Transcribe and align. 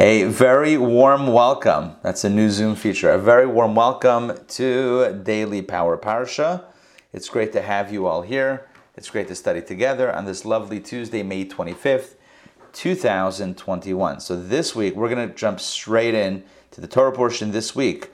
A 0.00 0.22
very 0.22 0.78
warm 0.78 1.26
welcome. 1.26 1.96
That's 2.04 2.22
a 2.22 2.30
new 2.30 2.50
Zoom 2.50 2.76
feature. 2.76 3.10
A 3.10 3.18
very 3.18 3.48
warm 3.48 3.74
welcome 3.74 4.32
to 4.46 5.12
Daily 5.24 5.60
Power 5.60 5.98
Parsha. 5.98 6.62
It's 7.12 7.28
great 7.28 7.52
to 7.54 7.62
have 7.62 7.92
you 7.92 8.06
all 8.06 8.22
here. 8.22 8.68
It's 8.96 9.10
great 9.10 9.26
to 9.26 9.34
study 9.34 9.60
together 9.60 10.14
on 10.14 10.24
this 10.24 10.44
lovely 10.44 10.78
Tuesday, 10.78 11.24
May 11.24 11.46
25th, 11.46 12.14
2021. 12.74 14.20
So 14.20 14.40
this 14.40 14.72
week 14.76 14.94
we're 14.94 15.12
going 15.12 15.28
to 15.28 15.34
jump 15.34 15.58
straight 15.58 16.14
in 16.14 16.44
to 16.70 16.80
the 16.80 16.86
Torah 16.86 17.10
portion 17.10 17.50
this 17.50 17.74
week 17.74 18.10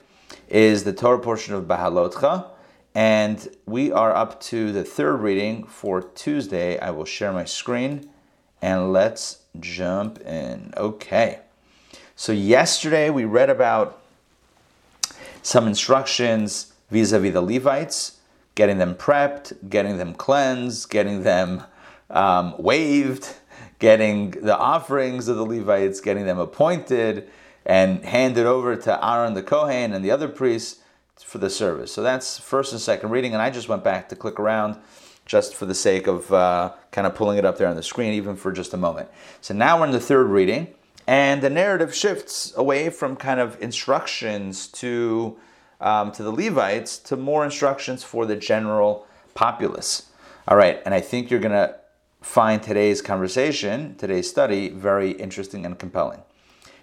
is 0.49 0.85
the 0.85 0.93
Torah 0.93 1.19
portion 1.19 1.53
of 1.53 1.65
Bahalotcha 1.65 2.47
and 2.95 3.47
we 3.67 3.91
are 3.91 4.11
up 4.11 4.41
to 4.45 4.71
the 4.71 4.83
third 4.83 5.17
reading 5.17 5.67
for 5.67 6.01
Tuesday. 6.01 6.79
I 6.79 6.89
will 6.89 7.05
share 7.05 7.31
my 7.31 7.45
screen 7.45 8.09
and 8.59 8.91
let's 8.91 9.43
jump 9.59 10.19
in. 10.21 10.73
Okay. 10.75 11.41
So, 12.17 12.31
yesterday 12.31 13.09
we 13.09 13.25
read 13.25 13.49
about 13.49 13.99
some 15.41 15.67
instructions 15.67 16.71
vis 16.89 17.11
a 17.11 17.19
vis 17.19 17.33
the 17.33 17.41
Levites, 17.41 18.19
getting 18.55 18.77
them 18.77 18.95
prepped, 18.95 19.69
getting 19.69 19.97
them 19.97 20.13
cleansed, 20.13 20.89
getting 20.89 21.23
them 21.23 21.65
um, 22.09 22.55
waved, 22.57 23.35
getting 23.79 24.31
the 24.31 24.57
offerings 24.57 25.27
of 25.27 25.35
the 25.35 25.45
Levites, 25.45 25.99
getting 25.99 26.25
them 26.25 26.39
appointed, 26.39 27.27
and 27.65 28.05
handed 28.05 28.45
over 28.45 28.77
to 28.77 29.05
Aaron 29.05 29.33
the 29.33 29.43
Kohen 29.43 29.91
and 29.91 30.03
the 30.03 30.11
other 30.11 30.29
priests 30.29 30.79
for 31.17 31.39
the 31.39 31.49
service. 31.49 31.91
So, 31.91 32.01
that's 32.01 32.39
first 32.39 32.71
and 32.71 32.79
second 32.79 33.09
reading, 33.09 33.33
and 33.33 33.41
I 33.41 33.49
just 33.49 33.67
went 33.67 33.83
back 33.83 34.07
to 34.07 34.15
click 34.15 34.39
around 34.39 34.77
just 35.25 35.53
for 35.53 35.65
the 35.65 35.75
sake 35.75 36.07
of 36.07 36.31
uh, 36.31 36.71
kind 36.91 37.05
of 37.07 37.13
pulling 37.13 37.37
it 37.37 37.43
up 37.43 37.57
there 37.57 37.67
on 37.67 37.75
the 37.75 37.83
screen, 37.83 38.13
even 38.13 38.37
for 38.37 38.53
just 38.53 38.73
a 38.73 38.77
moment. 38.77 39.09
So, 39.41 39.53
now 39.53 39.77
we're 39.81 39.87
in 39.87 39.91
the 39.91 39.99
third 39.99 40.27
reading. 40.27 40.73
And 41.07 41.41
the 41.41 41.49
narrative 41.49 41.93
shifts 41.93 42.53
away 42.55 42.89
from 42.89 43.15
kind 43.15 43.39
of 43.39 43.61
instructions 43.61 44.67
to, 44.69 45.37
um, 45.79 46.11
to 46.13 46.23
the 46.23 46.31
Levites 46.31 46.97
to 46.99 47.15
more 47.15 47.45
instructions 47.45 48.03
for 48.03 48.25
the 48.25 48.35
general 48.35 49.05
populace. 49.35 50.09
All 50.47 50.57
right, 50.57 50.81
and 50.85 50.93
I 50.93 51.01
think 51.01 51.29
you're 51.29 51.39
going 51.39 51.51
to 51.51 51.75
find 52.21 52.61
today's 52.61 53.01
conversation, 53.01 53.95
today's 53.97 54.29
study, 54.29 54.69
very 54.69 55.11
interesting 55.11 55.65
and 55.65 55.77
compelling. 55.77 56.21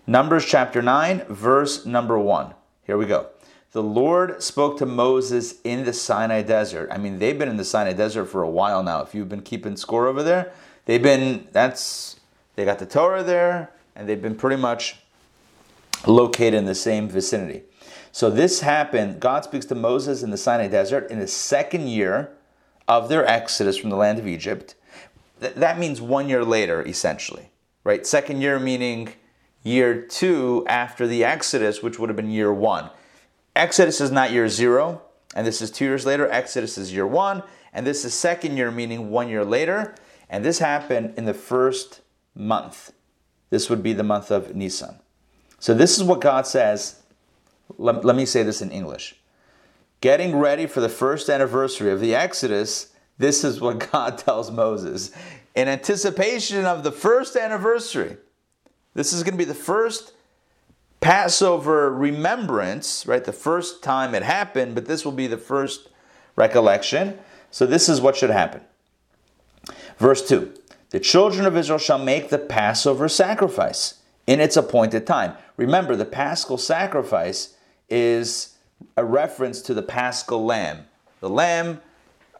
Numbers 0.07 0.45
chapter 0.45 0.83
9, 0.83 1.25
verse 1.29 1.85
number 1.85 2.19
1. 2.19 2.55
Here 2.85 2.97
we 2.97 3.07
go. 3.07 3.29
The 3.73 3.83
Lord 3.83 4.43
spoke 4.43 4.79
to 4.79 4.87
Moses 4.87 5.55
in 5.65 5.85
the 5.85 5.93
Sinai 5.93 6.43
desert. 6.43 6.91
I 6.93 6.99
mean, 6.99 7.19
they've 7.19 7.39
been 7.39 7.49
in 7.49 7.57
the 7.57 7.65
Sinai 7.65 7.93
desert 7.93 8.27
for 8.27 8.43
a 8.43 8.51
while 8.51 8.83
now. 8.83 9.03
If 9.03 9.15
you've 9.15 9.29
been 9.29 9.43
keeping 9.43 9.77
score 9.77 10.07
over 10.07 10.23
there, 10.23 10.53
they've 10.85 11.03
been, 11.03 11.49
that's, 11.53 12.21
they 12.55 12.65
got 12.65 12.79
the 12.79 12.87
Torah 12.87 13.23
there 13.23 13.71
and 13.95 14.09
they've 14.09 14.23
been 14.23 14.35
pretty 14.35 14.61
much 14.61 14.97
located 16.07 16.55
in 16.55 16.65
the 16.65 16.75
same 16.75 17.09
vicinity. 17.09 17.63
So 18.11 18.31
this 18.31 18.61
happened, 18.61 19.21
God 19.21 19.45
speaks 19.45 19.67
to 19.67 19.75
Moses 19.75 20.23
in 20.23 20.31
the 20.31 20.37
Sinai 20.37 20.69
desert 20.69 21.11
in 21.11 21.19
the 21.19 21.27
second 21.27 21.89
year 21.89 22.33
of 22.89 23.09
their 23.09 23.27
exodus 23.27 23.77
from 23.77 23.91
the 23.91 23.97
land 23.97 24.19
of 24.19 24.27
Egypt. 24.27 24.75
that 25.41 25.79
means 25.79 26.01
one 26.01 26.29
year 26.29 26.45
later, 26.45 26.87
essentially, 26.87 27.51
right? 27.85 28.07
Second 28.07 28.41
year 28.41 28.59
meaning 28.59 29.15
year 29.63 30.01
two 30.01 30.65
after 30.69 31.07
the 31.07 31.25
exodus, 31.25 31.83
which 31.83 31.99
would 31.99 32.09
have 32.09 32.17
been 32.17 32.31
year 32.31 32.53
one. 32.53 32.91
Exodus 33.55 34.01
is 34.01 34.11
not 34.11 34.31
year 34.31 34.49
zero, 34.49 35.03
and 35.35 35.47
this 35.47 35.63
is 35.63 35.71
two 35.71 35.85
years 35.85 36.05
later. 36.07 36.31
Exodus 36.31 36.77
is 36.79 36.93
year 36.93 37.07
one, 37.07 37.43
and 37.73 37.87
this 37.87 38.05
is 38.05 38.15
second 38.15 38.57
year, 38.57 38.71
meaning 38.71 39.11
one 39.11 39.29
year 39.29 39.45
later. 39.45 39.95
And 40.29 40.45
this 40.45 40.59
happened 40.59 41.15
in 41.17 41.25
the 41.25 41.35
first 41.35 42.01
month. 42.35 42.93
This 43.53 43.69
would 43.69 43.83
be 43.83 43.93
the 43.93 44.03
month 44.03 44.31
of 44.31 44.57
Nisan. 44.57 44.95
So 45.59 45.75
this 45.75 45.99
is 45.99 46.05
what 46.05 46.23
God 46.23 46.47
says. 46.47 47.03
Let, 47.77 48.03
let 48.03 48.17
me 48.17 48.25
say 48.25 48.43
this 48.43 48.63
in 48.63 48.71
English. 48.71 49.17
Getting 50.01 50.39
ready 50.39 50.67
for 50.67 50.81
the 50.81 50.89
first 50.89 51.29
anniversary 51.29 51.93
of 51.93 52.01
the 52.01 52.15
Exodus, 52.15 52.95
this 53.19 53.45
is 53.45 53.61
what 53.61 53.91
God 53.93 54.17
tells 54.17 54.51
Moses. 54.51 55.11
In 55.55 55.69
anticipation 55.69 56.65
of 56.65 56.83
the 56.83 56.91
first 56.91 57.37
anniversary, 57.37 58.17
this 58.95 59.13
is 59.13 59.23
going 59.23 59.35
to 59.35 59.39
be 59.39 59.45
the 59.45 59.53
first 59.53 60.15
Passover 61.03 61.93
remembrance, 61.93 63.07
right? 63.07 63.23
The 63.23 63.35
first 63.35 63.83
time 63.83 64.15
it 64.15 64.23
happened, 64.23 64.75
but 64.75 64.87
this 64.87 65.05
will 65.05 65.13
be 65.13 65.27
the 65.27 65.37
first 65.37 65.91
recollection. 66.37 67.19
So 67.51 67.67
this 67.67 67.91
is 67.91 68.01
what 68.01 68.17
should 68.17 68.31
happen. 68.31 68.63
Verse 69.99 70.27
2 70.27 70.55
the 70.93 71.01
children 71.01 71.47
of 71.47 71.57
Israel 71.57 71.79
shall 71.79 71.99
make 71.99 72.29
the 72.29 72.39
Passover 72.39 73.09
sacrifice 73.09 73.95
in 74.27 74.41
its 74.41 74.59
appointed 74.59 75.07
time. 75.07 75.33
Remember, 75.57 75.97
the 75.97 76.05
paschal 76.05 76.59
sacrifice 76.59 77.57
is 77.89 78.57
a 78.97 79.05
reference 79.05 79.63
to 79.63 79.75
the 79.75 79.83
paschal 79.83 80.45
lamb. 80.45 80.85
The 81.21 81.31
lamb 81.31 81.81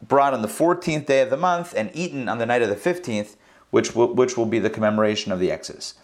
brought 0.07 0.35
on 0.35 0.43
the 0.43 0.47
14th 0.47 1.07
day 1.07 1.21
of 1.21 1.31
the 1.31 1.37
month 1.37 1.73
and 1.75 1.89
eaten 1.95 2.29
on 2.29 2.37
the 2.37 2.45
night 2.45 2.61
of 2.61 2.69
the 2.69 2.75
15th, 2.75 3.35
which 3.71 3.95
will, 3.95 4.13
which 4.13 4.37
will 4.37 4.45
be 4.45 4.59
the 4.59 4.69
commemoration 4.69 5.31
of 5.31 5.39
the 5.39 5.51
Exodus. 5.51 5.95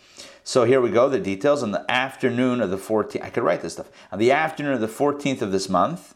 So 0.43 0.63
here 0.63 0.81
we 0.81 0.89
go, 0.89 1.07
the 1.07 1.19
details. 1.19 1.61
On 1.61 1.69
the 1.69 1.85
afternoon 1.89 2.61
of 2.61 2.71
the 2.71 2.77
14th, 2.77 3.23
I 3.23 3.29
could 3.29 3.43
write 3.43 3.61
this 3.61 3.73
stuff. 3.73 3.91
On 4.11 4.17
the 4.17 4.31
afternoon 4.31 4.73
of 4.73 4.81
the 4.81 4.87
14th 4.87 5.43
of 5.43 5.51
this 5.51 5.69
month, 5.69 6.15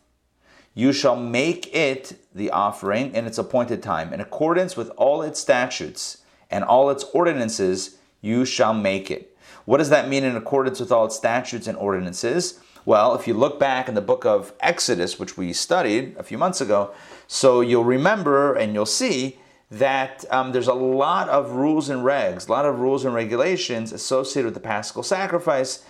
you 0.74 0.94
shall 0.94 1.16
make 1.16 1.74
it 1.76 2.20
the 2.34 2.50
offering 2.50 3.14
in 3.14 3.28
its 3.28 3.38
appointed 3.38 3.84
time, 3.84 4.12
in 4.12 4.20
accordance 4.20 4.76
with 4.76 4.90
all 4.98 5.22
its 5.22 5.40
statutes 5.40 6.23
and 6.54 6.64
all 6.64 6.92
its 6.92 7.04
ordinances 7.14 7.98
you 8.22 8.46
shall 8.46 8.76
make 8.76 9.10
it. 9.10 9.36
What 9.66 9.80
does 9.80 9.90
that 9.90 10.08
mean 10.08 10.24
in 10.24 10.36
accordance 10.36 10.80
with 10.80 10.92
all 10.92 11.06
its 11.06 11.16
statutes 11.16 11.68
and 11.68 11.78
ordinances? 11.78 12.60
Well, 12.86 13.16
if 13.16 13.28
you 13.28 13.34
look 13.34 13.60
back 13.60 13.90
in 13.90 13.96
the 13.96 14.02
book 14.02 14.24
of 14.24 14.54
Exodus, 14.60 15.18
which 15.18 15.36
we 15.36 15.52
studied 15.52 16.16
a 16.18 16.24
few 16.24 16.38
months 16.38 16.62
ago, 16.62 16.94
so 17.28 17.62
you'll 17.62 17.84
remember 17.84 18.54
and 18.54 18.74
you'll 18.74 18.86
see 18.86 19.40
that 19.72 20.26
um, 20.30 20.52
there's 20.52 20.68
a 20.68 20.74
lot 20.74 21.28
of 21.30 21.54
rules 21.54 21.90
and 21.90 22.04
regs, 22.04 22.48
a 22.48 22.52
lot 22.52 22.66
of 22.66 22.80
rules 22.80 23.04
and 23.04 23.16
regulations 23.16 23.92
associated 23.92 24.46
with 24.46 24.54
the 24.54 24.60
paschal 24.60 25.02
sacrifice, 25.02 25.84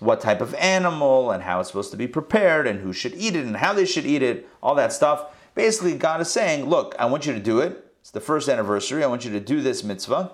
what 0.00 0.20
type 0.20 0.42
of 0.42 0.54
animal 0.56 1.30
and 1.30 1.44
how 1.44 1.60
it's 1.60 1.70
supposed 1.70 1.92
to 1.92 1.96
be 1.96 2.06
prepared 2.06 2.66
and 2.66 2.80
who 2.80 2.92
should 2.92 3.14
eat 3.14 3.34
it 3.34 3.46
and 3.46 3.56
how 3.56 3.72
they 3.72 3.86
should 3.86 4.04
eat 4.04 4.22
it, 4.22 4.46
all 4.62 4.74
that 4.74 4.92
stuff. 4.92 5.34
Basically, 5.54 5.96
God 5.96 6.20
is 6.20 6.30
saying, 6.30 6.68
look, 6.68 6.94
I 6.98 7.06
want 7.06 7.26
you 7.26 7.32
to 7.32 7.40
do 7.40 7.60
it. 7.60 7.89
It's 8.10 8.14
the 8.14 8.20
first 8.20 8.48
anniversary. 8.48 9.04
I 9.04 9.06
want 9.06 9.24
you 9.24 9.30
to 9.30 9.38
do 9.38 9.60
this 9.60 9.84
mitzvah 9.84 10.32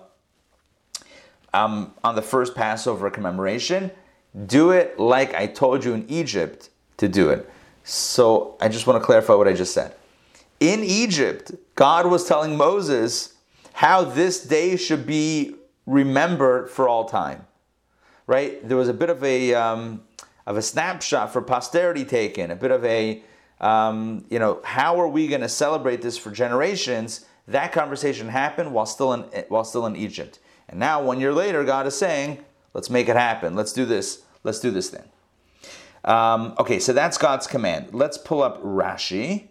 um, 1.52 1.92
on 2.02 2.14
the 2.14 2.22
first 2.22 2.54
Passover 2.54 3.10
commemoration. 3.10 3.90
Do 4.46 4.70
it 4.70 4.98
like 4.98 5.34
I 5.34 5.46
told 5.46 5.84
you 5.84 5.92
in 5.92 6.08
Egypt 6.08 6.70
to 6.96 7.06
do 7.06 7.28
it. 7.28 7.50
So 7.84 8.56
I 8.62 8.70
just 8.70 8.86
want 8.86 8.98
to 8.98 9.04
clarify 9.04 9.34
what 9.34 9.46
I 9.46 9.52
just 9.52 9.74
said. 9.74 9.94
In 10.58 10.82
Egypt, 10.82 11.52
God 11.74 12.06
was 12.06 12.26
telling 12.26 12.56
Moses 12.56 13.34
how 13.74 14.04
this 14.04 14.42
day 14.42 14.78
should 14.78 15.06
be 15.06 15.56
remembered 15.84 16.70
for 16.70 16.88
all 16.88 17.04
time. 17.04 17.46
Right? 18.26 18.66
There 18.66 18.78
was 18.78 18.88
a 18.88 18.94
bit 18.94 19.10
of 19.10 19.22
a 19.22 19.52
um, 19.52 20.00
of 20.46 20.56
a 20.56 20.62
snapshot 20.62 21.30
for 21.30 21.42
posterity 21.42 22.06
taken, 22.06 22.50
a 22.50 22.56
bit 22.56 22.70
of 22.70 22.82
a 22.86 23.22
um, 23.60 24.24
you 24.30 24.38
know, 24.38 24.60
how 24.64 24.98
are 24.98 25.08
we 25.08 25.28
going 25.28 25.42
to 25.42 25.48
celebrate 25.48 26.00
this 26.00 26.16
for 26.16 26.30
generations? 26.30 27.26
That 27.48 27.72
conversation 27.72 28.28
happened 28.28 28.72
while 28.72 28.86
still 28.86 29.12
in 29.12 29.22
while 29.48 29.64
still 29.64 29.86
in 29.86 29.96
Egypt. 29.96 30.40
And 30.68 30.80
now 30.80 31.02
one 31.02 31.20
year 31.20 31.32
later, 31.32 31.64
God 31.64 31.86
is 31.86 31.96
saying, 31.96 32.44
let's 32.74 32.90
make 32.90 33.08
it 33.08 33.16
happen. 33.16 33.54
Let's 33.54 33.72
do 33.72 33.84
this. 33.84 34.22
Let's 34.42 34.60
do 34.60 34.70
this 34.70 34.90
thing. 34.90 35.04
Um, 36.04 36.54
okay, 36.58 36.78
so 36.78 36.92
that's 36.92 37.18
God's 37.18 37.46
command. 37.46 37.88
Let's 37.92 38.18
pull 38.18 38.42
up 38.42 38.62
Rashi. 38.62 39.48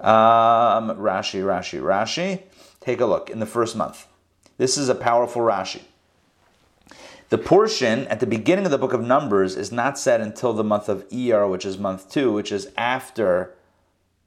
Um, 0.00 0.90
Rashi, 0.96 1.42
Rashi, 1.42 1.80
Rashi. 1.80 2.42
Take 2.80 3.00
a 3.00 3.06
look 3.06 3.30
in 3.30 3.40
the 3.40 3.46
first 3.46 3.76
month. 3.76 4.06
This 4.58 4.78
is 4.78 4.88
a 4.88 4.94
powerful 4.94 5.42
Rashi. 5.42 5.82
The 7.28 7.38
portion 7.38 8.08
at 8.08 8.18
the 8.18 8.26
beginning 8.26 8.64
of 8.64 8.70
the 8.72 8.78
book 8.78 8.92
of 8.92 9.02
Numbers 9.02 9.54
is 9.56 9.70
not 9.70 9.98
said 9.98 10.20
until 10.20 10.52
the 10.52 10.64
month 10.64 10.88
of 10.88 11.08
Iyar, 11.10 11.48
which 11.48 11.64
is 11.64 11.78
month 11.78 12.10
two, 12.10 12.32
which 12.32 12.50
is 12.50 12.68
after 12.76 13.54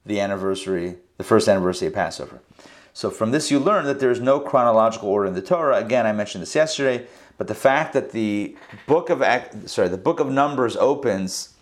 the 0.05 0.19
anniversary, 0.19 0.97
the 1.23 1.29
first 1.29 1.47
anniversary 1.47 1.87
of 1.87 1.93
Passover. 1.93 2.41
So 2.91 3.09
from 3.09 3.31
this 3.31 3.49
you 3.49 3.57
learn 3.57 3.85
that 3.85 4.01
there 4.01 4.11
is 4.11 4.19
no 4.19 4.41
chronological 4.41 5.07
order 5.07 5.27
in 5.27 5.33
the 5.33 5.41
Torah. 5.41 5.77
Again, 5.77 6.05
I 6.05 6.11
mentioned 6.11 6.41
this 6.41 6.53
yesterday, 6.53 7.07
but 7.37 7.47
the 7.47 7.55
fact 7.55 7.93
that 7.93 8.11
the 8.11 8.57
book 8.87 9.09
of 9.09 9.23
sorry, 9.65 9.87
the 9.87 9.97
book 9.97 10.19
of 10.19 10.29
Numbers 10.29 10.75
opens 10.75 11.53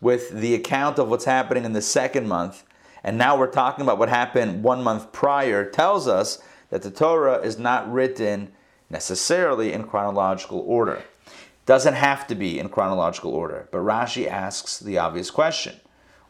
with 0.00 0.30
the 0.30 0.54
account 0.54 1.00
of 1.00 1.08
what's 1.08 1.24
happening 1.24 1.64
in 1.64 1.72
the 1.72 1.82
second 1.82 2.28
month, 2.28 2.62
and 3.02 3.18
now 3.18 3.36
we're 3.36 3.50
talking 3.50 3.82
about 3.82 3.98
what 3.98 4.08
happened 4.08 4.62
one 4.62 4.84
month 4.84 5.12
prior, 5.12 5.68
tells 5.68 6.06
us 6.06 6.40
that 6.70 6.82
the 6.82 6.90
Torah 6.90 7.38
is 7.38 7.58
not 7.58 7.92
written 7.92 8.52
necessarily 8.88 9.72
in 9.72 9.82
chronological 9.82 10.60
order. 10.60 11.02
Doesn't 11.66 11.94
have 11.94 12.26
to 12.28 12.36
be 12.36 12.58
in 12.58 12.68
chronological 12.68 13.32
order, 13.32 13.68
but 13.72 13.78
Rashi 13.78 14.28
asks 14.28 14.78
the 14.78 14.98
obvious 14.98 15.30
question 15.30 15.80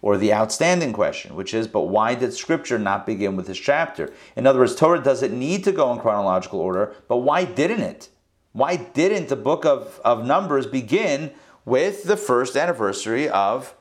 or 0.03 0.19
the 0.19 0.35
outstanding 0.35 0.93
question, 0.93 1.37
which 1.37 1.55
is, 1.55 1.69
but 1.69 1.83
why 1.83 2.15
did 2.15 2.35
Scripture 2.35 2.79
not 2.79 3.07
begin 3.07 3.37
with 3.37 3.47
this 3.47 3.59
chapter? 3.59 4.13
In 4.35 4.47
other 4.47 4.59
words, 4.59 4.75
Torah 4.75 5.01
doesn't 5.01 5.33
need 5.33 5.63
to 5.65 5.73
go 5.73 5.93
in 5.93 6.01
chronological 6.01 6.59
order, 6.59 6.95
but 7.09 7.19
why 7.19 7.45
didn't 7.45 7.81
it? 7.81 8.09
Why 8.53 8.77
didn't 8.77 9.29
the 9.29 9.37
book 9.37 9.65
of, 9.65 10.01
of 10.05 10.27
Numbers 10.27 10.67
begin 10.67 11.31
with 11.65 12.05
the 12.05 12.17
first 12.17 12.57
anniversary 12.57 13.29
of 13.29 13.75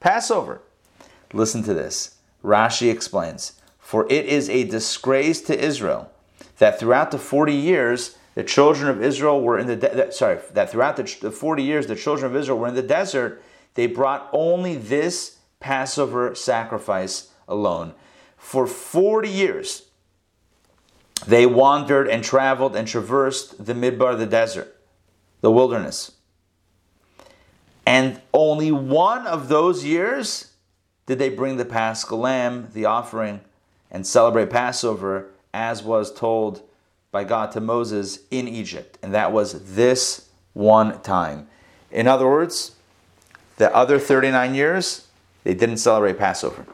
Passover? 0.00 0.60
Listen 1.32 1.62
to 1.62 1.72
this. 1.72 2.16
Rashi 2.44 2.90
explains 2.90 3.52
For 3.78 4.06
it 4.10 4.26
is 4.26 4.50
a 4.50 4.64
disgrace 4.64 5.40
to 5.42 5.58
Israel 5.58 6.10
that 6.58 6.78
throughout 6.78 7.12
the 7.12 7.18
40 7.18 7.54
years 7.54 8.16
the 8.34 8.44
children 8.44 8.88
of 8.88 9.02
Israel 9.02 9.40
were 9.40 9.58
in 9.58 9.66
the 9.66 9.76
de- 9.76 10.12
sorry 10.12 10.38
that 10.52 10.70
throughout 10.70 10.96
the, 10.96 11.16
the 11.20 11.30
40 11.30 11.62
years 11.62 11.86
the 11.86 11.96
children 11.96 12.30
of 12.30 12.36
Israel 12.36 12.58
were 12.58 12.68
in 12.68 12.74
the 12.74 12.82
desert 12.82 13.42
they 13.74 13.86
brought 13.86 14.28
only 14.32 14.76
this 14.76 15.39
Passover 15.60 16.34
sacrifice 16.34 17.28
alone 17.46 17.94
for 18.36 18.66
40 18.66 19.28
years 19.28 19.82
they 21.26 21.44
wandered 21.44 22.08
and 22.08 22.24
traveled 22.24 22.74
and 22.74 22.88
traversed 22.88 23.64
the 23.64 23.74
midbar 23.74 24.16
the 24.16 24.26
desert 24.26 24.76
the 25.42 25.50
wilderness 25.50 26.12
and 27.84 28.20
only 28.32 28.72
one 28.72 29.26
of 29.26 29.48
those 29.48 29.84
years 29.84 30.52
did 31.06 31.18
they 31.18 31.28
bring 31.28 31.56
the 31.56 31.64
paschal 31.64 32.18
lamb 32.18 32.68
the 32.72 32.84
offering 32.84 33.40
and 33.90 34.06
celebrate 34.06 34.50
Passover 34.50 35.30
as 35.52 35.82
was 35.82 36.12
told 36.12 36.62
by 37.10 37.24
God 37.24 37.50
to 37.52 37.60
Moses 37.60 38.20
in 38.30 38.46
Egypt. 38.46 38.98
And 39.02 39.12
that 39.14 39.32
was 39.32 39.74
this 39.74 40.28
one 40.52 41.00
time. 41.02 41.48
In 41.90 42.06
other 42.06 42.28
words, 42.28 42.76
the 43.56 43.74
other 43.74 43.98
39 43.98 44.54
years, 44.54 45.08
they 45.44 45.54
didn't 45.54 45.78
celebrate 45.78 46.18
Passover. 46.18 46.66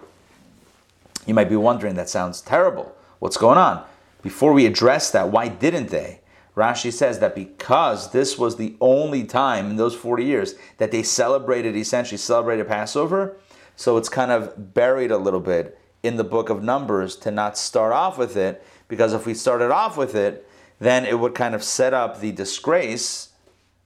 You 1.27 1.35
might 1.35 1.49
be 1.49 1.57
wondering, 1.57 1.95
that 1.97 2.09
sounds 2.09 2.41
terrible. 2.41 2.95
What's 3.19 3.37
going 3.37 3.59
on? 3.59 3.85
Before 4.23 4.53
we 4.53 4.67
address 4.67 5.11
that, 5.11 5.31
why 5.31 5.49
didn't 5.49 5.89
they? 5.89 6.21
Rashi 6.57 6.93
says 6.93 7.19
that 7.19 7.35
because 7.35 8.13
this 8.13 8.39
was 8.39 8.57
the 8.57 8.77
only 8.81 9.25
time 9.25 9.71
in 9.71 9.77
those 9.77 9.95
40 9.95 10.25
years 10.25 10.55
that 10.79 10.91
they 10.91 11.03
celebrated, 11.03 11.77
essentially 11.77 12.17
celebrated 12.17 12.67
Passover, 12.67 13.37
so 13.77 13.99
it's 13.99 14.09
kind 14.09 14.31
of 14.31 14.73
buried 14.73 15.11
a 15.11 15.19
little 15.19 15.41
bit 15.41 15.79
in 16.03 16.17
the 16.17 16.25
book 16.25 16.49
of 16.49 16.63
Numbers 16.63 17.15
to 17.17 17.31
not 17.31 17.59
start 17.59 17.93
off 17.93 18.17
with 18.17 18.37
it, 18.37 18.65
because 18.89 19.13
if 19.13 19.27
we 19.27 19.35
started 19.35 19.71
off 19.71 19.97
with 19.97 20.15
it, 20.15 20.49
then 20.79 21.05
it 21.05 21.19
would 21.19 21.35
kind 21.35 21.55
of 21.55 21.63
set 21.63 21.93
up 21.93 22.21
the 22.21 22.33
disgrace, 22.33 23.31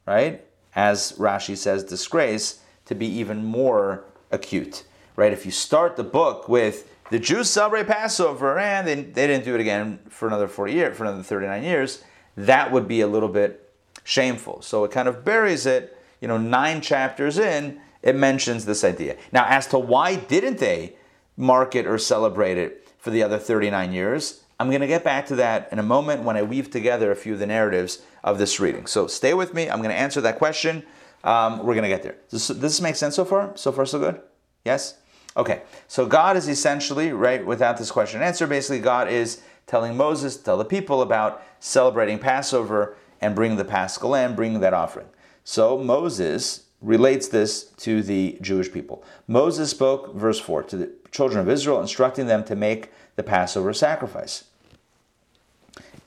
right? 0.06 0.44
As 0.75 1.12
Rashi 1.12 1.56
says, 1.56 1.82
disgrace 1.82 2.61
to 2.87 2.94
be 2.94 3.06
even 3.06 3.44
more 3.44 4.05
acute, 4.31 4.85
right? 5.17 5.32
If 5.32 5.44
you 5.44 5.53
start 5.53 5.97
the 5.97 6.05
book 6.05 6.49
with 6.49 6.88
the 7.11 7.19
Jews 7.19 7.50
celebrate 7.50 7.87
Passover 7.87 8.59
and 8.59 8.87
they, 8.87 8.94
they 8.94 9.27
didn't 9.27 9.44
do 9.44 9.55
it 9.55 9.61
again 9.61 9.99
for 10.09 10.29
another 10.29 10.49
40 10.49 10.73
years, 10.73 10.97
for 10.97 11.05
another 11.05 11.23
39 11.23 11.62
years, 11.62 12.05
that 12.37 12.71
would 12.71 12.87
be 12.87 13.00
a 13.00 13.06
little 13.06 13.29
bit 13.29 13.73
shameful. 14.05 14.62
So 14.62 14.85
it 14.85 14.91
kind 14.93 15.09
of 15.09 15.25
buries 15.25 15.67
it, 15.67 15.97
you 16.21 16.29
know, 16.29 16.38
nine 16.38 16.81
chapters 16.81 17.38
in, 17.38 17.81
it 18.03 18.15
mentions 18.15 18.65
this 18.65 18.85
idea. 18.85 19.17
Now, 19.32 19.47
as 19.47 19.67
to 19.69 19.79
why 19.79 20.15
didn't 20.15 20.59
they 20.59 20.94
mark 21.41 21.75
it 21.75 21.87
or 21.87 21.99
celebrate 21.99 22.59
it 22.59 22.87
for 22.99 23.11
the 23.11 23.23
other 23.23 23.38
39 23.38 23.93
years. 23.93 24.44
I'm 24.61 24.69
going 24.69 24.82
to 24.82 24.87
get 24.87 25.03
back 25.03 25.27
to 25.27 25.37
that 25.37 25.69
in 25.73 25.79
a 25.79 25.82
moment 25.82 26.23
when 26.23 26.37
I 26.37 26.43
weave 26.43 26.71
together 26.71 27.11
a 27.11 27.17
few 27.17 27.32
of 27.32 27.38
the 27.38 27.47
narratives 27.47 28.03
of 28.23 28.38
this 28.38 28.61
reading. 28.61 28.87
So 28.87 29.06
stay 29.06 29.32
with 29.32 29.55
me. 29.55 29.71
I'm 29.71 29.79
going 29.79 29.91
to 29.91 29.99
answer 29.99 30.21
that 30.21 30.38
question. 30.38 30.85
Um, 31.22 31.58
we're 31.58 31.75
going 31.75 31.82
to 31.82 31.88
get 31.88 32.02
there. 32.02 32.17
Does, 32.31 32.49
this 32.49 32.81
make 32.81 32.96
sense 32.96 33.14
so 33.14 33.25
far? 33.25 33.52
So 33.56 33.72
far, 33.72 33.87
so 33.87 33.99
good? 33.99 34.20
Yes? 34.64 34.99
Okay. 35.37 35.62
So 35.87 36.06
God 36.06 36.37
is 36.37 36.49
essentially, 36.49 37.12
right, 37.12 37.44
without 37.44 37.76
this 37.78 37.90
question 37.90 38.20
and 38.20 38.26
answer, 38.26 38.46
basically, 38.46 38.81
God 38.81 39.08
is 39.08 39.43
telling 39.67 39.96
Moses, 39.96 40.37
tell 40.37 40.56
the 40.56 40.64
people 40.64 41.02
about 41.02 41.43
celebrating 41.61 42.19
Passover 42.19 42.96
and 43.20 43.34
bringing 43.34 43.58
the 43.58 43.64
paschal 43.64 44.11
lamb, 44.11 44.34
bringing 44.34 44.61
that 44.61 44.75
offering. 44.75 45.06
So 45.44 45.78
Moses 45.78 46.64
relates 46.81 47.28
this 47.28 47.64
to 47.64 48.02
the 48.02 48.38
Jewish 48.40 48.72
people. 48.72 49.05
Moses 49.28 49.70
spoke, 49.70 50.14
verse 50.14 50.40
4, 50.40 50.62
to 50.64 50.76
the 50.76 50.93
children 51.11 51.40
of 51.40 51.49
Israel, 51.49 51.81
instructing 51.81 52.26
them 52.26 52.43
to 52.44 52.56
make 52.56 52.90
the 53.17 53.22
Passover 53.22 53.72
sacrifice. 53.72 54.44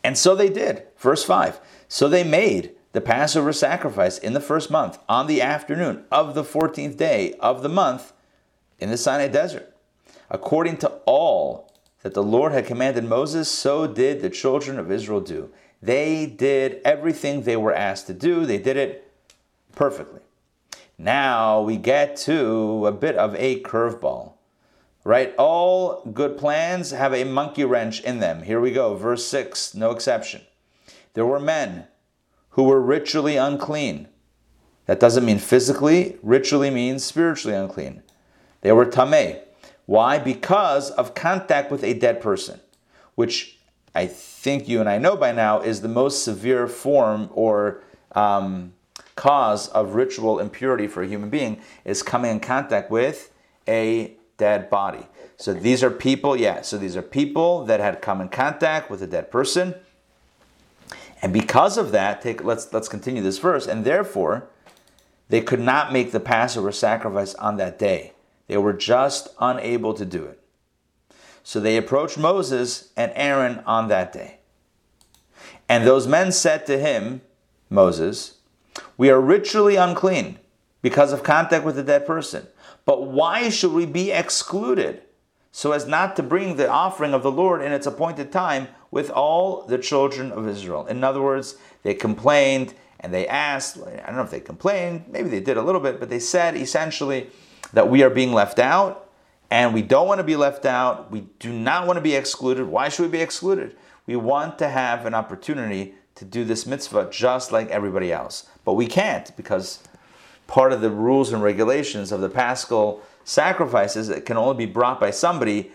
And 0.03 0.17
so 0.17 0.35
they 0.35 0.49
did. 0.49 0.83
Verse 0.97 1.23
5 1.23 1.59
So 1.87 2.09
they 2.09 2.23
made 2.23 2.71
the 2.93 3.01
Passover 3.01 3.51
sacrifice 3.51 4.17
in 4.17 4.33
the 4.33 4.39
first 4.39 4.71
month, 4.71 4.97
on 5.09 5.27
the 5.27 5.41
afternoon 5.41 6.05
of 6.11 6.33
the 6.33 6.43
14th 6.43 6.95
day 6.95 7.33
of 7.39 7.61
the 7.61 7.69
month 7.69 8.13
in 8.79 8.89
the 8.89 8.97
Sinai 8.97 9.27
desert. 9.27 9.75
According 10.29 10.77
to 10.77 10.89
all 11.05 11.73
that 12.01 12.13
the 12.13 12.23
Lord 12.23 12.51
had 12.51 12.65
commanded 12.65 13.03
Moses, 13.03 13.49
so 13.49 13.85
did 13.85 14.21
the 14.21 14.29
children 14.29 14.79
of 14.79 14.91
Israel 14.91 15.21
do. 15.21 15.49
They 15.81 16.25
did 16.25 16.79
everything 16.85 17.41
they 17.41 17.57
were 17.57 17.73
asked 17.73 18.07
to 18.07 18.13
do, 18.13 18.45
they 18.45 18.57
did 18.57 18.77
it 18.77 19.11
perfectly. 19.73 20.21
Now 20.97 21.61
we 21.61 21.77
get 21.77 22.15
to 22.17 22.87
a 22.87 22.91
bit 22.91 23.15
of 23.17 23.35
a 23.35 23.61
curveball 23.61 24.33
right? 25.03 25.35
All 25.37 26.01
good 26.13 26.37
plans 26.37 26.91
have 26.91 27.13
a 27.13 27.23
monkey 27.23 27.65
wrench 27.65 28.01
in 28.01 28.19
them. 28.19 28.43
Here 28.43 28.59
we 28.59 28.71
go, 28.71 28.95
verse 28.95 29.25
6, 29.27 29.75
no 29.75 29.91
exception. 29.91 30.41
There 31.13 31.25
were 31.25 31.39
men 31.39 31.87
who 32.53 32.63
were 32.63 32.81
ritually 32.81 33.35
unclean. 33.35 34.07
That 34.85 34.99
doesn't 34.99 35.25
mean 35.25 35.39
physically, 35.39 36.17
ritually 36.21 36.69
means 36.69 37.03
spiritually 37.03 37.55
unclean. 37.55 38.03
They 38.61 38.71
were 38.71 38.85
tameh. 38.85 39.41
Why? 39.85 40.17
Because 40.17 40.91
of 40.91 41.13
contact 41.13 41.71
with 41.71 41.83
a 41.83 41.93
dead 41.93 42.21
person, 42.21 42.59
which 43.15 43.57
I 43.95 44.07
think 44.07 44.67
you 44.67 44.79
and 44.79 44.89
I 44.89 44.97
know 44.97 45.15
by 45.15 45.31
now 45.31 45.61
is 45.61 45.81
the 45.81 45.87
most 45.87 46.23
severe 46.23 46.67
form 46.67 47.29
or 47.33 47.83
um, 48.13 48.73
cause 49.15 49.67
of 49.69 49.95
ritual 49.95 50.39
impurity 50.39 50.87
for 50.87 51.03
a 51.03 51.07
human 51.07 51.29
being 51.29 51.61
is 51.85 52.01
coming 52.01 52.31
in 52.31 52.39
contact 52.39 52.89
with 52.89 53.31
a 53.67 54.13
dead 54.37 54.69
body. 54.69 55.05
So 55.37 55.53
these 55.53 55.83
are 55.83 55.89
people, 55.89 56.35
yeah, 56.35 56.61
so 56.61 56.77
these 56.77 56.95
are 56.95 57.01
people 57.01 57.65
that 57.65 57.79
had 57.79 58.01
come 58.01 58.21
in 58.21 58.29
contact 58.29 58.89
with 58.89 59.01
a 59.01 59.07
dead 59.07 59.31
person. 59.31 59.75
And 61.23 61.31
because 61.31 61.77
of 61.77 61.93
that, 61.93 62.21
take 62.21 62.43
let's 62.43 62.71
let's 62.73 62.89
continue 62.89 63.23
this 63.23 63.39
verse, 63.39 63.65
and 63.65 63.85
therefore 63.85 64.49
they 65.29 65.39
could 65.39 65.61
not 65.61 65.93
make 65.93 66.11
the 66.11 66.19
Passover 66.19 66.73
sacrifice 66.73 67.33
on 67.35 67.55
that 67.57 67.79
day. 67.79 68.11
They 68.47 68.57
were 68.57 68.73
just 68.73 69.29
unable 69.39 69.93
to 69.93 70.03
do 70.03 70.25
it. 70.25 70.41
So 71.41 71.61
they 71.61 71.77
approached 71.77 72.17
Moses 72.17 72.91
and 72.97 73.13
Aaron 73.15 73.63
on 73.65 73.87
that 73.87 74.11
day. 74.11 74.39
And 75.69 75.87
those 75.87 76.07
men 76.07 76.33
said 76.33 76.65
to 76.65 76.77
him, 76.77 77.21
Moses, 77.69 78.39
We 78.97 79.09
are 79.09 79.21
ritually 79.21 79.77
unclean 79.77 80.39
because 80.81 81.13
of 81.13 81.23
contact 81.23 81.63
with 81.63 81.79
a 81.79 81.83
dead 81.83 82.05
person. 82.05 82.47
But 82.83 83.07
why 83.07 83.47
should 83.47 83.71
we 83.71 83.85
be 83.85 84.11
excluded 84.11 85.03
so 85.53 85.71
as 85.71 85.87
not 85.87 86.17
to 86.17 86.23
bring 86.23 86.57
the 86.57 86.69
offering 86.69 87.13
of 87.13 87.23
the 87.23 87.31
Lord 87.31 87.61
in 87.61 87.71
its 87.71 87.87
appointed 87.87 88.29
time 88.29 88.67
with 88.93 89.09
all 89.09 89.63
the 89.63 89.77
children 89.77 90.31
of 90.31 90.47
Israel? 90.47 90.85
In 90.85 91.03
other 91.03 91.21
words, 91.21 91.55
they 91.81 91.95
complained 91.95 92.75
and 92.99 93.13
they 93.13 93.27
asked, 93.27 93.77
I 93.77 94.05
don't 94.05 94.15
know 94.15 94.21
if 94.21 94.29
they 94.29 94.39
complained, 94.39 95.05
maybe 95.09 95.29
they 95.29 95.39
did 95.39 95.57
a 95.57 95.61
little 95.61 95.81
bit, 95.81 95.99
but 95.99 96.09
they 96.09 96.19
said 96.19 96.55
essentially 96.55 97.29
that 97.73 97.89
we 97.89 98.03
are 98.03 98.09
being 98.09 98.33
left 98.33 98.59
out 98.59 99.09
and 99.49 99.73
we 99.73 99.81
don't 99.81 100.07
want 100.07 100.19
to 100.19 100.23
be 100.23 100.35
left 100.35 100.65
out. 100.65 101.11
We 101.11 101.21
do 101.39 101.51
not 101.51 101.87
want 101.87 101.97
to 101.97 102.01
be 102.01 102.15
excluded. 102.15 102.65
Why 102.65 102.89
should 102.89 103.03
we 103.03 103.09
be 103.09 103.21
excluded? 103.21 103.75
We 104.05 104.15
want 104.15 104.59
to 104.59 104.69
have 104.69 105.05
an 105.05 105.13
opportunity 105.13 105.95
to 106.15 106.25
do 106.25 106.45
this 106.45 106.65
mitzvah 106.65 107.09
just 107.11 107.51
like 107.51 107.69
everybody 107.69 108.11
else. 108.11 108.47
But 108.63 108.73
we 108.73 108.85
can't 108.85 109.35
because 109.35 109.79
part 110.45 110.71
of 110.71 110.81
the 110.81 110.91
rules 110.91 111.33
and 111.33 111.41
regulations 111.41 112.11
of 112.11 112.21
the 112.21 112.29
paschal 112.29 113.01
sacrifices 113.23 114.09
it 114.09 114.25
can 114.25 114.37
only 114.37 114.65
be 114.65 114.71
brought 114.71 114.99
by 114.99 115.09
somebody 115.09 115.71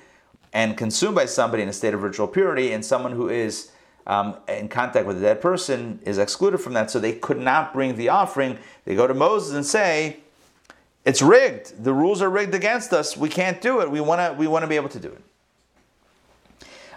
and 0.52 0.76
consumed 0.76 1.14
by 1.14 1.26
somebody 1.26 1.62
in 1.62 1.69
a 1.69 1.73
state 1.73 1.95
of 1.95 2.02
ritual 2.02 2.28
purity, 2.28 2.73
and 2.73 2.85
someone 2.85 3.12
who 3.12 3.28
is 3.28 3.71
um, 4.07 4.37
in 4.49 4.69
contact 4.69 5.07
with 5.07 5.19
a 5.19 5.21
dead 5.21 5.40
person 5.40 6.00
is 6.05 6.19
excluded 6.19 6.59
from 6.59 6.73
that. 6.75 6.90
So 6.90 6.99
they 6.99 7.12
could 7.12 7.38
not 7.38 7.73
bring 7.73 7.97
the 7.97 8.09
offering. 8.09 8.59
They 8.85 8.95
go 8.95 9.07
to 9.07 9.14
Moses 9.14 9.55
and 9.55 9.67
say, 9.67 10.19
"It's 11.05 11.23
rigged. 11.23 11.85
The 11.85 11.93
rules 11.93 12.23
are 12.23 12.31
rigged 12.31 12.55
against 12.55 12.93
us. 12.93 13.17
We 13.17 13.28
can't 13.28 13.61
do 13.61 13.81
it. 13.81 13.90
We 13.90 14.00
want 14.00 14.21
to. 14.21 14.35
We 14.38 14.47
want 14.47 14.62
to 14.62 14.69
be 14.69 14.76
able 14.76 14.90
to 14.90 15.00
do 15.00 15.09
it." 15.09 15.23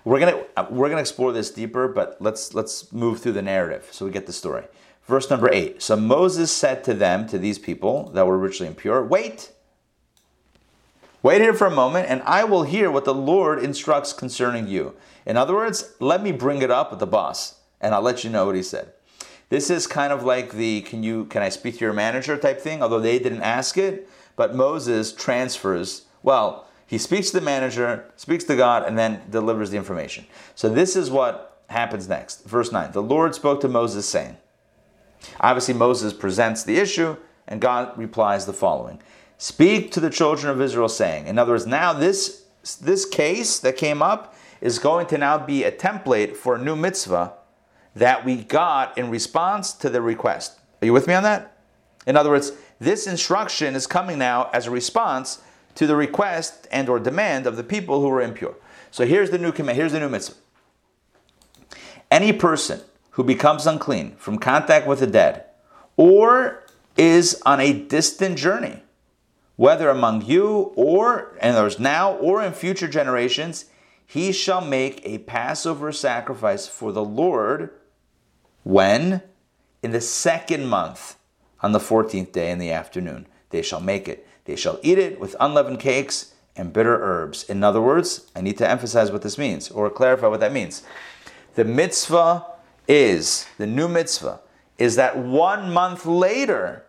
We're 0.04 0.20
gonna 0.20 0.44
we're 0.72 0.90
gonna 0.90 1.02
explore 1.02 1.32
this 1.32 1.52
deeper, 1.52 1.88
but 1.88 2.18
let's 2.20 2.54
let's 2.54 2.92
move 2.92 3.20
through 3.20 3.34
the 3.34 3.42
narrative 3.42 3.88
so 3.92 4.06
we 4.06 4.12
get 4.12 4.26
the 4.26 4.34
story. 4.34 4.64
Verse 5.06 5.30
number 5.30 5.52
eight. 5.52 5.82
So 5.82 5.96
Moses 5.96 6.52
said 6.52 6.84
to 6.86 6.94
them, 6.94 7.28
to 7.28 7.38
these 7.38 7.60
people 7.60 8.10
that 8.14 8.26
were 8.26 8.38
ritually 8.38 8.68
impure, 8.70 9.04
Wait, 9.04 9.52
wait 11.24 11.42
here 11.42 11.54
for 11.54 11.68
a 11.68 11.72
moment, 11.72 12.10
and 12.10 12.22
I 12.24 12.44
will 12.44 12.64
hear 12.64 12.90
what 12.92 13.06
the 13.06 13.14
Lord 13.14 13.64
instructs 13.64 14.14
concerning 14.14 14.68
you. 14.68 14.96
In 15.26 15.38
other 15.38 15.54
words, 15.54 15.94
let 16.00 16.24
me 16.24 16.32
bring 16.32 16.62
it 16.62 16.72
up 16.72 16.92
with 16.92 17.00
the 17.00 17.08
boss, 17.08 17.60
and 17.80 17.94
I'll 17.94 18.02
let 18.02 18.24
you 18.24 18.30
know 18.30 18.46
what 18.46 18.56
he 18.56 18.64
said. 18.64 18.94
This 19.50 19.70
is 19.70 19.86
kind 19.86 20.14
of 20.14 20.24
like 20.24 20.54
the 20.54 20.82
can 20.82 21.04
you 21.04 21.26
can 21.26 21.42
I 21.42 21.50
speak 21.50 21.78
to 21.78 21.86
your 21.86 21.94
manager 21.94 22.38
type 22.38 22.62
thing, 22.62 22.82
although 22.82 23.02
they 23.02 23.20
didn't 23.20 23.42
ask 23.42 23.78
it, 23.78 24.10
but 24.36 24.56
Moses 24.56 25.12
transfers, 25.12 26.06
well, 26.24 26.68
he 26.88 26.98
speaks 26.98 27.32
to 27.32 27.40
the 27.40 27.46
manager, 27.46 28.12
speaks 28.16 28.44
to 28.46 28.56
God, 28.56 28.88
and 28.88 28.98
then 28.98 29.22
delivers 29.30 29.70
the 29.70 29.78
information. 29.78 30.26
So 30.56 30.70
this 30.70 30.96
is 30.96 31.12
what 31.12 31.64
happens 31.70 32.08
next. 32.08 32.46
Verse 32.46 32.72
9. 32.72 32.92
The 32.92 33.02
Lord 33.02 33.36
spoke 33.36 33.62
to 33.62 33.68
Moses 33.68 34.08
saying, 34.08 34.38
Obviously, 35.40 35.74
Moses 35.74 36.14
presents 36.14 36.64
the 36.64 36.78
issue, 36.78 37.16
and 37.48 37.62
God 37.62 37.98
replies 37.98 38.46
the 38.46 38.54
following 38.54 39.02
Speak 39.42 39.92
to 39.94 40.00
the 40.00 40.12
children 40.12 40.52
of 40.52 40.62
Israel, 40.62 40.88
saying, 40.88 41.26
in 41.26 41.40
other 41.40 41.54
words, 41.54 41.66
now 41.66 41.94
this, 41.94 42.44
this 42.80 43.06
case 43.06 43.58
that 43.58 43.76
came 43.76 44.00
up 44.00 44.36
is 44.62 44.78
going 44.78 45.08
to 45.08 45.18
now 45.18 45.40
be 45.40 45.64
a 45.64 45.72
template 45.72 46.36
for 46.36 46.54
a 46.54 46.64
new 46.64 46.76
mitzvah 46.76 47.34
that 47.96 48.24
we 48.24 48.44
got 48.44 48.96
in 49.00 49.10
response 49.10 49.74
to 49.74 49.90
the 49.90 50.00
request. 50.00 50.60
Are 50.80 50.86
you 50.86 50.94
with 50.94 51.08
me 51.08 51.16
on 51.16 51.24
that? 51.24 51.58
In 52.06 52.16
other 52.16 52.30
words, 52.30 52.52
this 52.78 53.08
instruction 53.08 53.74
is 53.74 53.88
coming 53.88 54.20
now 54.20 54.52
as 54.54 54.68
a 54.68 54.72
response 54.72 55.42
to 55.74 55.88
the 55.88 55.96
request 55.96 56.68
and 56.72 56.88
or 56.88 57.00
demand 57.00 57.48
of 57.48 57.58
the 57.58 57.64
people 57.64 58.00
who 58.00 58.10
were 58.10 58.22
impure. 58.22 58.54
So 58.92 59.08
here's 59.08 59.32
the 59.32 59.40
new 59.40 59.52
command, 59.52 59.76
here's 59.76 59.94
the 59.94 60.00
new 60.00 60.10
mitzvah. 60.10 60.36
Any 62.12 62.32
person 62.32 62.82
who 63.10 63.24
becomes 63.24 63.66
unclean 63.66 64.18
from 64.18 64.38
contact 64.38 64.86
with 64.86 65.00
the 65.00 65.08
dead 65.08 65.46
or 65.98 66.64
is 66.96 67.42
on 67.44 67.60
a 67.60 67.74
distant 67.74 68.38
journey, 68.38 68.84
whether 69.62 69.90
among 69.90 70.26
you 70.26 70.72
or 70.76 71.38
and 71.40 71.56
there's 71.56 71.80
now 71.80 72.14
or 72.14 72.42
in 72.42 72.52
future 72.52 72.88
generations, 72.88 73.66
he 74.08 74.32
shall 74.32 74.60
make 74.60 75.00
a 75.06 75.20
Passover 75.20 75.92
sacrifice 75.92 76.66
for 76.66 76.92
the 76.92 77.04
Lord 77.04 77.70
when? 78.64 79.22
In 79.84 79.92
the 79.92 80.02
second 80.02 80.66
month, 80.66 81.16
on 81.62 81.74
the 81.74 81.80
14th 81.80 82.32
day 82.32 82.50
in 82.50 82.58
the 82.58 82.72
afternoon, 82.72 83.28
they 83.52 83.62
shall 83.62 83.80
make 83.80 84.08
it. 84.08 84.28
They 84.46 84.56
shall 84.56 84.80
eat 84.82 84.98
it 84.98 85.20
with 85.20 85.36
unleavened 85.40 85.80
cakes 85.80 86.34
and 86.56 86.74
bitter 86.74 87.00
herbs. 87.00 87.44
In 87.44 87.64
other 87.64 87.82
words, 87.82 88.32
I 88.36 88.42
need 88.42 88.58
to 88.58 88.68
emphasize 88.68 89.12
what 89.12 89.22
this 89.22 89.38
means 89.38 89.70
or 89.70 89.92
clarify 89.92 90.26
what 90.26 90.40
that 90.40 90.54
means. 90.54 90.82
The 91.54 91.66
mitzvah 91.66 92.48
is, 92.88 93.46
the 93.60 93.68
new 93.68 93.88
mitzvah, 93.88 94.40
is 94.80 94.96
that 94.96 95.20
one 95.20 95.72
month 95.72 96.08
later, 96.08 96.88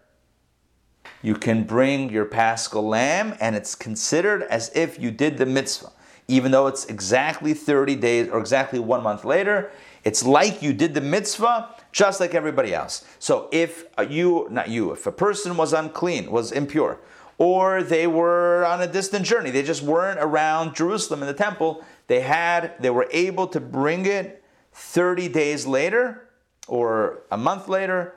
you 1.22 1.34
can 1.34 1.62
bring 1.64 2.10
your 2.10 2.24
paschal 2.24 2.86
lamb 2.86 3.36
and 3.40 3.54
it's 3.54 3.74
considered 3.74 4.42
as 4.42 4.70
if 4.74 4.98
you 4.98 5.10
did 5.10 5.38
the 5.38 5.46
mitzvah. 5.46 5.92
Even 6.28 6.52
though 6.52 6.66
it's 6.66 6.84
exactly 6.86 7.54
30 7.54 7.96
days 7.96 8.28
or 8.28 8.38
exactly 8.38 8.78
one 8.78 9.02
month 9.02 9.24
later, 9.24 9.70
it's 10.04 10.24
like 10.24 10.62
you 10.62 10.72
did 10.72 10.94
the 10.94 11.00
mitzvah 11.00 11.74
just 11.92 12.20
like 12.20 12.34
everybody 12.34 12.74
else. 12.74 13.04
So 13.18 13.48
if 13.52 13.84
you, 14.08 14.48
not 14.50 14.68
you, 14.68 14.92
if 14.92 15.06
a 15.06 15.12
person 15.12 15.56
was 15.56 15.72
unclean, 15.72 16.30
was 16.30 16.50
impure, 16.50 16.98
or 17.38 17.82
they 17.82 18.06
were 18.06 18.64
on 18.64 18.82
a 18.82 18.86
distant 18.86 19.24
journey, 19.24 19.50
they 19.50 19.62
just 19.62 19.82
weren't 19.82 20.18
around 20.20 20.74
Jerusalem 20.74 21.22
in 21.22 21.26
the 21.26 21.34
temple, 21.34 21.84
they 22.06 22.20
had, 22.20 22.74
they 22.80 22.90
were 22.90 23.08
able 23.10 23.46
to 23.48 23.60
bring 23.60 24.06
it 24.06 24.42
30 24.72 25.28
days 25.28 25.66
later 25.66 26.28
or 26.66 27.22
a 27.30 27.36
month 27.36 27.68
later 27.68 28.14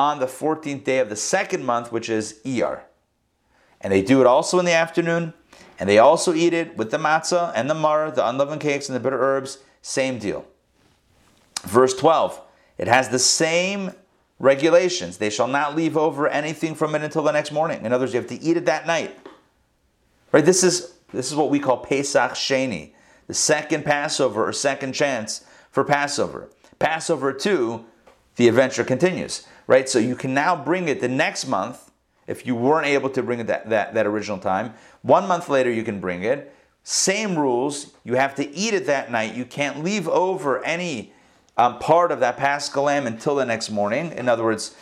on 0.00 0.18
the 0.18 0.26
14th 0.26 0.82
day 0.82 0.98
of 0.98 1.10
the 1.10 1.14
second 1.14 1.62
month, 1.62 1.92
which 1.92 2.08
is 2.08 2.40
Iyar. 2.42 2.80
And 3.82 3.92
they 3.92 4.00
do 4.00 4.22
it 4.22 4.26
also 4.26 4.58
in 4.58 4.64
the 4.64 4.72
afternoon, 4.72 5.34
and 5.78 5.86
they 5.86 5.98
also 5.98 6.32
eat 6.32 6.54
it 6.54 6.74
with 6.74 6.90
the 6.90 6.96
matzah 6.96 7.52
and 7.54 7.68
the 7.68 7.74
mar, 7.74 8.10
the 8.10 8.26
unleavened 8.26 8.62
cakes 8.62 8.88
and 8.88 8.96
the 8.96 9.00
bitter 9.00 9.20
herbs, 9.20 9.58
same 9.82 10.18
deal. 10.18 10.46
Verse 11.64 11.92
12, 11.92 12.40
it 12.78 12.88
has 12.88 13.10
the 13.10 13.18
same 13.18 13.92
regulations. 14.38 15.18
They 15.18 15.28
shall 15.28 15.46
not 15.46 15.76
leave 15.76 15.98
over 15.98 16.26
anything 16.26 16.74
from 16.74 16.94
it 16.94 17.02
until 17.02 17.22
the 17.22 17.32
next 17.32 17.52
morning. 17.52 17.84
In 17.84 17.92
other 17.92 18.04
words, 18.04 18.14
you 18.14 18.20
have 18.20 18.30
to 18.30 18.40
eat 18.40 18.56
it 18.56 18.64
that 18.64 18.86
night. 18.86 19.14
Right? 20.32 20.46
This 20.46 20.64
is 20.64 20.94
this 21.12 21.30
is 21.30 21.36
what 21.36 21.50
we 21.50 21.58
call 21.58 21.76
Pesach 21.76 22.32
Sheni, 22.32 22.92
the 23.26 23.34
second 23.34 23.84
Passover 23.84 24.48
or 24.48 24.52
second 24.54 24.94
chance 24.94 25.44
for 25.70 25.84
Passover. 25.84 26.48
Passover 26.78 27.34
2, 27.34 27.84
the 28.36 28.48
adventure 28.48 28.84
continues. 28.84 29.46
Right? 29.66 29.88
So 29.88 29.98
you 29.98 30.16
can 30.16 30.34
now 30.34 30.56
bring 30.56 30.88
it 30.88 31.00
the 31.00 31.08
next 31.08 31.46
month 31.46 31.90
if 32.26 32.46
you 32.46 32.54
weren't 32.54 32.86
able 32.86 33.10
to 33.10 33.22
bring 33.22 33.40
it 33.40 33.46
that, 33.46 33.70
that, 33.70 33.94
that 33.94 34.06
original 34.06 34.38
time. 34.38 34.74
One 35.02 35.26
month 35.28 35.48
later 35.48 35.70
you 35.70 35.82
can 35.82 36.00
bring 36.00 36.22
it. 36.22 36.54
Same 36.82 37.38
rules. 37.38 37.92
You 38.04 38.14
have 38.14 38.34
to 38.36 38.54
eat 38.54 38.74
it 38.74 38.86
that 38.86 39.10
night. 39.10 39.34
You 39.34 39.44
can't 39.44 39.84
leave 39.84 40.08
over 40.08 40.64
any 40.64 41.12
um, 41.56 41.78
part 41.78 42.10
of 42.10 42.20
that 42.20 42.36
paschal 42.36 42.84
lamb 42.84 43.06
until 43.06 43.34
the 43.34 43.44
next 43.44 43.70
morning. 43.70 44.12
In 44.12 44.28
other 44.28 44.42
words, 44.42 44.74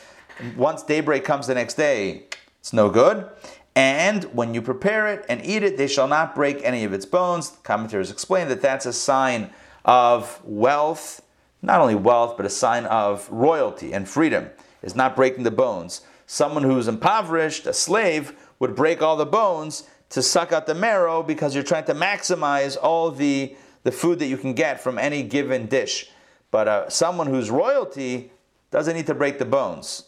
once 0.57 0.83
daybreak 0.83 1.25
comes 1.25 1.47
the 1.49 1.55
next 1.55 1.75
day, 1.75 2.25
it's 2.61 2.73
no 2.73 2.89
good. 2.89 3.29
And 3.75 4.25
when 4.35 4.55
you 4.55 4.63
prepare 4.63 5.09
it 5.09 5.25
and 5.29 5.45
eat 5.45 5.63
it, 5.63 5.77
they 5.77 5.87
shall 5.87 6.09
not 6.09 6.35
break 6.35 6.61
any 6.65 6.85
of 6.85 6.93
its 6.93 7.07
bones. 7.07 7.59
Commentators 7.63 8.11
explain 8.11 8.49
that 8.49 8.61
that's 8.61 8.87
a 8.87 8.93
sign 8.93 9.51
of 9.85 10.41
wealth, 10.45 11.23
not 11.63 11.81
only 11.81 11.95
wealth, 11.95 12.37
but 12.37 12.47
a 12.47 12.51
sign 12.51 12.85
of 12.87 13.29
royalty 13.31 13.93
and 13.93 14.09
freedom, 14.09 14.51
is 14.83 14.95
not 14.95 15.17
breaking 15.17 15.45
the 15.45 15.51
bones. 15.51 16.03
Someone 16.27 16.63
who's 16.63 16.89
impoverished, 16.89 17.67
a 17.67 17.73
slave, 17.73 18.35
would 18.59 18.75
break 18.75 19.03
all 19.03 19.17
the 19.17 19.27
bones 19.27 19.85
to 20.11 20.23
suck 20.23 20.53
out 20.53 20.67
the 20.67 20.75
marrow 20.75 21.23
because 21.23 21.55
you're 21.55 21.65
trying 21.65 21.85
to 21.85 21.95
maximize 21.95 22.77
all 22.81 23.11
the, 23.11 23.57
the 23.83 23.93
food 23.93 24.19
that 24.19 24.27
you 24.27 24.37
can 24.37 24.55
get 24.55 24.81
from 24.81 24.99
any 24.99 25.23
given 25.23 25.67
dish. 25.67 26.11
But 26.51 26.69
uh, 26.69 26.89
someone 26.89 27.27
who's 27.27 27.51
royalty 27.51 28.33
doesn't 28.71 28.95
need 28.95 29.07
to 29.07 29.15
break 29.15 29.39
the 29.39 29.45
bones. 29.45 30.05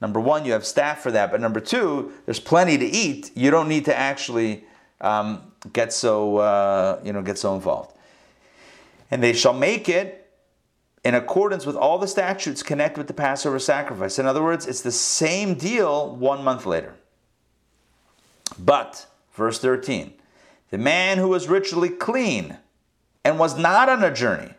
Number 0.00 0.20
one, 0.20 0.44
you 0.44 0.52
have 0.52 0.66
staff 0.66 1.00
for 1.00 1.10
that. 1.12 1.30
But 1.30 1.40
number 1.40 1.60
two, 1.60 2.12
there's 2.26 2.40
plenty 2.40 2.76
to 2.78 2.84
eat. 2.84 3.30
You 3.34 3.50
don't 3.50 3.68
need 3.68 3.86
to 3.86 3.96
actually 3.96 4.64
um, 5.00 5.52
get 5.72 5.92
so 5.92 6.36
uh, 6.38 7.00
you 7.04 7.12
know 7.12 7.22
get 7.22 7.38
so 7.38 7.54
involved. 7.54 7.96
And 9.10 9.22
they 9.22 9.32
shall 9.32 9.54
make 9.54 9.88
it 9.88 10.25
in 11.06 11.14
accordance 11.14 11.64
with 11.64 11.76
all 11.76 11.98
the 11.98 12.08
statutes 12.08 12.64
connected 12.64 12.98
with 12.98 13.06
the 13.06 13.14
Passover 13.14 13.60
sacrifice. 13.60 14.18
In 14.18 14.26
other 14.26 14.42
words, 14.42 14.66
it's 14.66 14.80
the 14.80 14.90
same 14.90 15.54
deal 15.54 16.16
one 16.16 16.42
month 16.42 16.66
later. 16.66 16.96
But 18.58 19.06
verse 19.32 19.60
13, 19.60 20.14
the 20.70 20.78
man 20.78 21.18
who 21.18 21.28
was 21.28 21.46
ritually 21.46 21.90
clean 21.90 22.58
and 23.24 23.38
was 23.38 23.56
not 23.56 23.88
on 23.88 24.02
a 24.02 24.12
journey 24.12 24.54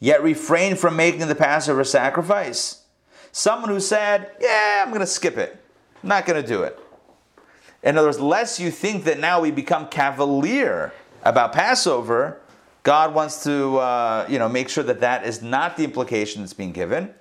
yet 0.00 0.20
refrained 0.20 0.80
from 0.80 0.96
making 0.96 1.28
the 1.28 1.34
Passover 1.36 1.84
sacrifice. 1.84 2.82
Someone 3.30 3.70
who 3.70 3.78
said, 3.78 4.32
Yeah, 4.40 4.82
I'm 4.84 4.88
going 4.88 5.00
to 5.00 5.06
skip 5.06 5.38
it, 5.38 5.62
I'm 6.02 6.08
not 6.08 6.26
going 6.26 6.42
to 6.42 6.48
do 6.48 6.64
it. 6.64 6.76
In 7.84 7.96
other 7.96 8.08
words, 8.08 8.18
lest 8.18 8.58
you 8.58 8.72
think 8.72 9.04
that 9.04 9.20
now 9.20 9.40
we 9.40 9.52
become 9.52 9.86
cavalier 9.86 10.92
about 11.22 11.52
Passover, 11.52 12.40
God 12.84 13.14
wants 13.14 13.42
to 13.44 13.78
uh, 13.78 14.26
you 14.28 14.38
know, 14.38 14.48
make 14.48 14.68
sure 14.68 14.84
that 14.84 15.00
that 15.00 15.26
is 15.26 15.42
not 15.42 15.76
the 15.76 15.84
implication 15.84 16.42
that's 16.42 16.52
being 16.52 16.72
given. 16.72 17.12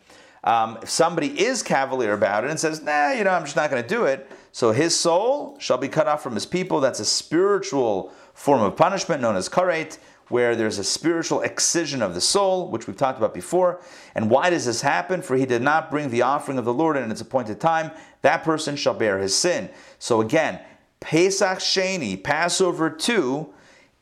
Um, 0.43 0.77
if 0.83 0.89
somebody 0.89 1.41
is 1.41 1.63
cavalier 1.63 2.13
about 2.13 2.43
it 2.43 2.49
and 2.49 2.59
says, 2.59 2.83
nah, 2.83 3.11
you 3.11 3.23
know, 3.23 3.31
I'm 3.31 3.43
just 3.43 3.55
not 3.55 3.71
going 3.71 3.81
to 3.81 3.87
do 3.87 4.05
it, 4.05 4.29
so 4.51 4.71
his 4.71 4.97
soul 4.97 5.57
shall 5.59 5.77
be 5.77 5.87
cut 5.87 6.07
off 6.07 6.21
from 6.21 6.33
his 6.35 6.45
people. 6.45 6.81
That's 6.81 6.99
a 6.99 7.05
spiritual 7.05 8.11
form 8.33 8.61
of 8.61 8.75
punishment 8.75 9.21
known 9.21 9.37
as 9.37 9.47
karet 9.47 9.97
where 10.29 10.55
there's 10.55 10.79
a 10.79 10.83
spiritual 10.83 11.41
excision 11.41 12.01
of 12.01 12.13
the 12.13 12.21
soul, 12.21 12.69
which 12.69 12.87
we've 12.87 12.97
talked 12.97 13.17
about 13.17 13.33
before. 13.33 13.81
And 14.15 14.29
why 14.29 14.49
does 14.49 14.65
this 14.65 14.81
happen? 14.81 15.21
For 15.21 15.35
he 15.35 15.45
did 15.45 15.61
not 15.61 15.91
bring 15.91 16.09
the 16.09 16.23
offering 16.23 16.57
of 16.57 16.65
the 16.65 16.73
Lord 16.73 16.97
in 16.97 17.11
its 17.11 17.21
appointed 17.21 17.59
time. 17.61 17.91
That 18.21 18.43
person 18.43 18.75
shall 18.75 18.93
bear 18.93 19.19
his 19.19 19.37
sin. 19.37 19.69
So 19.99 20.21
again, 20.21 20.59
Pesach 21.01 21.59
Sheni, 21.59 22.21
Passover 22.21 22.89
2, 22.89 23.47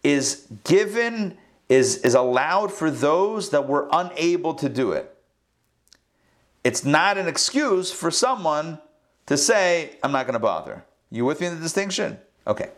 is 0.03 0.47
given, 0.63 1.37
is, 1.71 1.99
is 1.99 2.15
allowed 2.15 2.69
for 2.69 2.91
those 2.91 3.51
that 3.51 3.65
were 3.65 3.87
unable 3.93 4.53
to 4.55 4.67
do 4.67 4.91
it. 4.91 5.15
It's 6.65 6.83
not 6.83 7.17
an 7.17 7.29
excuse 7.29 7.93
for 7.93 8.11
someone 8.11 8.81
to 9.27 9.37
say, 9.37 9.95
I'm 10.03 10.11
not 10.11 10.25
going 10.25 10.33
to 10.33 10.39
bother. 10.39 10.83
You 11.09 11.23
with 11.23 11.39
me 11.39 11.47
in 11.47 11.55
the 11.55 11.61
distinction? 11.61 12.19
Okay, 12.45 12.71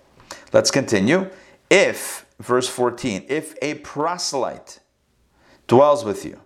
let's 0.54 0.70
continue. 0.70 1.28
If 1.72 2.28
verse 2.40 2.70
14, 2.70 3.26
if 3.30 3.56
a 3.64 3.74
proselyte 3.76 4.80
dwells 5.66 6.06
with 6.06 6.24
you, 6.24 6.40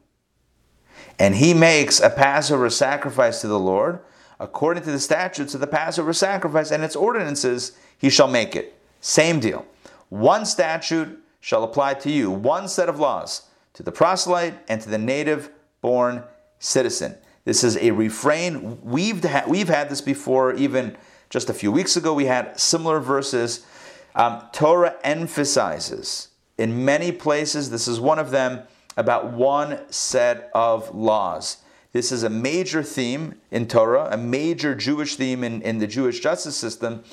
and 1.20 1.36
he 1.36 1.54
makes 1.54 2.00
a 2.00 2.10
Passover 2.10 2.70
sacrifice 2.70 3.42
to 3.42 3.50
the 3.50 3.60
Lord, 3.60 4.00
according 4.40 4.84
to 4.84 4.92
the 4.92 5.02
statutes 5.02 5.54
of 5.54 5.60
the 5.60 5.68
Passover 5.68 6.14
sacrifice 6.14 6.72
and 6.72 6.82
its 6.82 6.96
ordinances, 6.96 7.74
he 7.98 8.10
shall 8.10 8.30
make 8.30 8.56
it. 8.56 8.74
Same 9.02 9.42
deal. 9.42 9.66
One 10.08 10.46
statute 10.46 11.22
shall 11.48 11.64
apply 11.64 11.94
to 11.94 12.12
you, 12.12 12.30
one 12.30 12.68
set 12.68 12.90
of 12.90 13.00
laws 13.00 13.44
to 13.72 13.82
the 13.82 13.90
proselyte 13.90 14.56
and 14.68 14.82
to 14.82 14.90
the 14.90 14.98
native 14.98 15.50
born 15.80 16.22
citizen. 16.60 17.16
This 17.46 17.64
is 17.64 17.78
a 17.78 17.92
refrain. 17.92 18.82
We've, 18.84 19.24
ha- 19.24 19.46
we've 19.48 19.70
had 19.70 19.88
this 19.88 20.02
before, 20.02 20.56
even 20.56 20.98
just 21.30 21.50
a 21.50 21.54
few 21.54 21.72
weeks 21.72 21.96
ago, 21.96 22.14
we 22.14 22.26
had 22.26 22.60
similar 22.60 23.00
verses 23.00 23.66
um, 24.14 24.44
Torah 24.52 24.98
emphasizes 25.06 26.28
in 26.58 26.84
many 26.84 27.14
places, 27.14 27.70
this 27.70 27.88
is 27.88 27.98
one 27.98 28.20
of 28.20 28.32
them, 28.32 28.64
about 28.98 29.32
one 29.32 29.90
set 29.90 30.52
of 30.54 30.94
laws. 30.94 31.60
This 31.94 32.12
is 32.12 32.24
a 32.24 32.30
major 32.30 32.84
theme 32.84 33.36
in 33.52 33.70
Torah, 33.70 34.10
a 34.12 34.18
major 34.18 34.76
Jewish 34.76 35.16
theme 35.16 35.46
in, 35.46 35.62
in 35.62 35.78
the 35.78 35.88
Jewish 35.88 36.20
justice 36.20 36.58
system, 36.58 37.06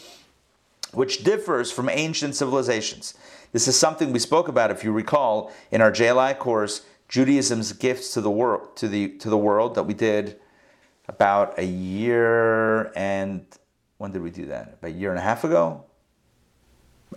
which 0.93 1.23
differs 1.23 1.71
from 1.71 1.89
ancient 1.89 2.35
civilizations. 2.35 3.15
This 3.55 3.69
is 3.69 3.79
something 3.79 4.13
we 4.13 4.19
spoke 4.19 4.49
about, 4.49 4.73
if 4.73 4.83
you 4.83 4.91
recall, 4.91 5.53
in 5.71 5.81
our 5.81 5.93
JLI 5.93 6.37
course, 6.41 6.85
Judaism's 7.09 7.73
Gifts 7.73 8.13
to 8.15 8.21
the 8.21 8.29
World, 8.29 8.75
to 8.79 8.89
the, 8.89 9.11
to 9.19 9.31
the 9.31 9.39
World, 9.39 9.77
that 9.77 9.85
we 9.85 9.95
did 9.95 10.41
about 11.07 11.57
a 11.57 11.65
year 11.65 12.91
and 12.97 13.47
when 13.99 14.11
did 14.11 14.23
we 14.23 14.33
do 14.33 14.47
that? 14.47 14.79
About 14.81 14.89
a 14.89 14.93
year 14.93 15.11
and 15.11 15.21
a 15.21 15.23
half 15.23 15.45
ago? 15.45 15.85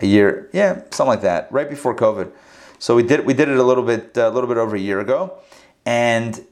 A 0.00 0.06
year, 0.06 0.48
yeah, 0.52 0.82
something 0.92 1.08
like 1.08 1.22
that, 1.22 1.50
right 1.50 1.68
before 1.68 1.96
COVID. 1.96 2.30
So 2.78 2.94
we 2.94 3.02
did 3.02 3.26
we 3.26 3.34
did 3.34 3.48
it 3.48 3.58
a 3.58 3.64
little 3.64 3.82
bit 3.82 4.16
a 4.16 4.30
little 4.30 4.46
bit 4.46 4.58
over 4.58 4.76
a 4.76 4.80
year 4.80 5.00
ago, 5.00 5.40
and 5.84 6.46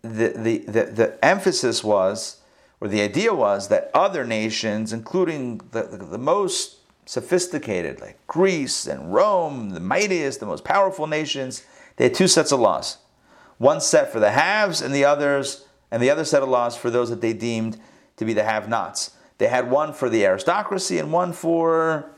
the 0.00 0.28
the 0.28 0.58
the, 0.66 0.84
the 0.84 1.18
emphasis 1.22 1.84
was 1.84 2.40
or 2.80 2.88
the 2.88 3.02
idea 3.02 3.34
was 3.34 3.68
that 3.68 3.90
other 3.92 4.24
nations, 4.24 4.94
including 4.94 5.58
the, 5.72 5.82
the, 5.82 5.98
the 5.98 6.18
most 6.18 6.75
sophisticated, 7.06 8.00
like 8.00 8.18
Greece 8.26 8.86
and 8.86 9.14
Rome, 9.14 9.70
the 9.70 9.80
mightiest, 9.80 10.40
the 10.40 10.46
most 10.46 10.64
powerful 10.64 11.06
nations, 11.06 11.64
they 11.96 12.04
had 12.04 12.14
two 12.14 12.28
sets 12.28 12.52
of 12.52 12.60
laws. 12.60 12.98
One 13.58 13.80
set 13.80 14.12
for 14.12 14.20
the 14.20 14.32
haves 14.32 14.82
and 14.82 14.94
the 14.94 15.04
others, 15.04 15.64
and 15.90 16.02
the 16.02 16.10
other 16.10 16.24
set 16.24 16.42
of 16.42 16.48
laws 16.48 16.76
for 16.76 16.90
those 16.90 17.08
that 17.08 17.22
they 17.22 17.32
deemed 17.32 17.78
to 18.16 18.24
be 18.24 18.34
the 18.34 18.44
have-nots. 18.44 19.12
They 19.38 19.46
had 19.46 19.70
one 19.70 19.92
for 19.92 20.10
the 20.10 20.26
aristocracy 20.26 20.98
and 20.98 21.12
one 21.12 21.32
for 21.32 22.10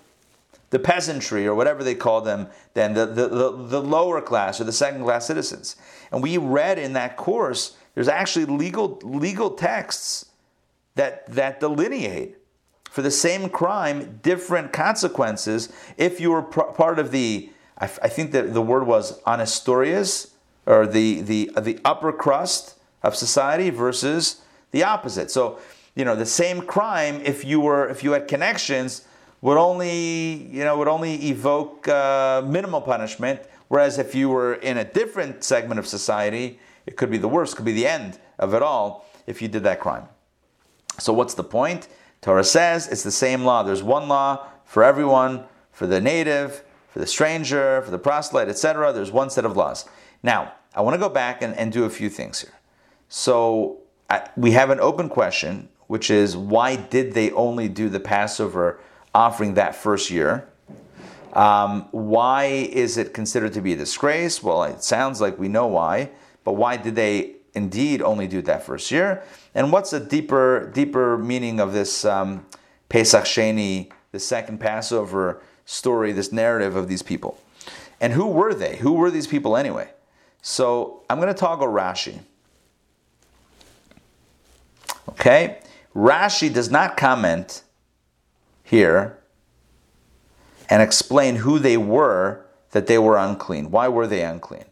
the 0.70 0.78
peasantry 0.78 1.46
or 1.46 1.54
whatever 1.54 1.84
they 1.84 1.94
call 1.94 2.20
them, 2.20 2.48
then 2.74 2.94
the, 2.94 3.06
the, 3.06 3.28
the, 3.28 3.50
the 3.50 3.82
lower 3.82 4.20
class 4.20 4.60
or 4.60 4.64
the 4.64 4.72
second 4.72 5.02
class 5.02 5.26
citizens. 5.26 5.76
And 6.10 6.22
we 6.22 6.38
read 6.38 6.78
in 6.78 6.94
that 6.94 7.16
course, 7.16 7.76
there's 7.94 8.08
actually 8.08 8.44
legal 8.44 9.00
legal 9.02 9.50
texts 9.50 10.26
that 10.94 11.26
that 11.28 11.60
delineate 11.60 12.36
for 12.98 13.02
the 13.02 13.10
same 13.12 13.48
crime 13.48 14.18
different 14.24 14.72
consequences 14.72 15.72
if 15.96 16.20
you 16.20 16.32
were 16.32 16.42
pr- 16.42 16.62
part 16.62 16.98
of 16.98 17.12
the 17.12 17.48
I, 17.78 17.84
f- 17.84 18.00
I 18.02 18.08
think 18.08 18.32
that 18.32 18.54
the 18.54 18.60
word 18.60 18.88
was 18.88 19.20
honestiores 19.22 20.30
or 20.66 20.84
the 20.84 21.20
the 21.20 21.52
the 21.60 21.78
upper 21.84 22.12
crust 22.12 22.74
of 23.04 23.14
society 23.14 23.70
versus 23.70 24.42
the 24.72 24.82
opposite. 24.82 25.30
So 25.30 25.60
you 25.94 26.04
know 26.04 26.16
the 26.16 26.26
same 26.26 26.62
crime 26.62 27.20
if 27.22 27.44
you 27.44 27.60
were 27.60 27.88
if 27.88 28.02
you 28.02 28.10
had 28.10 28.26
connections 28.26 29.06
would 29.42 29.58
only 29.58 30.48
you 30.50 30.64
know 30.64 30.76
would 30.76 30.88
only 30.88 31.14
evoke 31.28 31.86
uh, 31.86 32.42
minimal 32.44 32.80
punishment, 32.80 33.38
whereas 33.68 33.98
if 33.98 34.12
you 34.12 34.28
were 34.28 34.54
in 34.54 34.76
a 34.76 34.84
different 34.84 35.44
segment 35.44 35.78
of 35.78 35.86
society, 35.86 36.58
it 36.84 36.96
could 36.96 37.12
be 37.12 37.18
the 37.18 37.28
worst, 37.28 37.54
could 37.54 37.64
be 37.64 37.74
the 37.74 37.86
end 37.86 38.18
of 38.40 38.54
it 38.54 38.62
all 38.62 39.06
if 39.28 39.40
you 39.40 39.46
did 39.46 39.62
that 39.62 39.78
crime. 39.78 40.08
So 40.98 41.12
what's 41.12 41.34
the 41.34 41.44
point? 41.44 41.86
Torah 42.20 42.44
says 42.44 42.88
it's 42.88 43.02
the 43.02 43.10
same 43.10 43.44
law. 43.44 43.62
There's 43.62 43.82
one 43.82 44.08
law 44.08 44.46
for 44.64 44.82
everyone, 44.82 45.44
for 45.70 45.86
the 45.86 46.00
native, 46.00 46.64
for 46.88 46.98
the 46.98 47.06
stranger, 47.06 47.82
for 47.82 47.90
the 47.90 47.98
proselyte, 47.98 48.48
etc. 48.48 48.92
There's 48.92 49.12
one 49.12 49.30
set 49.30 49.44
of 49.44 49.56
laws. 49.56 49.84
Now, 50.22 50.52
I 50.74 50.80
want 50.80 50.94
to 50.94 50.98
go 50.98 51.08
back 51.08 51.42
and, 51.42 51.56
and 51.56 51.72
do 51.72 51.84
a 51.84 51.90
few 51.90 52.10
things 52.10 52.40
here. 52.40 52.52
So 53.08 53.78
I, 54.10 54.28
we 54.36 54.52
have 54.52 54.70
an 54.70 54.80
open 54.80 55.08
question, 55.08 55.68
which 55.86 56.10
is 56.10 56.36
why 56.36 56.76
did 56.76 57.14
they 57.14 57.30
only 57.32 57.68
do 57.68 57.88
the 57.88 58.00
Passover 58.00 58.80
offering 59.14 59.54
that 59.54 59.74
first 59.74 60.10
year? 60.10 60.48
Um, 61.32 61.88
why 61.92 62.44
is 62.44 62.96
it 62.96 63.14
considered 63.14 63.52
to 63.54 63.60
be 63.60 63.72
a 63.74 63.76
disgrace? 63.76 64.42
Well, 64.42 64.64
it 64.64 64.82
sounds 64.82 65.20
like 65.20 65.38
we 65.38 65.48
know 65.48 65.66
why, 65.66 66.10
but 66.44 66.52
why 66.52 66.76
did 66.76 66.96
they 66.96 67.36
indeed 67.58 68.00
only 68.00 68.26
do 68.26 68.40
that 68.42 68.62
first 68.62 68.90
year? 68.90 69.22
And 69.54 69.70
what's 69.70 69.90
the 69.90 70.00
deeper 70.00 70.70
deeper 70.72 71.18
meaning 71.18 71.60
of 71.60 71.74
this 71.74 72.06
um, 72.06 72.46
Pesach 72.88 73.24
Sheni, 73.24 73.90
the 74.12 74.18
second 74.18 74.58
Passover 74.58 75.42
story, 75.66 76.12
this 76.12 76.32
narrative 76.32 76.74
of 76.74 76.88
these 76.88 77.02
people? 77.02 77.38
And 78.00 78.14
who 78.14 78.26
were 78.26 78.54
they? 78.54 78.76
Who 78.76 78.94
were 78.94 79.10
these 79.10 79.26
people 79.26 79.56
anyway? 79.56 79.90
So 80.40 81.02
I'm 81.10 81.18
going 81.18 81.28
to 81.28 81.34
toggle 81.34 81.66
Rashi. 81.66 82.20
Okay, 85.10 85.60
Rashi 85.94 86.52
does 86.52 86.70
not 86.70 86.96
comment 86.96 87.62
here 88.62 89.18
and 90.70 90.80
explain 90.82 91.36
who 91.36 91.58
they 91.58 91.76
were 91.76 92.44
that 92.70 92.86
they 92.86 92.98
were 92.98 93.16
unclean. 93.16 93.70
Why 93.70 93.88
were 93.88 94.06
they 94.06 94.22
unclean? 94.22 94.66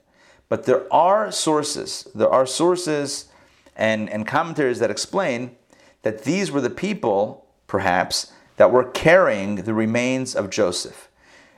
But 0.48 0.64
there 0.64 0.92
are 0.92 1.30
sources, 1.32 2.06
there 2.14 2.30
are 2.30 2.46
sources 2.46 3.26
and, 3.74 4.08
and 4.08 4.26
commentaries 4.26 4.78
that 4.78 4.90
explain 4.90 5.56
that 6.02 6.24
these 6.24 6.50
were 6.50 6.60
the 6.60 6.70
people, 6.70 7.46
perhaps, 7.66 8.32
that 8.56 8.70
were 8.70 8.84
carrying 8.84 9.56
the 9.56 9.74
remains 9.74 10.34
of 10.34 10.50
Joseph. 10.50 11.08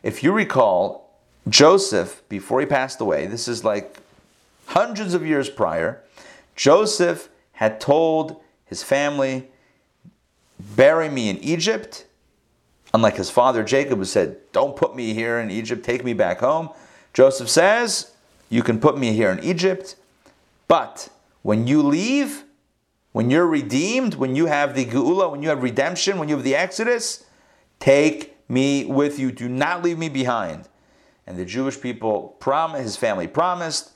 If 0.02 0.22
you 0.22 0.32
recall, 0.32 1.18
Joseph, 1.48 2.22
before 2.28 2.60
he 2.60 2.66
passed 2.66 3.00
away, 3.00 3.26
this 3.26 3.46
is 3.46 3.62
like 3.62 3.98
hundreds 4.66 5.14
of 5.14 5.26
years 5.26 5.48
prior, 5.48 6.02
Joseph 6.56 7.28
had 7.52 7.80
told 7.80 8.42
his 8.64 8.82
family, 8.82 9.48
Bury 10.58 11.08
me 11.08 11.28
in 11.28 11.38
Egypt. 11.38 12.06
Unlike 12.92 13.16
his 13.16 13.30
father 13.30 13.62
Jacob, 13.62 13.98
who 13.98 14.04
said, 14.04 14.38
Don't 14.52 14.76
put 14.76 14.96
me 14.96 15.14
here 15.14 15.38
in 15.38 15.50
Egypt, 15.50 15.84
take 15.84 16.04
me 16.04 16.14
back 16.14 16.40
home. 16.40 16.70
Joseph 17.12 17.48
says, 17.48 18.12
You 18.48 18.62
can 18.62 18.80
put 18.80 18.98
me 18.98 19.12
here 19.12 19.30
in 19.30 19.42
Egypt, 19.44 19.96
but 20.66 21.08
when 21.42 21.66
you 21.66 21.82
leave, 21.82 22.44
when 23.12 23.30
you're 23.30 23.46
redeemed, 23.46 24.14
when 24.14 24.34
you 24.36 24.46
have 24.46 24.74
the 24.74 24.84
Geula, 24.84 25.30
when 25.30 25.42
you 25.42 25.48
have 25.48 25.62
redemption, 25.62 26.18
when 26.18 26.28
you 26.28 26.36
have 26.36 26.44
the 26.44 26.54
Exodus, 26.54 27.24
take 27.78 28.36
me 28.48 28.84
with 28.84 29.18
you. 29.18 29.32
Do 29.32 29.48
not 29.48 29.82
leave 29.82 29.98
me 29.98 30.08
behind. 30.08 30.68
And 31.26 31.38
the 31.38 31.44
Jewish 31.44 31.80
people 31.80 32.36
promised, 32.40 32.82
his 32.82 32.96
family 32.96 33.26
promised, 33.26 33.92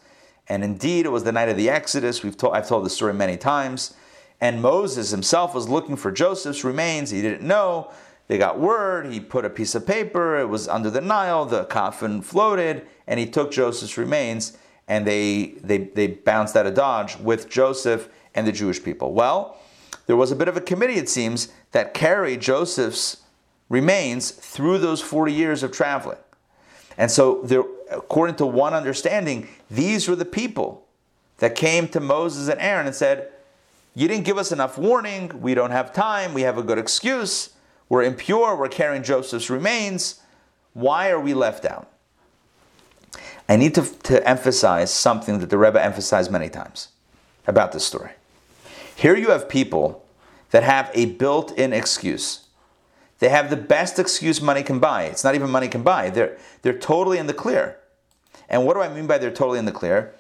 and 0.49 0.63
indeed 0.63 1.07
it 1.07 1.11
was 1.11 1.25
the 1.25 1.33
night 1.33 1.49
of 1.49 1.57
the 1.57 1.71
Exodus. 1.71 2.23
We've 2.23 2.37
told, 2.37 2.55
I've 2.55 2.69
told 2.69 2.85
the 2.85 2.91
story 2.91 3.15
many 3.15 3.37
times. 3.37 3.95
And 4.41 4.61
Moses 4.61 5.11
himself 5.11 5.55
was 5.55 5.69
looking 5.69 5.97
for 5.97 6.11
Joseph's 6.11 6.65
remains. 6.65 7.11
He 7.11 7.23
didn't 7.23 7.47
know. 7.47 7.91
They 8.33 8.39
got 8.39 8.59
word. 8.59 9.13
He 9.13 9.21
put 9.21 9.45
a 9.45 9.51
piece 9.51 9.75
of 9.75 9.87
paper. 9.87 10.39
It 10.39 10.49
was 10.49 10.67
under 10.67 10.89
the 10.89 11.03
Nile. 11.03 11.45
The 11.45 11.67
coffin 11.67 12.23
floated, 12.23 12.87
and 13.07 13.21
he 13.21 13.27
took 13.27 13.51
Joseph's 13.51 13.99
remains 13.99 14.57
and 14.89 15.07
they, 15.07 15.57
they, 15.63 15.77
they 15.77 16.07
bounced 16.07 16.57
out 16.57 16.65
of 16.65 16.73
Dodge 16.73 17.19
with 17.19 17.51
Joseph 17.51 18.09
and 18.35 18.47
the 18.47 18.53
Jewish 18.53 18.83
people. 18.83 19.13
Well, 19.13 19.59
there 20.07 20.17
was 20.17 20.33
a 20.33 20.35
bit 20.35 20.49
of 20.49 20.57
a 20.57 20.63
committee, 20.63 20.95
it 20.95 21.11
seems, 21.11 21.53
that 21.73 21.93
carried 21.93 22.41
Joseph's 22.41 23.19
remains 23.69 24.31
through 24.31 24.79
those 24.79 25.03
40 25.03 25.31
years 25.31 25.63
of 25.63 25.71
traveling. 25.71 26.17
And 26.97 27.11
so, 27.11 27.43
there, 27.45 27.65
according 27.91 28.37
to 28.37 28.47
one 28.47 28.73
understanding, 28.73 29.47
these 29.71 30.09
were 30.09 30.17
the 30.17 30.25
people 30.25 30.87
that 31.37 31.55
came 31.55 31.87
to 31.89 32.01
Moses 32.01 32.49
and 32.49 32.59
Aaron 32.63 32.87
and 32.87 32.97
said, 32.97 33.29
You 33.95 34.09
didn't 34.09 34.25
give 34.25 34.39
us 34.39 34.53
enough 34.53 34.79
warning. 34.79 35.43
We 35.43 35.53
don't 35.53 35.71
have 35.71 35.93
time. 35.93 36.33
We 36.33 36.41
have 36.43 36.57
a 36.57 36.63
good 36.63 36.79
excuse. 36.79 37.51
We're 37.93 38.05
impure. 38.05 38.57
We're 38.57 38.69
carrying 38.69 39.03
Joseph's 39.03 39.51
remains. 39.51 40.23
Why 40.73 41.11
are 41.11 41.21
we 41.21 41.35
left 41.35 41.67
out? 41.67 41.91
I 43.47 43.57
need 43.57 43.75
to, 43.75 43.83
to 44.05 44.27
emphasize 44.27 44.91
something 44.91 45.41
that 45.41 45.51
the 45.51 45.59
Rebbe 45.59 45.79
emphasized 45.79 46.31
many 46.31 46.49
times 46.49 46.89
about 47.47 47.73
this 47.73 47.85
story. 47.85 48.13
Here 48.97 49.15
you 49.15 49.29
have 49.29 49.47
people 49.47 50.07
that 50.53 50.63
have 50.63 50.91
a 50.95 51.05
built 51.05 51.53
in 51.59 51.75
excuse. 51.75 52.47
They 53.19 53.29
have 53.29 53.51
the 53.51 53.59
best 53.59 53.99
excuse 53.99 54.41
money 54.41 54.63
can 54.63 54.79
buy. 54.79 55.03
It's 55.03 55.23
not 55.23 55.35
even 55.35 55.51
money 55.51 55.69
can 55.69 55.83
buy. 55.83 56.09
They're, 56.09 56.39
they're 56.63 56.79
totally 56.79 57.19
in 57.19 57.27
the 57.27 57.35
clear. 57.35 57.77
And 58.49 58.65
what 58.65 58.73
do 58.73 58.81
I 58.81 58.89
mean 58.89 59.07
by 59.07 59.19
they're 59.19 59.31
totally 59.31 59.59
in 59.59 59.67
the 59.67 59.71
clear? 59.71 60.15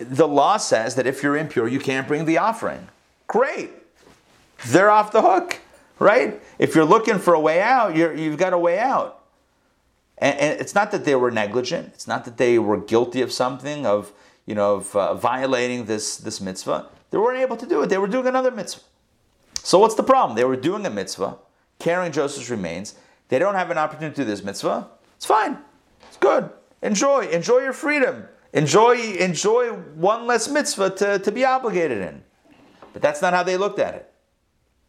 The 0.00 0.26
law 0.26 0.56
says 0.56 0.96
that 0.96 1.06
if 1.06 1.22
you're 1.22 1.36
impure, 1.36 1.68
you 1.68 1.78
can't 1.78 2.08
bring 2.08 2.24
the 2.24 2.38
offering. 2.38 2.88
Great. 3.28 3.70
They're 4.66 4.90
off 4.90 5.12
the 5.12 5.22
hook, 5.22 5.60
right? 6.02 6.42
If 6.58 6.74
you're 6.74 6.84
looking 6.84 7.18
for 7.18 7.34
a 7.34 7.40
way 7.40 7.60
out, 7.60 7.96
you 7.96 8.30
have 8.30 8.38
got 8.38 8.52
a 8.52 8.58
way 8.58 8.78
out. 8.78 9.24
And, 10.18 10.38
and, 10.38 10.60
it's 10.60 10.74
not 10.74 10.90
that 10.90 11.04
they 11.04 11.14
were 11.14 11.30
negligent. 11.30 11.92
It's 11.94 12.06
not 12.06 12.24
that 12.24 12.36
they 12.36 12.58
were 12.58 12.76
guilty 12.76 13.22
of 13.22 13.32
something, 13.32 13.86
of 13.86 14.12
you 14.46 14.54
know, 14.54 14.76
of 14.76 14.94
uh, 14.94 15.14
violating 15.14 15.86
this 15.86 16.16
this 16.16 16.40
mitzvah. 16.40 16.86
They 17.10 17.18
weren't 17.18 17.40
able 17.40 17.56
to 17.56 17.66
do 17.66 17.82
it. 17.82 17.88
They 17.88 17.98
were 17.98 18.06
doing 18.08 18.26
another 18.26 18.50
mitzvah. 18.50 18.82
So 19.62 19.78
what's 19.78 19.94
the 19.94 20.02
problem? 20.02 20.36
They 20.36 20.44
were 20.44 20.56
doing 20.56 20.84
a 20.86 20.90
mitzvah, 20.90 21.38
carrying 21.78 22.12
Joseph's 22.12 22.50
remains. 22.50 22.94
They 23.28 23.38
don't 23.38 23.54
have 23.54 23.70
an 23.70 23.78
opportunity 23.78 24.14
to 24.14 24.22
do 24.22 24.24
this 24.24 24.44
mitzvah. 24.44 24.88
It's 25.16 25.26
fine. 25.26 25.58
It's 26.08 26.16
good. 26.18 26.50
Enjoy. 26.82 27.26
Enjoy 27.28 27.58
your 27.58 27.72
freedom. 27.72 28.26
Enjoy 28.52 28.96
enjoy 29.14 29.72
one 29.94 30.26
less 30.26 30.48
mitzvah 30.48 30.90
to, 30.90 31.18
to 31.18 31.32
be 31.32 31.44
obligated 31.44 31.98
in. 31.98 32.22
But 32.92 33.02
that's 33.02 33.22
not 33.22 33.32
how 33.32 33.42
they 33.42 33.56
looked 33.56 33.78
at 33.78 33.94
it. 33.94 34.11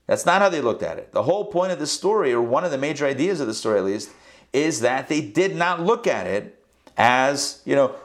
That's 0.07 0.25
not 0.25 0.41
how 0.41 0.49
they 0.49 0.61
looked 0.61 0.83
at 0.83 0.97
it. 0.97 1.11
The 1.11 1.23
whole 1.23 1.45
point 1.45 1.71
of 1.71 1.79
the 1.79 1.87
story, 1.87 2.33
or 2.33 2.41
one 2.41 2.65
of 2.65 2.71
the 2.71 2.77
major 2.77 3.05
ideas 3.05 3.39
of 3.39 3.47
the 3.47 3.53
story 3.53 3.79
at 3.79 3.85
least, 3.85 4.09
is 4.51 4.81
that 4.81 5.07
they 5.07 5.21
did 5.21 5.55
not 5.55 5.81
look 5.81 6.07
at 6.07 6.27
it 6.27 6.63
as, 6.97 7.61
you 7.65 7.75
know, 7.75 7.95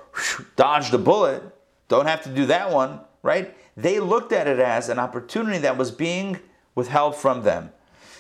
dodge 0.57 0.91
the 0.91 0.99
bullet, 0.99 1.43
don't 1.89 2.07
have 2.07 2.23
to 2.23 2.31
do 2.31 2.47
that 2.47 2.71
one, 2.71 3.01
right? 3.23 3.55
They 3.77 4.01
looked 4.01 4.33
at 4.33 4.47
it 4.47 4.59
as 4.59 4.89
an 4.89 4.99
opportunity 4.99 5.59
that 5.59 5.77
was 5.77 5.91
being 5.91 6.41
withheld 6.75 7.17
from 7.17 7.43
them. 7.43 7.73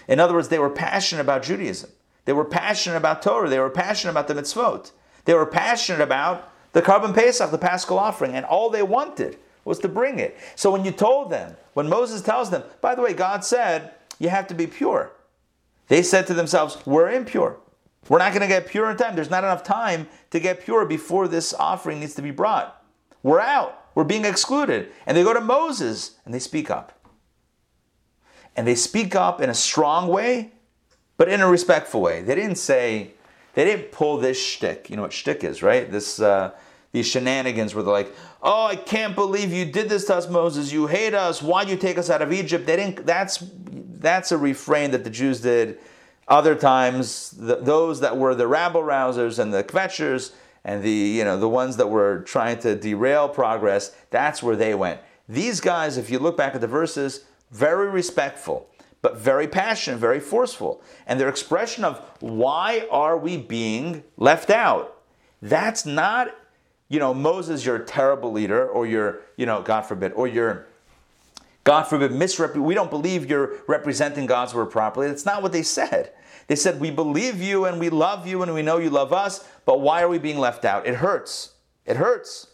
In 0.06 0.20
other 0.20 0.34
words, 0.34 0.48
they 0.48 0.58
were 0.58 0.70
passionate 0.70 1.22
about 1.22 1.42
Judaism. 1.42 1.90
They 2.24 2.32
were 2.32 2.44
passionate 2.44 2.96
about 2.96 3.22
Torah. 3.22 3.48
They 3.48 3.58
were 3.58 3.70
passionate 3.70 4.10
about 4.10 4.28
the 4.28 4.34
mitzvot. 4.34 4.92
They 5.24 5.34
were 5.34 5.46
passionate 5.46 6.02
about 6.02 6.52
the 6.72 6.82
korban 6.82 7.14
pesach, 7.14 7.50
the 7.50 7.58
paschal 7.58 7.98
offering, 7.98 8.34
and 8.34 8.44
all 8.44 8.70
they 8.70 8.82
wanted 8.82 9.38
was 9.64 9.78
to 9.80 9.88
bring 9.88 10.18
it. 10.18 10.36
So 10.54 10.70
when 10.70 10.84
you 10.84 10.90
told 10.90 11.30
them, 11.30 11.56
when 11.78 11.88
Moses 11.88 12.22
tells 12.22 12.50
them, 12.50 12.64
by 12.80 12.96
the 12.96 13.02
way, 13.02 13.14
God 13.14 13.44
said 13.44 13.92
you 14.18 14.30
have 14.30 14.48
to 14.48 14.54
be 14.54 14.66
pure, 14.66 15.12
they 15.86 16.02
said 16.02 16.26
to 16.26 16.34
themselves, 16.34 16.76
we're 16.84 17.08
impure. 17.08 17.60
We're 18.08 18.18
not 18.18 18.32
going 18.32 18.42
to 18.42 18.48
get 18.48 18.66
pure 18.66 18.90
in 18.90 18.96
time. 18.96 19.14
There's 19.14 19.30
not 19.30 19.44
enough 19.44 19.62
time 19.62 20.08
to 20.30 20.40
get 20.40 20.60
pure 20.60 20.84
before 20.86 21.28
this 21.28 21.54
offering 21.54 22.00
needs 22.00 22.16
to 22.16 22.22
be 22.22 22.32
brought. 22.32 22.84
We're 23.22 23.38
out. 23.38 23.80
We're 23.94 24.02
being 24.02 24.24
excluded. 24.24 24.90
And 25.06 25.16
they 25.16 25.22
go 25.22 25.32
to 25.32 25.40
Moses 25.40 26.16
and 26.24 26.34
they 26.34 26.40
speak 26.40 26.68
up. 26.68 26.98
And 28.56 28.66
they 28.66 28.74
speak 28.74 29.14
up 29.14 29.40
in 29.40 29.48
a 29.48 29.54
strong 29.54 30.08
way, 30.08 30.50
but 31.16 31.28
in 31.28 31.40
a 31.40 31.48
respectful 31.48 32.00
way. 32.00 32.22
They 32.22 32.34
didn't 32.34 32.56
say, 32.56 33.12
they 33.54 33.64
didn't 33.64 33.92
pull 33.92 34.18
this 34.18 34.44
shtick. 34.44 34.90
You 34.90 34.96
know 34.96 35.02
what 35.02 35.12
shtick 35.12 35.44
is, 35.44 35.62
right? 35.62 35.88
This, 35.88 36.18
uh, 36.18 36.50
these 36.98 37.06
shenanigans 37.06 37.74
where 37.74 37.84
they're 37.84 37.92
like, 37.92 38.14
"Oh, 38.42 38.66
I 38.66 38.76
can't 38.76 39.14
believe 39.14 39.52
you 39.52 39.64
did 39.64 39.88
this 39.88 40.04
to 40.06 40.16
us, 40.16 40.28
Moses. 40.28 40.72
You 40.72 40.86
hate 40.86 41.14
us. 41.14 41.42
Why'd 41.42 41.68
you 41.68 41.76
take 41.76 41.98
us 41.98 42.10
out 42.10 42.22
of 42.22 42.32
Egypt?" 42.32 42.66
They 42.66 42.76
didn't. 42.76 43.06
That's 43.06 43.42
that's 44.00 44.32
a 44.32 44.38
refrain 44.38 44.90
that 44.90 45.04
the 45.04 45.10
Jews 45.10 45.40
did. 45.40 45.78
Other 46.28 46.54
times, 46.54 47.30
the, 47.30 47.56
those 47.56 48.00
that 48.00 48.16
were 48.16 48.34
the 48.34 48.46
rabble 48.46 48.82
rousers 48.82 49.38
and 49.38 49.52
the 49.52 49.64
kvetchers 49.64 50.32
and 50.64 50.82
the 50.82 50.90
you 50.90 51.24
know 51.24 51.38
the 51.38 51.48
ones 51.48 51.76
that 51.76 51.88
were 51.88 52.20
trying 52.20 52.58
to 52.60 52.74
derail 52.74 53.28
progress, 53.28 53.94
that's 54.10 54.42
where 54.42 54.56
they 54.56 54.74
went. 54.74 55.00
These 55.28 55.60
guys, 55.60 55.96
if 55.96 56.10
you 56.10 56.18
look 56.18 56.36
back 56.36 56.54
at 56.54 56.60
the 56.60 56.66
verses, 56.66 57.24
very 57.50 57.88
respectful, 57.88 58.68
but 59.02 59.18
very 59.18 59.46
passionate, 59.46 59.98
very 59.98 60.20
forceful, 60.20 60.82
and 61.06 61.20
their 61.20 61.28
expression 61.28 61.84
of 61.84 61.98
why 62.20 62.86
are 62.90 63.16
we 63.16 63.36
being 63.36 64.04
left 64.16 64.50
out? 64.50 64.96
That's 65.40 65.86
not 65.86 66.34
you 66.88 66.98
know, 66.98 67.12
Moses, 67.12 67.64
you're 67.64 67.76
a 67.76 67.84
terrible 67.84 68.32
leader, 68.32 68.66
or 68.66 68.86
you're, 68.86 69.20
you 69.36 69.46
know, 69.46 69.62
God 69.62 69.82
forbid, 69.82 70.12
or 70.12 70.26
you're, 70.26 70.66
God 71.64 71.84
forbid, 71.84 72.12
misrep- 72.12 72.56
we 72.56 72.74
don't 72.74 72.90
believe 72.90 73.28
you're 73.28 73.56
representing 73.66 74.26
God's 74.26 74.54
word 74.54 74.66
properly. 74.66 75.08
That's 75.08 75.26
not 75.26 75.42
what 75.42 75.52
they 75.52 75.62
said. 75.62 76.12
They 76.46 76.56
said, 76.56 76.80
We 76.80 76.90
believe 76.90 77.42
you 77.42 77.66
and 77.66 77.78
we 77.78 77.90
love 77.90 78.26
you 78.26 78.42
and 78.42 78.54
we 78.54 78.62
know 78.62 78.78
you 78.78 78.90
love 78.90 79.12
us, 79.12 79.46
but 79.66 79.80
why 79.80 80.02
are 80.02 80.08
we 80.08 80.18
being 80.18 80.38
left 80.38 80.64
out? 80.64 80.86
It 80.86 80.96
hurts. 80.96 81.52
It 81.84 81.96
hurts. 81.96 82.46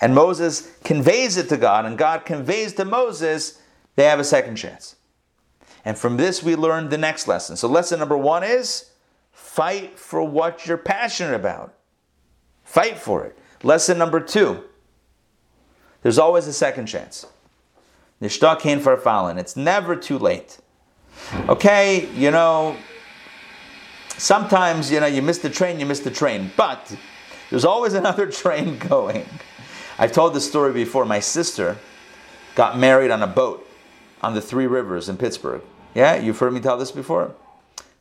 And 0.00 0.14
Moses 0.14 0.70
conveys 0.84 1.38
it 1.38 1.48
to 1.48 1.56
God, 1.56 1.86
and 1.86 1.96
God 1.96 2.26
conveys 2.26 2.74
to 2.74 2.84
Moses, 2.84 3.60
they 3.96 4.04
have 4.04 4.20
a 4.20 4.24
second 4.24 4.56
chance. 4.56 4.96
And 5.84 5.96
from 5.96 6.18
this, 6.18 6.42
we 6.42 6.56
learn 6.56 6.90
the 6.90 6.98
next 6.98 7.26
lesson. 7.26 7.56
So, 7.56 7.68
lesson 7.68 8.00
number 8.00 8.16
one 8.16 8.42
is 8.42 8.90
fight 9.32 9.98
for 9.98 10.22
what 10.22 10.66
you're 10.66 10.76
passionate 10.76 11.34
about. 11.34 11.74
Fight 12.64 12.98
for 12.98 13.24
it. 13.24 13.38
Lesson 13.62 13.98
number 13.98 14.20
two 14.20 14.64
there's 16.04 16.18
always 16.18 16.46
a 16.46 16.52
second 16.52 16.86
chance. 16.86 17.26
Nishtakin 18.20 18.80
fallen. 19.00 19.38
It's 19.38 19.56
never 19.56 19.96
too 19.96 20.18
late. 20.18 20.58
Okay, 21.48 22.10
you 22.12 22.30
know, 22.30 22.76
sometimes, 24.18 24.92
you 24.92 25.00
know, 25.00 25.06
you 25.06 25.22
miss 25.22 25.38
the 25.38 25.48
train, 25.48 25.80
you 25.80 25.86
miss 25.86 26.00
the 26.00 26.10
train, 26.10 26.52
but 26.58 26.94
there's 27.48 27.64
always 27.64 27.94
another 28.02 28.30
train 28.30 28.78
going. 28.78 29.26
I've 29.98 30.12
told 30.12 30.34
this 30.34 30.46
story 30.46 30.74
before. 30.74 31.06
My 31.06 31.20
sister 31.20 31.78
got 32.54 32.78
married 32.78 33.10
on 33.10 33.22
a 33.22 33.26
boat 33.26 33.66
on 34.22 34.34
the 34.34 34.42
Three 34.42 34.66
Rivers 34.66 35.08
in 35.08 35.16
Pittsburgh. 35.16 35.62
Yeah, 35.94 36.16
you've 36.16 36.38
heard 36.38 36.52
me 36.52 36.60
tell 36.60 36.76
this 36.76 36.90
before? 36.90 37.34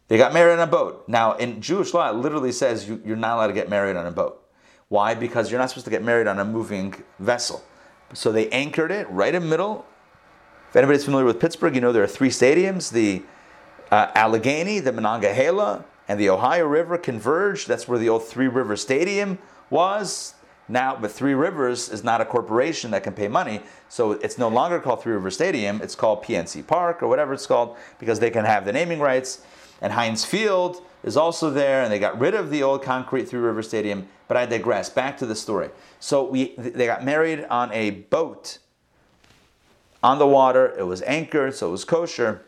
They 0.10 0.18
got 0.18 0.34
married 0.34 0.54
on 0.54 0.68
a 0.68 0.72
boat. 0.72 1.08
Now, 1.08 1.34
in 1.34 1.62
Jewish 1.62 1.94
law, 1.94 2.10
it 2.10 2.16
literally 2.16 2.52
says 2.52 2.90
you, 2.90 3.02
are 3.14 3.16
not 3.16 3.38
allowed 3.38 3.48
to 3.48 3.54
get 3.54 3.70
married 3.70 3.96
on 3.96 4.06
a 4.06 4.12
boat. 4.12 4.43
Why? 4.90 5.16
Because 5.16 5.50
you're 5.50 5.60
not 5.60 5.70
supposed 5.70 5.86
to 5.86 5.92
get 5.92 6.04
married 6.04 6.28
on 6.28 6.40
a 6.40 6.46
moving 6.46 6.96
vessel. 7.20 7.64
So 8.14 8.32
they 8.32 8.50
anchored 8.50 8.92
it 8.92 9.10
right 9.10 9.34
in 9.34 9.44
the 9.44 9.48
middle. 9.48 9.86
If 10.70 10.76
anybody's 10.76 11.06
familiar 11.06 11.26
with 11.26 11.40
Pittsburgh, 11.40 11.76
you 11.76 11.82
know 11.82 11.92
there 11.92 12.04
are 12.04 12.08
three 12.08 12.30
stadiums 12.30 12.92
the 12.92 13.24
uh, 13.92 14.12
Allegheny, 14.16 14.80
the 14.80 14.92
Monongahela, 14.92 15.86
and 16.08 16.20
the 16.20 16.30
Ohio 16.30 16.66
River 16.66 16.98
converged. 16.98 17.68
That's 17.68 17.88
where 17.88 18.00
the 18.00 18.10
old 18.10 18.24
Three 18.26 18.48
Rivers 18.48 18.82
Stadium 18.82 19.38
was. 19.70 20.34
Now, 20.68 20.96
but 21.00 21.12
Three 21.12 21.34
Rivers 21.34 21.90
is 21.90 22.04
not 22.04 22.22
a 22.22 22.26
corporation 22.26 22.92
that 22.92 23.04
can 23.04 23.14
pay 23.14 23.28
money, 23.28 23.62
so 23.90 24.14
it's 24.14 24.38
no 24.38 24.48
longer 24.48 24.80
called 24.80 25.02
Three 25.04 25.14
Rivers 25.14 25.36
Stadium. 25.36 25.82
It's 25.82 25.96
called 25.96 26.24
PNC 26.24 26.66
Park 26.66 27.04
or 27.04 27.08
whatever 27.08 27.34
it's 27.34 27.46
called 27.46 27.76
because 28.00 28.20
they 28.20 28.32
can 28.32 28.46
have 28.46 28.66
the 28.66 28.74
naming 28.74 29.00
rights. 29.00 29.44
And 29.82 29.94
Heinz 29.94 30.24
Field 30.24 30.82
is 31.04 31.18
also 31.18 31.50
there, 31.50 31.84
and 31.84 31.92
they 31.92 32.00
got 32.00 32.20
rid 32.20 32.34
of 32.34 32.50
the 32.50 32.64
old 32.64 32.84
concrete 32.84 33.26
Three 33.26 33.40
River 33.40 33.62
Stadium. 33.62 34.08
But 34.28 34.38
I 34.38 34.46
digress. 34.46 34.90
Back 34.90 35.18
to 35.18 35.26
the 35.26 35.36
story. 35.36 35.70
So 36.00 36.24
we 36.24 36.56
they 36.58 36.86
got 36.86 37.04
married 37.04 37.46
on 37.50 37.72
a 37.72 37.92
boat 37.92 38.60
on 40.02 40.20
the 40.20 40.28
water. 40.28 40.74
It 40.78 40.84
was 40.84 41.02
anchored, 41.04 41.56
so 41.56 41.70
it 41.70 41.72
was 41.72 41.86
kosher. 41.86 42.44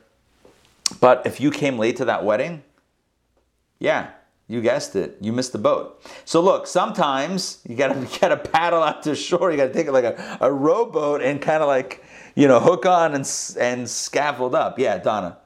But 1.00 1.26
if 1.26 1.40
you 1.40 1.52
came 1.52 1.78
late 1.78 1.98
to 1.98 2.06
that 2.06 2.24
wedding, 2.24 2.64
yeah, 3.80 4.12
you 4.48 4.62
guessed 4.62 4.96
it. 4.96 5.18
You 5.20 5.34
missed 5.34 5.52
the 5.52 5.58
boat. 5.58 6.02
So 6.26 6.42
look, 6.42 6.68
sometimes 6.68 7.60
you 7.68 7.76
gotta 7.76 8.00
you 8.14 8.20
gotta 8.20 8.38
paddle 8.38 8.84
out 8.84 9.04
to 9.04 9.16
shore. 9.16 9.52
You 9.52 9.58
gotta 9.58 9.74
take 9.74 9.88
it 9.88 9.92
like 9.92 10.06
a, 10.06 10.38
a 10.42 10.52
rowboat 10.52 11.22
and 11.22 11.42
kind 11.42 11.62
of 11.62 11.68
like 11.68 12.04
you 12.36 12.48
know 12.48 12.60
hook 12.60 12.86
on 12.86 13.16
and 13.16 13.56
and 13.60 13.90
scaffold 13.90 14.56
up. 14.56 14.78
Yeah, 14.78 14.98
Donna 14.98 15.38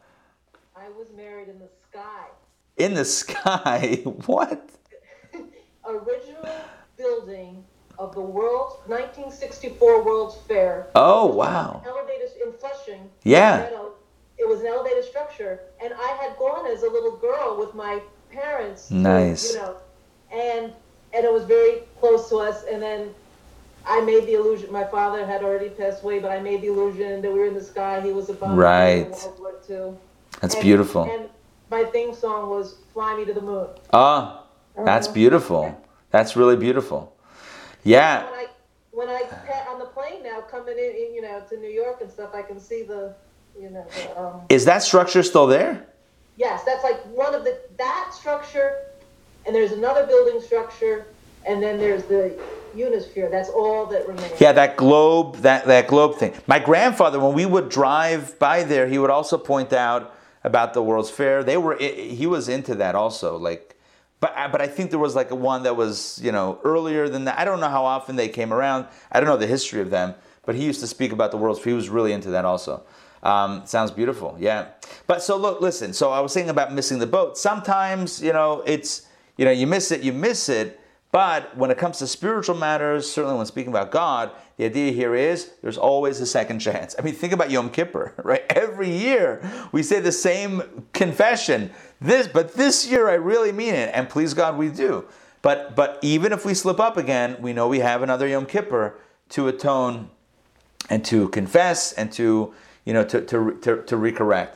I 0.75 0.89
was 0.89 1.07
married 1.15 1.47
in 1.47 1.59
the 1.59 1.69
sky. 3.05 4.01
what? 4.25 4.69
Original 5.85 6.49
building 6.97 7.63
of 7.97 8.13
the 8.15 8.21
world 8.21 8.79
1964 8.85 10.05
World's 10.05 10.37
Fair. 10.47 10.87
Oh 10.95 11.25
wow! 11.25 11.83
Elevators 11.85 12.31
in 12.43 12.53
Flushing. 12.53 13.09
Yeah. 13.23 13.69
It 14.37 14.47
was 14.47 14.61
an 14.61 14.67
elevated 14.67 15.03
structure, 15.03 15.59
and 15.83 15.93
I 15.93 16.17
had 16.21 16.37
gone 16.37 16.65
as 16.65 16.83
a 16.83 16.89
little 16.89 17.17
girl 17.17 17.57
with 17.59 17.75
my 17.75 18.01
parents. 18.31 18.89
Nice. 18.89 19.53
You 19.53 19.59
know, 19.59 19.75
and 20.31 20.73
and 21.13 21.25
it 21.25 21.31
was 21.31 21.43
very 21.43 21.83
close 21.99 22.29
to 22.29 22.37
us. 22.37 22.63
And 22.71 22.81
then 22.81 23.13
I 23.85 24.01
made 24.01 24.25
the 24.27 24.35
illusion. 24.35 24.71
My 24.71 24.85
father 24.85 25.25
had 25.25 25.43
already 25.43 25.69
passed 25.69 26.03
away, 26.03 26.19
but 26.19 26.31
I 26.31 26.39
made 26.39 26.61
the 26.61 26.67
illusion 26.67 27.21
that 27.21 27.31
we 27.31 27.39
were 27.39 27.47
in 27.47 27.53
the 27.53 27.63
sky. 27.63 28.01
He 28.01 28.11
was 28.11 28.29
above 28.29 28.57
right. 28.57 29.09
World 29.09 29.39
War 29.39 29.55
II. 29.69 29.97
That's 30.41 30.55
and, 30.55 30.63
beautiful. 30.63 31.03
And 31.03 31.29
my 31.69 31.83
theme 31.85 32.13
song 32.13 32.49
was 32.49 32.77
"Fly 32.93 33.15
Me 33.17 33.25
to 33.25 33.33
the 33.33 33.41
Moon." 33.41 33.67
Ah, 33.93 34.43
that's 34.75 35.07
uh-huh. 35.07 35.13
beautiful. 35.13 35.81
That's 36.11 36.35
really 36.35 36.55
beautiful. 36.55 37.15
Yeah. 37.83 38.25
When 38.25 38.33
I, 38.33 38.47
when 38.91 39.09
I 39.09 39.21
on 39.69 39.79
the 39.79 39.85
plane 39.85 40.23
now 40.23 40.41
coming 40.41 40.77
in, 40.77 41.13
you 41.13 41.21
know, 41.21 41.41
to 41.49 41.57
New 41.57 41.69
York 41.69 42.01
and 42.01 42.11
stuff, 42.11 42.31
I 42.33 42.41
can 42.41 42.59
see 42.59 42.83
the, 42.83 43.15
you 43.59 43.69
know. 43.69 43.85
The, 43.95 44.19
um, 44.19 44.41
Is 44.49 44.65
that 44.65 44.83
structure 44.83 45.23
still 45.23 45.47
there? 45.47 45.85
Yes, 46.37 46.63
that's 46.63 46.83
like 46.83 46.99
one 47.05 47.35
of 47.35 47.43
the 47.43 47.59
that 47.77 48.11
structure, 48.13 48.77
and 49.45 49.53
there's 49.53 49.71
another 49.71 50.05
building 50.07 50.41
structure, 50.41 51.07
and 51.45 51.61
then 51.61 51.77
there's 51.77 52.03
the 52.03 52.37
Unisphere. 52.75 53.29
That's 53.29 53.49
all 53.49 53.85
that 53.87 54.07
remains. 54.07 54.39
Yeah, 54.39 54.51
that 54.53 54.77
globe, 54.77 55.37
that 55.37 55.65
that 55.65 55.87
globe 55.87 56.15
thing. 56.15 56.33
My 56.47 56.59
grandfather, 56.59 57.19
when 57.19 57.33
we 57.33 57.45
would 57.45 57.69
drive 57.69 58.39
by 58.39 58.63
there, 58.63 58.87
he 58.87 58.97
would 58.97 59.09
also 59.09 59.37
point 59.37 59.73
out 59.73 60.15
about 60.49 60.73
the 60.73 60.83
World's 60.83 61.11
Fair. 61.11 61.43
They 61.43 61.57
were 61.57 61.77
he 61.77 62.27
was 62.27 62.49
into 62.49 62.75
that 62.75 62.95
also, 62.95 63.37
like. 63.37 63.75
But, 64.21 64.33
but 64.51 64.59
I 64.59 64.67
think 64.67 64.89
there 64.89 64.99
was 64.99 65.15
like 65.15 65.31
one 65.31 65.63
that 65.63 65.77
was 65.77 66.19
you 66.21 66.33
know 66.33 66.59
earlier 66.65 67.07
than 67.07 67.23
that. 67.25 67.39
I 67.39 67.45
don't 67.45 67.61
know 67.61 67.69
how 67.69 67.85
often 67.85 68.17
they 68.17 68.27
came 68.27 68.51
around. 68.51 68.87
I 69.11 69.19
don't 69.19 69.29
know 69.29 69.37
the 69.37 69.47
history 69.47 69.81
of 69.81 69.89
them. 69.91 70.13
But 70.45 70.55
he 70.55 70.65
used 70.65 70.79
to 70.79 70.87
speak 70.87 71.11
about 71.11 71.31
the 71.31 71.37
World's 71.37 71.59
Fair. 71.59 71.71
He 71.71 71.75
was 71.75 71.89
really 71.89 72.11
into 72.11 72.31
that 72.31 72.43
also. 72.43 72.83
Um, 73.21 73.65
sounds 73.65 73.91
beautiful, 73.91 74.35
yeah. 74.39 74.69
But 75.07 75.21
so 75.21 75.37
look, 75.37 75.61
listen. 75.61 75.93
So 75.93 76.11
I 76.11 76.19
was 76.21 76.33
saying 76.33 76.49
about 76.49 76.73
missing 76.73 76.99
the 76.99 77.07
boat. 77.07 77.37
Sometimes 77.37 78.21
you 78.21 78.33
know 78.33 78.63
it's 78.65 79.07
you 79.37 79.45
know 79.45 79.51
you 79.51 79.67
miss 79.67 79.91
it, 79.91 80.01
you 80.01 80.11
miss 80.11 80.49
it. 80.49 80.79
But 81.11 81.55
when 81.57 81.71
it 81.71 81.77
comes 81.77 81.99
to 81.99 82.07
spiritual 82.07 82.55
matters, 82.55 83.09
certainly 83.09 83.37
when 83.37 83.45
speaking 83.45 83.71
about 83.71 83.91
God, 83.91 84.31
the 84.59 84.65
idea 84.65 84.91
here 84.91 85.15
is 85.15 85.51
there's 85.61 85.77
always 85.77 86.19
a 86.19 86.25
second 86.25 86.59
chance. 86.59 86.93
I 86.99 87.01
mean, 87.01 87.13
think 87.15 87.31
about 87.31 87.49
Yom 87.49 87.69
Kippur, 87.69 88.13
right? 88.25 88.43
Every 88.49 88.91
year 88.91 89.41
we 89.71 89.81
say 89.81 90.01
the 90.01 90.11
same 90.11 90.85
confession. 90.91 91.71
This, 92.01 92.27
but 92.27 92.55
this 92.55 92.85
year 92.85 93.07
I 93.07 93.13
really 93.13 93.53
mean 93.53 93.73
it, 93.73 93.89
and 93.93 94.09
please 94.09 94.33
God 94.33 94.57
we 94.57 94.67
do. 94.67 95.05
But 95.41 95.77
but 95.77 95.97
even 96.01 96.33
if 96.33 96.43
we 96.43 96.53
slip 96.53 96.77
up 96.77 96.97
again, 96.97 97.37
we 97.39 97.53
know 97.53 97.69
we 97.69 97.79
have 97.79 98.03
another 98.03 98.27
Yom 98.27 98.45
Kippur 98.45 98.99
to 99.29 99.47
atone 99.47 100.09
and 100.89 101.05
to 101.05 101.29
confess 101.29 101.93
and 101.93 102.11
to 102.11 102.53
you 102.83 102.91
know 102.91 103.05
to 103.05 103.21
to 103.21 103.57
to, 103.61 103.81
to 103.83 103.95
recorrect. 103.95 104.55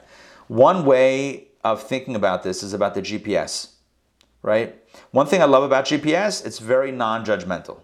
One 0.50 0.84
way 0.84 1.48
of 1.64 1.82
thinking 1.82 2.18
about 2.18 2.44
this 2.44 2.62
is 2.62 2.74
about 2.74 2.94
the 2.94 3.02
GPS, 3.02 3.76
right? 4.42 4.76
One 5.12 5.28
thing 5.28 5.42
I 5.42 5.46
love 5.46 5.64
about 5.64 5.86
GPS, 5.86 6.46
it's 6.46 6.60
very 6.60 6.92
non-judgmental. 6.92 7.80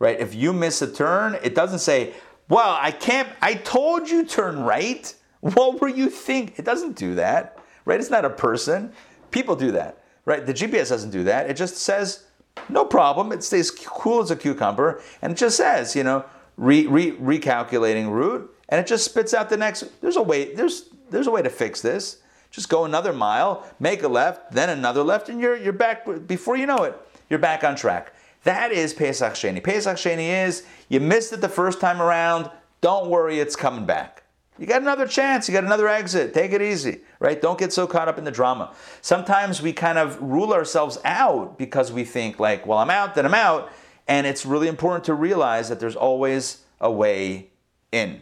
Right? 0.00 0.18
If 0.18 0.34
you 0.34 0.52
miss 0.52 0.82
a 0.82 0.90
turn, 0.90 1.38
it 1.44 1.54
doesn't 1.54 1.78
say, 1.78 2.14
"Well, 2.48 2.76
I 2.80 2.90
can't 2.90 3.28
I 3.40 3.54
told 3.54 4.10
you 4.10 4.24
turn 4.24 4.64
right." 4.64 5.14
What 5.40 5.80
were 5.80 5.88
you 5.88 6.10
think? 6.10 6.58
It 6.58 6.66
doesn't 6.66 6.96
do 6.96 7.14
that. 7.14 7.58
Right? 7.86 7.98
It's 7.98 8.10
not 8.10 8.26
a 8.26 8.30
person. 8.30 8.92
People 9.30 9.56
do 9.56 9.70
that. 9.70 10.04
Right? 10.26 10.44
The 10.44 10.52
GPS 10.52 10.90
doesn't 10.90 11.12
do 11.12 11.24
that. 11.24 11.48
It 11.48 11.56
just 11.56 11.76
says, 11.76 12.24
"No 12.68 12.84
problem." 12.84 13.32
It 13.32 13.42
stays 13.42 13.70
cool 13.70 14.20
as 14.20 14.30
a 14.30 14.36
cucumber 14.36 15.00
and 15.22 15.32
it 15.32 15.36
just 15.36 15.56
says, 15.56 15.96
you 15.96 16.04
know, 16.04 16.24
re, 16.60 16.86
re, 16.86 17.12
recalculating 17.12 18.10
route, 18.10 18.54
and 18.68 18.78
it 18.80 18.86
just 18.86 19.04
spits 19.04 19.34
out 19.34 19.48
the 19.48 19.56
next. 19.56 19.84
There's 20.00 20.16
a 20.16 20.22
way. 20.22 20.54
There's 20.54 20.90
there's 21.10 21.26
a 21.26 21.30
way 21.30 21.42
to 21.42 21.50
fix 21.50 21.80
this. 21.80 22.18
Just 22.50 22.68
go 22.68 22.84
another 22.84 23.12
mile, 23.12 23.66
make 23.78 24.02
a 24.02 24.08
left, 24.08 24.52
then 24.52 24.70
another 24.70 25.02
left, 25.02 25.28
and 25.28 25.40
you're 25.40 25.56
you're 25.56 25.72
back. 25.72 26.06
Before 26.26 26.56
you 26.56 26.66
know 26.66 26.84
it, 26.84 26.96
you're 27.28 27.38
back 27.38 27.64
on 27.64 27.74
track. 27.76 28.12
That 28.44 28.72
is 28.72 28.94
Pesach 28.94 29.34
Sheni. 29.34 29.62
Pesach 29.62 29.96
Sheni 29.96 30.46
is 30.46 30.64
you 30.88 31.00
missed 31.00 31.32
it 31.32 31.40
the 31.40 31.48
first 31.48 31.80
time 31.80 32.00
around. 32.00 32.50
Don't 32.80 33.10
worry, 33.10 33.38
it's 33.38 33.56
coming 33.56 33.84
back. 33.84 34.22
You 34.58 34.66
got 34.66 34.82
another 34.82 35.06
chance. 35.06 35.48
You 35.48 35.54
got 35.54 35.64
another 35.64 35.88
exit. 35.88 36.34
Take 36.34 36.52
it 36.52 36.60
easy, 36.60 37.00
right? 37.18 37.40
Don't 37.40 37.58
get 37.58 37.72
so 37.72 37.86
caught 37.86 38.08
up 38.08 38.18
in 38.18 38.24
the 38.24 38.30
drama. 38.30 38.74
Sometimes 39.00 39.62
we 39.62 39.72
kind 39.72 39.96
of 39.96 40.20
rule 40.20 40.52
ourselves 40.52 40.98
out 41.04 41.58
because 41.58 41.92
we 41.92 42.04
think 42.04 42.38
like, 42.38 42.66
well, 42.66 42.78
I'm 42.78 42.90
out, 42.90 43.14
then 43.14 43.24
I'm 43.24 43.34
out. 43.34 43.72
And 44.06 44.26
it's 44.26 44.44
really 44.44 44.68
important 44.68 45.04
to 45.04 45.14
realize 45.14 45.68
that 45.70 45.80
there's 45.80 45.96
always 45.96 46.62
a 46.80 46.90
way 46.90 47.48
in. 47.92 48.20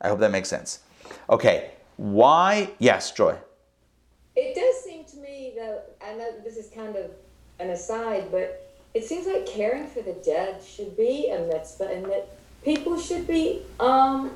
I 0.00 0.08
hope 0.08 0.18
that 0.20 0.32
makes 0.32 0.48
sense. 0.48 0.80
Okay, 1.30 1.70
why? 1.96 2.70
Yes, 2.78 3.12
Joy. 3.12 3.36
It 4.34 4.54
does 4.56 4.82
seem 4.82 5.04
to 5.04 5.16
me 5.18 5.52
that 5.56 5.96
I 6.04 6.14
know 6.14 6.32
this 6.42 6.56
is 6.56 6.68
kind 6.70 6.96
of 6.96 7.10
an 7.60 7.70
aside, 7.70 8.32
but 8.32 8.63
it 8.94 9.04
seems 9.04 9.26
like 9.26 9.44
caring 9.44 9.86
for 9.88 10.00
the 10.02 10.12
dead 10.24 10.62
should 10.62 10.96
be 10.96 11.28
a 11.30 11.40
mitzvah, 11.40 11.88
and 11.88 12.04
that 12.06 12.28
people 12.64 12.98
should 12.98 13.26
be 13.26 13.62
um, 13.80 14.30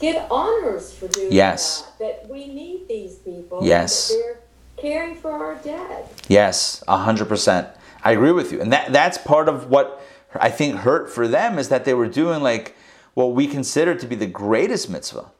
get 0.00 0.26
honors 0.30 0.92
for 0.92 1.06
doing 1.08 1.32
yes. 1.32 1.82
that. 1.82 1.98
That 1.98 2.28
we 2.28 2.48
need 2.48 2.88
these 2.88 3.16
people. 3.16 3.60
Yes. 3.62 4.08
they're 4.08 4.40
caring 4.76 5.14
for 5.14 5.32
our 5.32 5.54
dead. 5.62 6.08
Yes, 6.28 6.82
hundred 6.88 7.28
percent. 7.28 7.68
I 8.02 8.12
agree 8.12 8.32
with 8.32 8.50
you, 8.50 8.60
and 8.60 8.72
that 8.72 8.92
that's 8.92 9.18
part 9.18 9.48
of 9.48 9.70
what 9.70 10.02
I 10.34 10.50
think 10.50 10.76
hurt 10.76 11.10
for 11.10 11.28
them 11.28 11.58
is 11.58 11.68
that 11.68 11.84
they 11.84 11.94
were 11.94 12.08
doing 12.08 12.42
like 12.42 12.76
what 13.14 13.32
we 13.32 13.46
consider 13.46 13.94
to 13.94 14.06
be 14.06 14.16
the 14.16 14.26
greatest 14.26 14.90
mitzvah. 14.90 15.30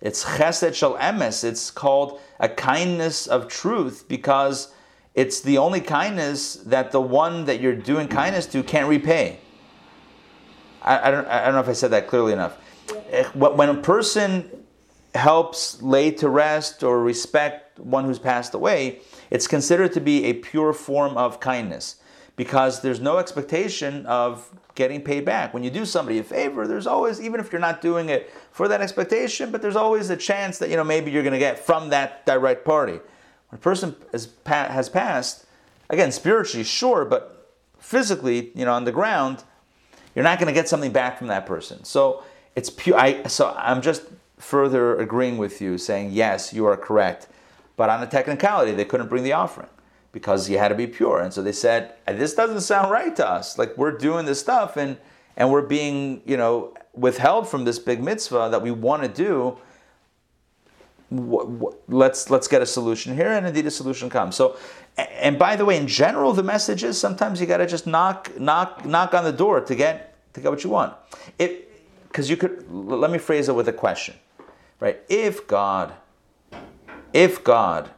It's 0.00 0.24
chesed 0.24 0.74
shel 0.74 0.96
emes. 0.96 1.44
It's 1.44 1.70
called 1.70 2.20
a 2.40 2.48
kindness 2.48 3.26
of 3.26 3.48
truth 3.48 4.06
because 4.08 4.72
it's 5.20 5.42
the 5.42 5.58
only 5.58 5.82
kindness 5.82 6.54
that 6.64 6.92
the 6.92 7.00
one 7.00 7.44
that 7.44 7.60
you're 7.60 7.76
doing 7.76 8.08
kindness 8.08 8.46
to 8.46 8.62
can't 8.62 8.88
repay. 8.88 9.38
I, 10.80 11.08
I 11.08 11.10
don't, 11.10 11.28
I 11.28 11.44
don't 11.44 11.54
know 11.54 11.60
if 11.60 11.68
I 11.68 11.74
said 11.74 11.90
that 11.90 12.08
clearly 12.08 12.32
enough. 12.32 12.56
Eh, 13.10 13.24
when 13.34 13.68
a 13.68 13.74
person 13.74 14.50
helps 15.14 15.82
lay 15.82 16.10
to 16.12 16.30
rest 16.30 16.82
or 16.82 17.02
respect 17.02 17.78
one 17.78 18.06
who's 18.06 18.18
passed 18.18 18.54
away, 18.54 19.00
it's 19.30 19.46
considered 19.46 19.92
to 19.92 20.00
be 20.00 20.24
a 20.24 20.32
pure 20.32 20.72
form 20.72 21.18
of 21.18 21.38
kindness 21.38 21.96
because 22.36 22.80
there's 22.80 23.00
no 23.00 23.18
expectation 23.18 24.06
of 24.06 24.48
getting 24.74 25.02
paid 25.02 25.26
back. 25.26 25.52
When 25.52 25.62
you 25.62 25.70
do 25.70 25.84
somebody 25.84 26.18
a 26.18 26.24
favor, 26.24 26.66
there's 26.66 26.86
always, 26.86 27.20
even 27.20 27.40
if 27.40 27.52
you're 27.52 27.60
not 27.60 27.82
doing 27.82 28.08
it 28.08 28.32
for 28.52 28.68
that 28.68 28.80
expectation, 28.80 29.50
but 29.50 29.60
there's 29.60 29.76
always 29.76 30.08
a 30.08 30.16
chance 30.16 30.56
that 30.60 30.70
you 30.70 30.76
know 30.76 30.84
maybe 30.84 31.10
you're 31.10 31.22
going 31.22 31.34
to 31.34 31.38
get 31.38 31.58
from 31.58 31.90
that 31.90 32.24
direct 32.24 32.64
party. 32.64 33.00
When 33.50 33.58
a 33.58 33.60
person 33.60 33.94
has, 34.12 34.28
has 34.46 34.88
passed, 34.88 35.44
again, 35.88 36.12
spiritually, 36.12 36.64
sure, 36.64 37.04
but 37.04 37.54
physically, 37.78 38.52
you 38.54 38.64
know, 38.64 38.72
on 38.72 38.84
the 38.84 38.92
ground, 38.92 39.44
you're 40.14 40.24
not 40.24 40.38
going 40.38 40.48
to 40.48 40.54
get 40.54 40.68
something 40.68 40.92
back 40.92 41.18
from 41.18 41.28
that 41.28 41.46
person. 41.46 41.84
So 41.84 42.24
it's 42.56 42.70
pure. 42.70 42.96
I, 42.96 43.24
so 43.24 43.54
I'm 43.56 43.82
just 43.82 44.02
further 44.38 44.96
agreeing 44.96 45.38
with 45.38 45.60
you, 45.60 45.78
saying 45.78 46.10
yes, 46.12 46.52
you 46.52 46.66
are 46.66 46.76
correct. 46.76 47.28
But 47.76 47.90
on 47.90 48.02
a 48.02 48.06
technicality, 48.06 48.72
they 48.72 48.84
couldn't 48.84 49.08
bring 49.08 49.24
the 49.24 49.32
offering 49.32 49.68
because 50.12 50.50
you 50.50 50.58
had 50.58 50.68
to 50.68 50.74
be 50.74 50.86
pure. 50.86 51.20
And 51.20 51.32
so 51.32 51.42
they 51.42 51.52
said, 51.52 51.94
this 52.06 52.34
doesn't 52.34 52.60
sound 52.60 52.90
right 52.90 53.14
to 53.16 53.28
us. 53.28 53.58
Like 53.58 53.76
we're 53.76 53.96
doing 53.96 54.26
this 54.26 54.40
stuff 54.40 54.76
and 54.76 54.96
and 55.36 55.50
we're 55.50 55.62
being, 55.62 56.20
you 56.26 56.36
know, 56.36 56.74
withheld 56.92 57.48
from 57.48 57.64
this 57.64 57.78
big 57.78 58.02
mitzvah 58.02 58.48
that 58.50 58.60
we 58.60 58.70
want 58.70 59.02
to 59.02 59.08
do. 59.08 59.56
Let's 61.10 62.30
let's 62.30 62.46
get 62.46 62.62
a 62.62 62.66
solution 62.66 63.14
here, 63.14 63.32
and 63.32 63.46
indeed 63.46 63.66
a 63.66 63.70
solution 63.70 64.08
comes. 64.08 64.36
So, 64.36 64.56
and 64.96 65.38
by 65.38 65.56
the 65.56 65.64
way, 65.64 65.76
in 65.76 65.88
general, 65.88 66.32
the 66.32 66.42
message 66.42 66.84
is 66.84 67.00
sometimes 67.00 67.40
you 67.40 67.46
got 67.46 67.56
to 67.56 67.66
just 67.66 67.86
knock 67.86 68.38
knock 68.38 68.84
knock 68.84 69.14
on 69.14 69.24
the 69.24 69.32
door 69.32 69.60
to 69.60 69.74
get 69.74 70.14
to 70.34 70.40
get 70.40 70.50
what 70.50 70.62
you 70.62 70.70
want. 70.70 70.94
It 71.38 71.70
because 72.06 72.28
you 72.28 72.36
could 72.36 72.70
let 72.70 73.10
me 73.10 73.18
phrase 73.18 73.48
it 73.48 73.54
with 73.54 73.68
a 73.68 73.72
question, 73.72 74.14
right? 74.80 75.00
If 75.08 75.46
God, 75.46 75.94
if 77.12 77.42
God 77.44 77.90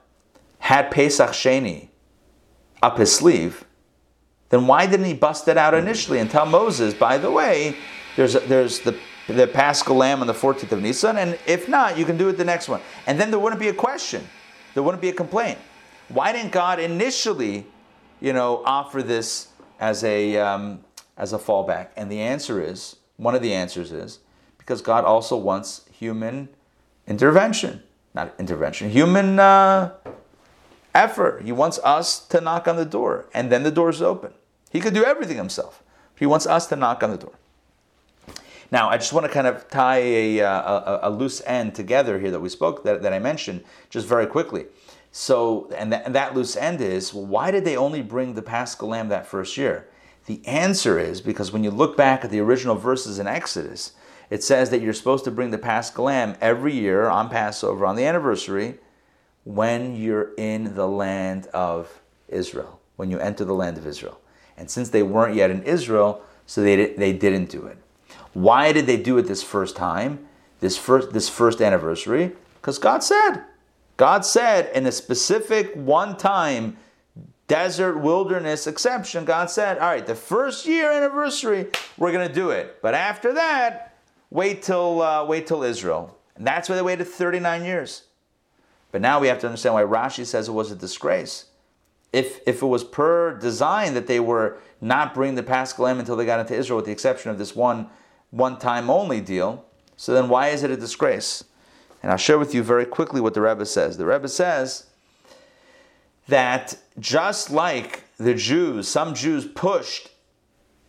had 0.59 0.91
Pesach 0.91 1.31
Sheni 1.31 1.89
up 2.83 2.99
his 2.99 3.15
sleeve, 3.15 3.65
then 4.51 4.67
why 4.67 4.87
didn't 4.87 5.07
he 5.07 5.15
bust 5.15 5.49
it 5.49 5.57
out 5.57 5.73
initially 5.73 6.19
and 6.19 6.31
tell 6.31 6.45
Moses, 6.45 6.93
by 6.93 7.17
the 7.17 7.31
way, 7.31 7.77
there's, 8.17 8.35
a, 8.35 8.41
there's 8.41 8.81
the, 8.81 8.97
the 9.29 9.47
Paschal 9.47 9.97
Lamb 9.97 10.21
on 10.21 10.27
the 10.27 10.33
14th 10.33 10.73
of 10.73 10.83
Nisan, 10.83 11.17
and 11.17 11.39
if 11.47 11.69
not, 11.69 11.97
you 11.97 12.05
can 12.05 12.17
do 12.17 12.29
it 12.29 12.33
the 12.33 12.45
next 12.45 12.69
one. 12.69 12.81
And 13.07 13.21
then 13.21 13.31
there 13.31 13.39
wouldn't 13.39 13.61
be 13.61 13.69
a 13.69 13.75
question. 13.75 14.27
There 14.75 14.83
wouldn't 14.83 15.01
be 15.01 15.09
a 15.09 15.13
complaint. 15.13 15.59
Why 16.09 16.33
didn't 16.33 16.53
God 16.53 16.81
initially, 16.81 17.67
you 18.21 18.33
know, 18.33 18.63
offer 18.65 19.03
this 19.03 19.49
as 19.81 20.03
a, 20.05 20.37
um, 20.37 20.85
as 21.17 21.33
a 21.33 21.39
fallback? 21.39 21.89
And 21.97 22.11
the 22.11 22.21
answer 22.21 22.63
is, 22.63 22.97
one 23.17 23.35
of 23.35 23.43
the 23.43 23.55
answers 23.55 23.93
is, 23.93 24.19
because 24.59 24.83
God 24.83 25.05
also 25.05 25.37
wants 25.37 25.83
human 25.91 26.49
intervention. 27.07 27.83
Not 28.15 28.35
intervention, 28.39 28.91
human 28.91 29.39
uh, 29.39 29.93
effort. 30.95 31.43
He 31.43 31.53
wants 31.53 31.79
us 31.83 32.21
to 32.27 32.41
knock 32.41 32.69
on 32.69 32.77
the 32.77 32.85
door, 32.85 33.27
and 33.33 33.51
then 33.51 33.63
the 33.63 33.71
door 33.71 33.89
is 33.89 34.03
open. 34.03 34.33
He 34.71 34.81
could 34.81 34.95
do 34.95 35.05
everything 35.05 35.37
himself. 35.37 35.83
He 36.19 36.27
wants 36.27 36.47
us 36.47 36.67
to 36.69 36.77
knock 36.77 37.03
on 37.03 37.11
the 37.11 37.17
door. 37.17 37.33
Now, 38.73 38.89
I 38.89 38.97
just 38.97 39.13
want 39.13 39.27
to 39.27 39.33
kind 39.33 39.47
of 39.47 39.69
tie 39.69 39.99
a, 39.99 40.41
uh, 40.41 41.01
a, 41.03 41.09
a, 41.09 41.11
loose 41.11 41.43
end 41.45 41.75
together 41.75 42.19
here 42.19 42.31
that 42.31 42.41
we 42.41 42.49
spoke, 42.49 42.85
that, 42.85 43.03
that 43.03 43.13
I 43.13 43.19
mentioned, 43.19 43.65
just 43.91 44.07
very 44.07 44.27
quickly. 44.27 44.65
So, 45.11 45.71
and 45.77 45.93
that, 45.93 46.07
and 46.07 46.15
that 46.15 46.35
loose 46.35 46.57
end 46.57 46.81
is 46.81 47.13
well, 47.13 47.27
why 47.27 47.51
did 47.51 47.67
they 47.67 47.77
only 47.77 48.01
bring 48.01 48.33
the 48.33 48.41
paschal 48.41 48.89
lamb 48.89 49.11
that 49.11 49.27
first 49.27 49.59
year? 49.59 49.89
The 50.25 50.41
answer 50.47 50.99
is 50.99 51.21
because 51.21 51.53
when 51.53 51.63
you 51.63 51.71
look 51.71 51.99
back 51.99 52.25
at 52.25 52.31
the 52.31 52.41
original 52.41 52.75
verses 52.75 53.19
in 53.19 53.27
Exodus, 53.27 53.93
it 54.31 54.43
says 54.43 54.71
that 54.71 54.81
you're 54.81 54.95
supposed 54.95 55.25
to 55.25 55.31
bring 55.31 55.51
the 55.51 55.59
paschal 55.59 56.07
lamb 56.07 56.39
every 56.41 56.73
year 56.73 57.11
on 57.11 57.29
Passover, 57.29 57.85
on 57.85 57.97
the 57.97 58.07
anniversary, 58.07 58.79
when 59.45 59.97
you're 59.97 60.33
in 60.39 60.75
the 60.75 60.89
land 60.89 61.47
of 61.49 62.01
Israel, 62.27 62.81
when 62.97 63.11
you 63.11 63.19
enter 63.19 63.45
the 63.45 63.53
land 63.53 63.77
of 63.77 63.87
Israel. 63.87 64.19
And 64.57 64.71
since 64.71 64.89
they 64.89 65.03
weren't 65.03 65.37
yet 65.37 65.51
in 65.51 65.63
Israel, 65.65 66.23
so 66.47 66.63
they, 66.63 66.95
they 66.95 67.13
didn't 67.13 67.51
do 67.51 67.67
it. 67.67 67.77
Why 68.35 68.73
did 68.73 68.87
they 68.87 68.97
do 68.97 69.19
it 69.19 69.23
this 69.23 69.43
first 69.43 69.77
time, 69.77 70.27
this 70.61 70.77
first, 70.77 71.13
this 71.13 71.29
first 71.29 71.61
anniversary? 71.61 72.33
Because 72.61 72.79
God 72.79 73.03
said. 73.03 73.45
God 73.97 74.25
said 74.25 74.75
in 74.75 74.87
a 74.87 74.93
specific 74.93 75.75
one 75.75 76.17
time 76.17 76.77
desert 77.47 77.99
wilderness 77.99 78.67
exception, 78.67 79.25
God 79.25 79.51
said, 79.51 79.79
all 79.79 79.91
right, 79.91 80.07
the 80.07 80.15
first 80.15 80.67
year 80.67 80.91
anniversary, 80.91 81.67
we're 81.99 82.13
going 82.13 82.27
to 82.27 82.35
do 82.35 82.51
it. 82.51 82.81
But 82.81 82.95
after 82.95 83.35
that, 83.35 83.97
wait 84.31 84.63
till, 84.63 85.03
uh, 85.03 85.25
wait 85.27 85.47
till 85.47 85.63
Israel. 85.63 86.17
And 86.37 86.47
that's 86.47 86.69
why 86.69 86.77
they 86.77 86.83
waited 86.83 87.07
39 87.07 87.65
years. 87.65 88.05
But 88.91 89.03
now 89.03 89.21
we 89.21 89.29
have 89.29 89.39
to 89.41 89.47
understand 89.47 89.75
why 89.75 89.83
Rashi 89.83 90.25
says 90.25 90.49
it 90.49 90.53
was 90.53 90.71
a 90.71 90.77
disgrace. 90.77 91.47
If, 92.13 92.41
if 92.47 92.63
it 92.63 92.67
was 92.67 92.85
per 92.85 93.39
design 93.39 93.95
that 93.95 94.07
they 94.07 94.21
were 94.21 94.59
not 94.81 95.15
bringing 95.15 95.35
the 95.35 95.43
Paschal 95.43 95.85
Lamb 95.85 95.99
until 95.99 96.17
they 96.17 96.27
got 96.27 96.41
into 96.41 96.55
Israel, 96.55 96.77
with 96.77 96.87
the 96.87 96.93
exception 96.93 97.31
of 97.31 97.39
this 97.39 97.55
one 97.55 97.89
one 98.33 98.59
time 98.59 98.91
only 98.91 99.21
deal, 99.21 99.65
so 99.97 100.13
then 100.13 100.29
why 100.29 100.49
is 100.49 100.65
it 100.65 100.71
a 100.73 100.77
disgrace? 100.77 101.45
And 102.03 102.11
I'll 102.11 102.19
share 102.19 102.39
with 102.39 102.53
you 102.53 102.65
very 102.65 102.85
quickly 102.85 103.21
what 103.21 103.35
the 103.35 103.41
Rebbe 103.41 103.65
says. 103.65 103.97
The 103.97 104.07
Rebbe 104.07 104.27
says 104.27 104.87
that 106.27 106.77
just 106.99 107.51
like 107.51 108.03
the 108.17 108.35
Jews, 108.35 108.89
some 108.89 109.15
Jews 109.15 109.47
pushed 109.47 110.11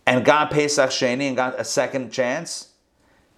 and 0.06 0.24
got 0.24 0.50
Pesach 0.50 0.90
Sheni 0.90 1.28
and 1.28 1.36
got 1.36 1.58
a 1.60 1.64
second 1.64 2.10
chance, 2.12 2.70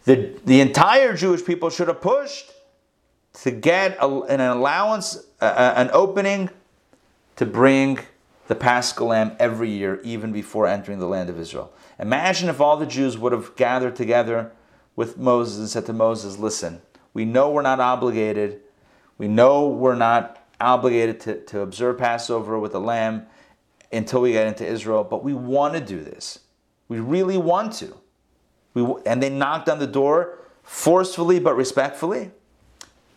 the, 0.05 0.39
the 0.45 0.61
entire 0.61 1.15
Jewish 1.15 1.45
people 1.45 1.69
should 1.69 1.89
have 1.89 2.01
pushed 2.01 2.53
to 3.43 3.51
get 3.51 3.99
a, 4.01 4.23
an 4.23 4.41
allowance, 4.41 5.27
uh, 5.41 5.75
an 5.77 5.91
opening 5.93 6.49
to 7.37 7.45
bring 7.45 7.99
the 8.47 8.55
Paschal 8.55 9.09
Lamb 9.09 9.37
every 9.39 9.69
year, 9.69 10.01
even 10.03 10.33
before 10.33 10.67
entering 10.67 11.01
the 11.01 11.09
land 11.09 11.29
of 11.29 11.39
Israel. 11.39 11.73
Imagine 11.99 12.49
if 12.49 12.61
all 12.61 12.77
the 12.77 12.87
Jews 12.87 13.17
would 13.17 13.33
have 13.33 13.57
gathered 13.57 13.97
together 13.97 14.53
with 14.95 15.17
Moses 15.17 15.59
and 15.59 15.69
said 15.69 15.87
to 15.87 15.93
Moses, 15.93 16.39
Listen, 16.39 16.83
we 17.15 17.25
know 17.25 17.51
we're 17.51 17.63
not 17.63 17.81
obligated. 17.81 18.61
We 19.19 19.29
know 19.29 19.69
we're 19.69 19.95
not 19.95 20.43
obligated 20.61 21.21
to, 21.21 21.41
to 21.47 21.61
observe 21.61 21.99
Passover 21.99 22.59
with 22.59 22.75
a 22.75 22.79
lamb 22.79 23.27
until 23.93 24.21
we 24.21 24.33
get 24.33 24.47
into 24.47 24.67
Israel, 24.67 25.05
but 25.05 25.25
we 25.25 25.33
want 25.33 25.75
to 25.75 25.81
do 25.81 26.03
this. 26.03 26.41
We 26.89 27.01
really 27.01 27.39
want 27.39 27.73
to. 27.75 27.97
We, 28.75 28.87
and 29.07 29.23
they 29.23 29.31
knocked 29.31 29.69
on 29.69 29.79
the 29.79 29.87
door 29.87 30.39
forcefully 30.63 31.41
but 31.41 31.57
respectfully. 31.57 32.33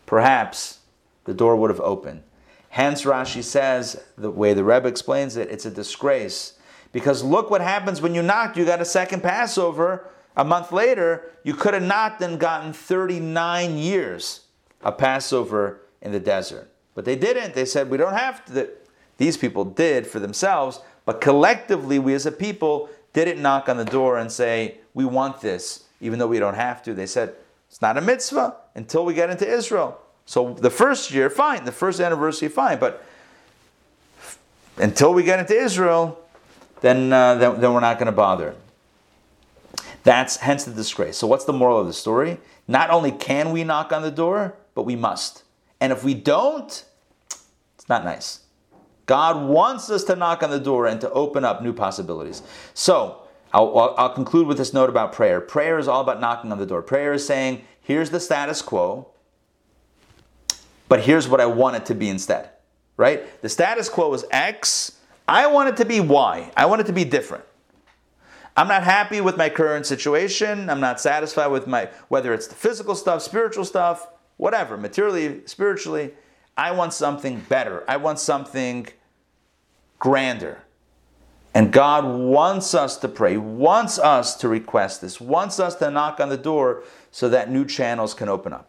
Perhaps 0.06 0.80
the 1.26 1.34
door 1.34 1.56
would 1.56 1.70
have 1.70 1.82
opened. 1.82 2.24
Hence, 2.70 3.04
Rashi 3.04 3.44
says, 3.44 4.02
the 4.18 4.32
way 4.32 4.54
the 4.54 4.64
Rebbe 4.64 4.88
explains 4.88 5.36
it, 5.38 5.50
it's 5.50 5.66
a 5.66 5.72
disgrace. 5.72 6.54
Because 6.92 7.24
look 7.24 7.50
what 7.50 7.62
happens 7.62 8.02
when 8.02 8.16
you 8.16 8.22
knocked, 8.22 8.58
You 8.58 8.66
got 8.66 8.82
a 8.82 8.86
second 8.86 9.22
Passover. 9.22 10.10
a 10.36 10.44
month 10.44 10.72
later, 10.72 11.32
you 11.44 11.54
could 11.54 11.74
have 11.74 11.84
knocked 11.84 12.22
and 12.22 12.40
gotten 12.40 12.74
39 12.74 13.78
years 13.78 14.42
of 14.82 14.98
Passover 14.98 15.82
in 16.02 16.12
the 16.12 16.20
desert. 16.20 16.72
But 16.96 17.06
they 17.06 17.16
didn't. 17.16 17.54
They 17.54 17.66
said, 17.66 17.90
we 17.90 17.98
don't 17.98 18.16
have 18.16 18.44
to. 18.46 18.70
These 19.18 19.38
people 19.38 19.66
did 19.66 20.08
for 20.08 20.20
themselves, 20.20 20.80
but 21.06 21.20
collectively, 21.20 22.00
we 22.00 22.14
as 22.14 22.26
a 22.26 22.32
people 22.32 22.90
didn't 23.14 23.42
knock 23.42 23.68
on 23.68 23.78
the 23.78 23.86
door 23.86 24.18
and 24.18 24.32
say, 24.32 24.78
we 24.94 25.04
want 25.04 25.42
this, 25.42 25.86
even 26.00 26.20
though 26.20 26.28
we 26.28 26.40
don't 26.40 26.56
have 26.56 26.82
to. 26.84 26.94
They 26.94 27.06
said, 27.06 27.36
it's 27.68 27.82
not 27.82 27.98
a 27.98 28.02
mitzvah 28.02 28.56
until 28.76 29.06
we 29.06 29.14
get 29.14 29.30
into 29.30 29.48
Israel. 29.48 30.00
So 30.26 30.54
the 30.54 30.70
first 30.70 31.12
year, 31.12 31.30
fine. 31.30 31.66
The 31.66 31.72
first 31.72 32.00
anniversary, 32.00 32.48
fine. 32.48 32.80
But 32.80 33.04
until 34.78 35.14
we 35.14 35.24
get 35.24 35.40
into 35.40 35.56
Israel, 35.56 36.20
then, 36.82 37.12
uh, 37.12 37.36
then, 37.36 37.62
then 37.62 37.74
we're 37.74 37.80
not 37.80 37.98
going 37.98 38.08
to 38.08 38.12
bother. 38.12 38.56
That's 40.04 40.38
hence 40.38 40.64
the 40.64 40.72
disgrace. 40.72 41.18
So, 41.18 41.28
what's 41.28 41.46
the 41.46 41.54
moral 41.54 41.80
of 41.80 41.88
the 41.88 41.94
story? 41.94 42.38
Not 42.68 42.90
only 42.90 43.12
can 43.12 43.52
we 43.52 43.64
knock 43.64 43.92
on 43.92 44.02
the 44.02 44.12
door, 44.12 44.56
but 44.76 44.84
we 44.84 44.96
must. 44.96 45.44
And 45.82 45.92
if 45.92 46.04
we 46.04 46.14
don't, 46.14 46.86
it's 47.76 47.90
not 47.90 48.04
nice. 48.04 48.42
God 49.06 49.48
wants 49.48 49.90
us 49.90 50.04
to 50.06 50.16
knock 50.16 50.44
on 50.44 50.52
the 50.52 50.60
door 50.60 50.86
and 50.86 51.02
to 51.02 51.12
open 51.12 51.44
up 51.44 51.64
new 51.64 51.74
possibilities. 51.74 52.44
So, 52.74 53.24
I'll, 53.52 53.96
I'll, 53.98 54.14
conclude 54.14 54.46
with 54.46 54.58
this 54.58 54.74
note 54.74 54.90
about 54.90 55.12
prayer. 55.12 55.42
Prayer 55.42 55.80
is 55.80 55.88
all 55.88 56.02
about 56.02 56.22
knocking 56.22 56.52
on 56.52 56.60
the 56.60 56.66
door. 56.68 56.84
Prayer 56.84 57.14
is 57.14 57.26
saying, 57.26 57.64
here's 57.82 58.12
the 58.12 58.20
status 58.20 58.62
quo, 58.62 59.08
but 60.88 61.02
here's 61.02 61.28
what 61.28 61.42
I 61.42 61.48
want 61.48 61.76
it 61.76 61.86
to 61.88 61.96
be 61.96 62.10
instead. 62.10 62.50
Right? 62.96 63.42
The 63.42 63.50
status 63.50 63.90
quo 63.90 64.14
is 64.14 64.26
X. 64.30 64.99
I 65.30 65.46
want 65.46 65.70
it 65.70 65.78
to 65.78 65.86
be 65.86 66.00
Y. 66.00 66.52
I 66.58 66.66
want 66.66 66.82
it 66.82 66.88
to 66.88 66.94
be 66.94 67.06
different. 67.06 67.46
I'm 68.58 68.68
not 68.68 68.84
happy 68.84 69.22
with 69.22 69.38
my 69.38 69.48
current 69.48 69.86
situation. 69.86 70.72
I'm 70.72 70.80
not 70.80 71.00
satisfied 71.00 71.48
with 71.48 71.68
my, 71.68 71.90
whether 72.08 72.34
it's 72.34 72.48
the 72.48 72.56
physical 72.56 72.96
stuff, 72.96 73.22
spiritual 73.22 73.64
stuff, 73.64 74.08
whatever, 74.38 74.76
materially, 74.76 75.46
spiritually. 75.46 76.16
I 76.58 76.72
want 76.72 76.94
something 76.94 77.42
better. 77.48 77.84
I 77.88 77.98
want 77.98 78.18
something 78.18 78.88
grander. 80.00 80.64
And 81.54 81.72
God 81.72 82.06
wants 82.06 82.74
us 82.74 82.98
to 82.98 83.08
pray, 83.08 83.38
wants 83.38 84.00
us 84.00 84.36
to 84.38 84.48
request 84.50 85.02
this, 85.02 85.22
wants 85.22 85.60
us 85.60 85.76
to 85.76 85.92
knock 85.92 86.20
on 86.20 86.30
the 86.30 86.38
door 86.38 86.84
so 87.12 87.30
that 87.30 87.52
new 87.52 87.66
channels 87.66 88.16
can 88.16 88.30
open 88.30 88.52
up. 88.52 88.68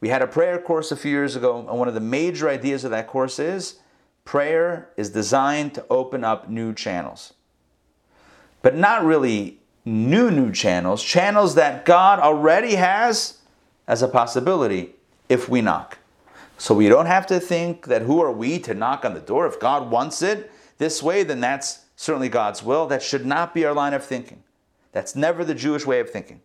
We 0.00 0.08
had 0.08 0.22
a 0.22 0.28
prayer 0.28 0.60
course 0.60 0.92
a 0.92 0.96
few 0.96 1.10
years 1.10 1.34
ago, 1.34 1.66
and 1.68 1.78
one 1.78 1.88
of 1.88 1.94
the 1.94 2.00
major 2.00 2.48
ideas 2.48 2.84
of 2.84 2.92
that 2.92 3.08
course 3.08 3.40
is 3.40 3.80
prayer 4.26 4.90
is 4.98 5.08
designed 5.10 5.72
to 5.74 5.86
open 5.88 6.22
up 6.22 6.50
new 6.50 6.74
channels 6.74 7.32
but 8.66 8.74
not 8.74 9.04
really 9.04 9.60
new, 9.84 10.28
new 10.28 10.50
channels, 10.50 11.00
channels 11.00 11.54
that 11.54 11.84
God 11.84 12.18
already 12.18 12.74
has 12.74 13.38
as 13.86 14.02
a 14.02 14.08
possibility 14.08 14.96
if 15.28 15.48
we 15.48 15.60
knock. 15.60 15.98
So 16.58 16.74
we 16.74 16.88
don't 16.88 17.06
have 17.06 17.28
to 17.28 17.38
think 17.38 17.86
that 17.86 18.02
who 18.02 18.20
are 18.20 18.32
we 18.32 18.58
to 18.58 18.74
knock 18.74 19.04
on 19.04 19.14
the 19.14 19.20
door? 19.20 19.46
If 19.46 19.60
God 19.60 19.88
wants 19.88 20.20
it 20.20 20.50
this 20.78 21.00
way, 21.00 21.22
then 21.22 21.38
that's 21.38 21.84
certainly 21.94 22.28
God's 22.28 22.60
will. 22.60 22.88
That 22.88 23.04
should 23.04 23.24
not 23.24 23.54
be 23.54 23.64
our 23.64 23.72
line 23.72 23.94
of 23.94 24.04
thinking. 24.04 24.42
That's 24.90 25.14
never 25.14 25.44
the 25.44 25.54
Jewish 25.54 25.86
way 25.86 26.00
of 26.00 26.10
thinking. 26.10 26.40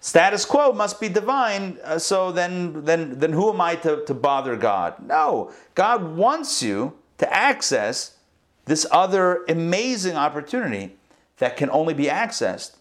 Status 0.00 0.44
quo 0.44 0.72
must 0.72 1.00
be 1.00 1.08
divine, 1.08 1.78
uh, 1.82 1.98
so 1.98 2.30
then, 2.30 2.84
then, 2.84 3.18
then 3.18 3.32
who 3.32 3.50
am 3.50 3.60
I 3.60 3.74
to, 3.76 4.04
to 4.04 4.14
bother 4.14 4.56
God? 4.56 4.94
No, 5.04 5.52
God 5.74 6.16
wants 6.16 6.62
you 6.62 6.94
to 7.18 7.32
access 7.34 8.16
this 8.66 8.86
other 8.92 9.44
amazing 9.48 10.16
opportunity 10.16 10.96
that 11.38 11.56
can 11.56 11.68
only 11.70 11.94
be 11.94 12.04
accessed 12.04 12.76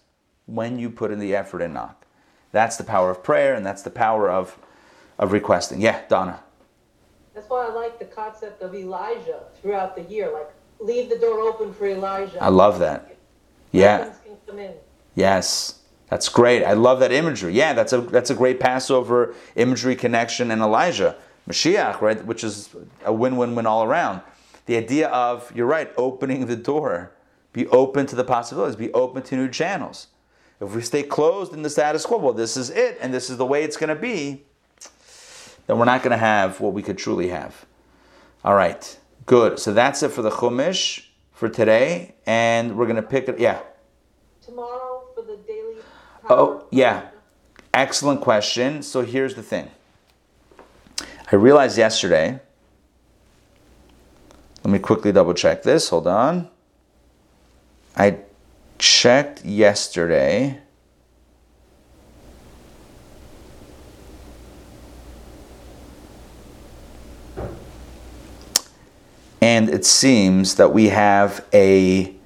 when 0.46 0.78
you 0.78 0.90
put 0.90 1.12
in 1.12 1.20
the 1.20 1.36
effort 1.36 1.62
and 1.62 1.74
knock. 1.74 2.06
That's 2.52 2.78
the 2.78 2.84
power 2.84 3.10
of 3.10 3.24
prayer 3.24 3.56
and 3.56 3.66
that's 3.66 3.82
the 3.82 3.90
power 3.90 4.30
of, 4.30 4.58
of 5.18 5.32
requesting. 5.32 5.82
Yeah, 5.82 6.02
Donna. 6.08 6.44
That's 7.34 7.50
why 7.50 7.68
I 7.68 7.74
like 7.74 8.00
the 8.00 8.06
concept 8.06 8.62
of 8.62 8.74
Elijah 8.76 9.42
throughout 9.62 9.96
the 9.96 10.04
year. 10.04 10.32
Like, 10.32 10.50
leave 10.80 11.10
the 11.10 11.18
door 11.18 11.40
open 11.40 11.74
for 11.74 11.88
Elijah. 11.88 12.42
I 12.42 12.50
love 12.50 12.80
that. 12.80 13.16
Yeah. 13.72 14.14
Yes. 15.16 15.80
That's 16.10 16.30
great. 16.30 16.64
I 16.64 16.74
love 16.74 17.00
that 17.02 17.12
imagery. 17.12 17.54
Yeah, 17.54 17.74
that's 17.74 17.94
a 17.94 18.02
that's 18.02 18.30
a 18.30 18.36
great 18.36 18.60
Passover 18.60 19.36
imagery 19.56 19.96
connection 19.96 20.52
and 20.52 20.62
Elijah. 20.62 21.16
Mashiach, 21.50 22.02
right, 22.02 22.26
which 22.26 22.44
is 22.44 22.70
a 23.06 23.14
win-win-win 23.14 23.66
all 23.66 23.84
around. 23.84 24.22
The 24.66 24.76
idea 24.76 25.08
of, 25.08 25.50
you're 25.56 25.66
right, 25.66 25.90
opening 25.96 26.46
the 26.46 26.58
door 26.58 27.14
be 27.54 27.68
open 27.70 28.06
to 28.06 28.16
the 28.16 28.24
possibilities, 28.24 28.76
be 28.76 28.92
open 28.94 29.24
to 29.24 29.36
new 29.36 29.50
channels. 29.50 30.08
If 30.60 30.76
we 30.76 30.82
stay 30.82 31.04
closed 31.04 31.54
in 31.54 31.62
the 31.62 31.70
status 31.70 32.06
quo, 32.06 32.18
well, 32.18 32.34
this 32.34 32.58
is 32.58 32.70
it 32.70 32.98
and 33.02 33.14
this 33.14 33.30
is 33.30 33.38
the 33.38 33.46
way 33.46 33.64
it's 33.64 33.78
going 33.78 33.90
to 33.90 33.96
be, 33.96 34.44
then 35.66 35.80
we're 35.80 35.86
not 35.86 36.04
going 36.04 36.12
to 36.12 36.18
have 36.18 36.60
what 36.60 36.74
we 36.74 36.84
could 36.84 36.98
truly 36.98 37.30
have. 37.30 37.66
All 38.44 38.56
right, 38.56 39.00
good. 39.26 39.58
So 39.58 39.74
that's 39.74 40.04
it 40.04 40.10
for 40.10 40.22
the 40.22 40.30
Chumash 40.30 41.06
for 41.32 41.50
today, 41.50 42.16
and 42.26 42.78
we're 42.78 42.86
going 42.86 42.98
to 42.98 43.02
pick 43.02 43.28
it. 43.30 43.40
Yeah. 43.40 43.62
Tomorrow. 44.46 44.97
Oh, 46.30 46.66
yeah. 46.72 47.08
Excellent 47.74 48.22
question. 48.22 48.84
So 48.84 49.02
here's 49.02 49.36
the 49.36 49.44
thing. 49.44 49.72
I 51.32 51.36
realized 51.36 51.78
yesterday. 51.78 52.40
Let 54.64 54.72
me 54.72 54.80
quickly 54.80 55.12
double 55.14 55.34
check 55.34 55.64
this. 55.64 55.90
Hold 55.90 56.08
on. 56.08 56.50
I 57.96 58.20
checked 58.78 59.46
yesterday. 59.46 60.60
And 69.42 69.70
it 69.70 69.86
seems 69.86 70.56
that 70.56 70.74
we 70.74 70.90
have 70.90 71.46
a 71.54 72.17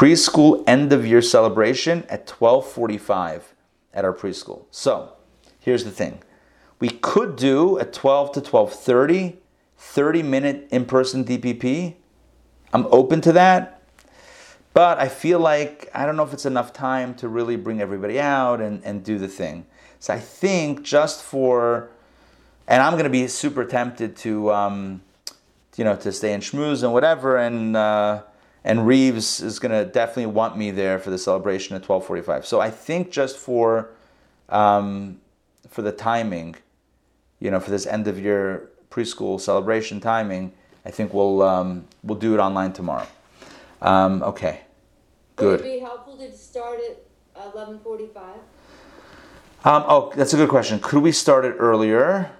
preschool 0.00 0.64
end 0.66 0.94
of 0.94 1.06
year 1.06 1.20
celebration 1.20 2.04
at 2.08 2.26
12:45 2.26 3.52
at 3.92 4.02
our 4.02 4.14
preschool. 4.14 4.62
So, 4.70 5.12
here's 5.58 5.84
the 5.84 5.90
thing. 5.90 6.22
We 6.78 6.88
could 6.88 7.36
do 7.36 7.76
a 7.76 7.84
12 7.84 8.32
to 8.32 8.40
12:30 8.40 9.36
30 9.76 10.22
minute 10.22 10.68
in-person 10.70 11.24
DPP. 11.26 11.96
I'm 12.72 12.86
open 12.90 13.20
to 13.20 13.32
that. 13.32 13.82
But 14.72 14.98
I 14.98 15.08
feel 15.08 15.38
like 15.38 15.90
I 15.92 16.06
don't 16.06 16.16
know 16.16 16.22
if 16.22 16.32
it's 16.32 16.46
enough 16.46 16.72
time 16.72 17.14
to 17.16 17.28
really 17.28 17.56
bring 17.56 17.82
everybody 17.82 18.18
out 18.18 18.62
and, 18.62 18.82
and 18.82 19.04
do 19.04 19.18
the 19.18 19.28
thing. 19.28 19.66
So 19.98 20.14
I 20.14 20.18
think 20.18 20.82
just 20.82 21.22
for, 21.22 21.90
and 22.66 22.82
I'm 22.82 22.94
going 22.94 23.04
to 23.04 23.10
be 23.10 23.26
super 23.26 23.66
tempted 23.66 24.16
to, 24.24 24.50
um, 24.50 25.02
you 25.76 25.84
know, 25.84 25.96
to 25.96 26.10
stay 26.10 26.32
in 26.32 26.40
schmooze 26.40 26.82
and 26.82 26.94
whatever. 26.94 27.36
And 27.36 27.76
uh, 27.76 28.22
and 28.64 28.86
Reeves 28.86 29.40
is 29.40 29.58
going 29.58 29.72
to 29.72 29.90
definitely 29.90 30.26
want 30.26 30.56
me 30.56 30.70
there 30.70 30.98
for 30.98 31.10
the 31.10 31.18
celebration 31.18 31.76
at 31.76 31.82
12:45. 31.82 32.44
So 32.44 32.60
I 32.60 32.70
think 32.70 33.10
just 33.10 33.36
for 33.36 33.90
um, 34.48 35.20
for 35.68 35.82
the 35.82 35.92
timing, 35.92 36.56
you 37.38 37.50
know, 37.50 37.60
for 37.60 37.70
this 37.70 37.86
end 37.86 38.06
of 38.08 38.18
year 38.18 38.70
preschool 38.90 39.40
celebration 39.40 40.00
timing, 40.00 40.52
I 40.84 40.90
think 40.90 41.14
we'll 41.14 41.42
um, 41.42 41.86
we'll 42.02 42.18
do 42.18 42.34
it 42.34 42.38
online 42.38 42.72
tomorrow. 42.72 43.06
Um, 43.80 44.22
okay, 44.22 44.60
good. 45.36 45.60
Would 45.60 45.66
it 45.66 45.78
be 45.78 45.78
helpful 45.80 46.16
to 46.18 46.32
start 46.36 46.80
at 46.80 47.50
eleven 47.52 47.78
forty-five? 47.78 48.40
Um, 49.62 49.84
oh, 49.86 50.12
that's 50.16 50.32
a 50.32 50.36
good 50.36 50.48
question. 50.48 50.80
Could 50.80 51.02
we 51.02 51.12
start 51.12 51.44
it 51.44 51.56
earlier? 51.58 52.30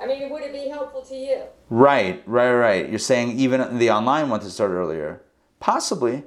I 0.00 0.06
mean, 0.06 0.22
it 0.22 0.30
would 0.30 0.42
it 0.42 0.52
be 0.52 0.68
helpful 0.68 1.02
to 1.02 1.14
you? 1.14 1.42
Right, 1.70 2.22
right, 2.26 2.52
right. 2.52 2.88
You're 2.88 2.98
saying 2.98 3.38
even 3.38 3.78
the 3.78 3.90
online 3.90 4.30
one 4.30 4.40
to 4.40 4.50
start 4.50 4.70
earlier? 4.70 5.22
Possibly. 5.58 6.22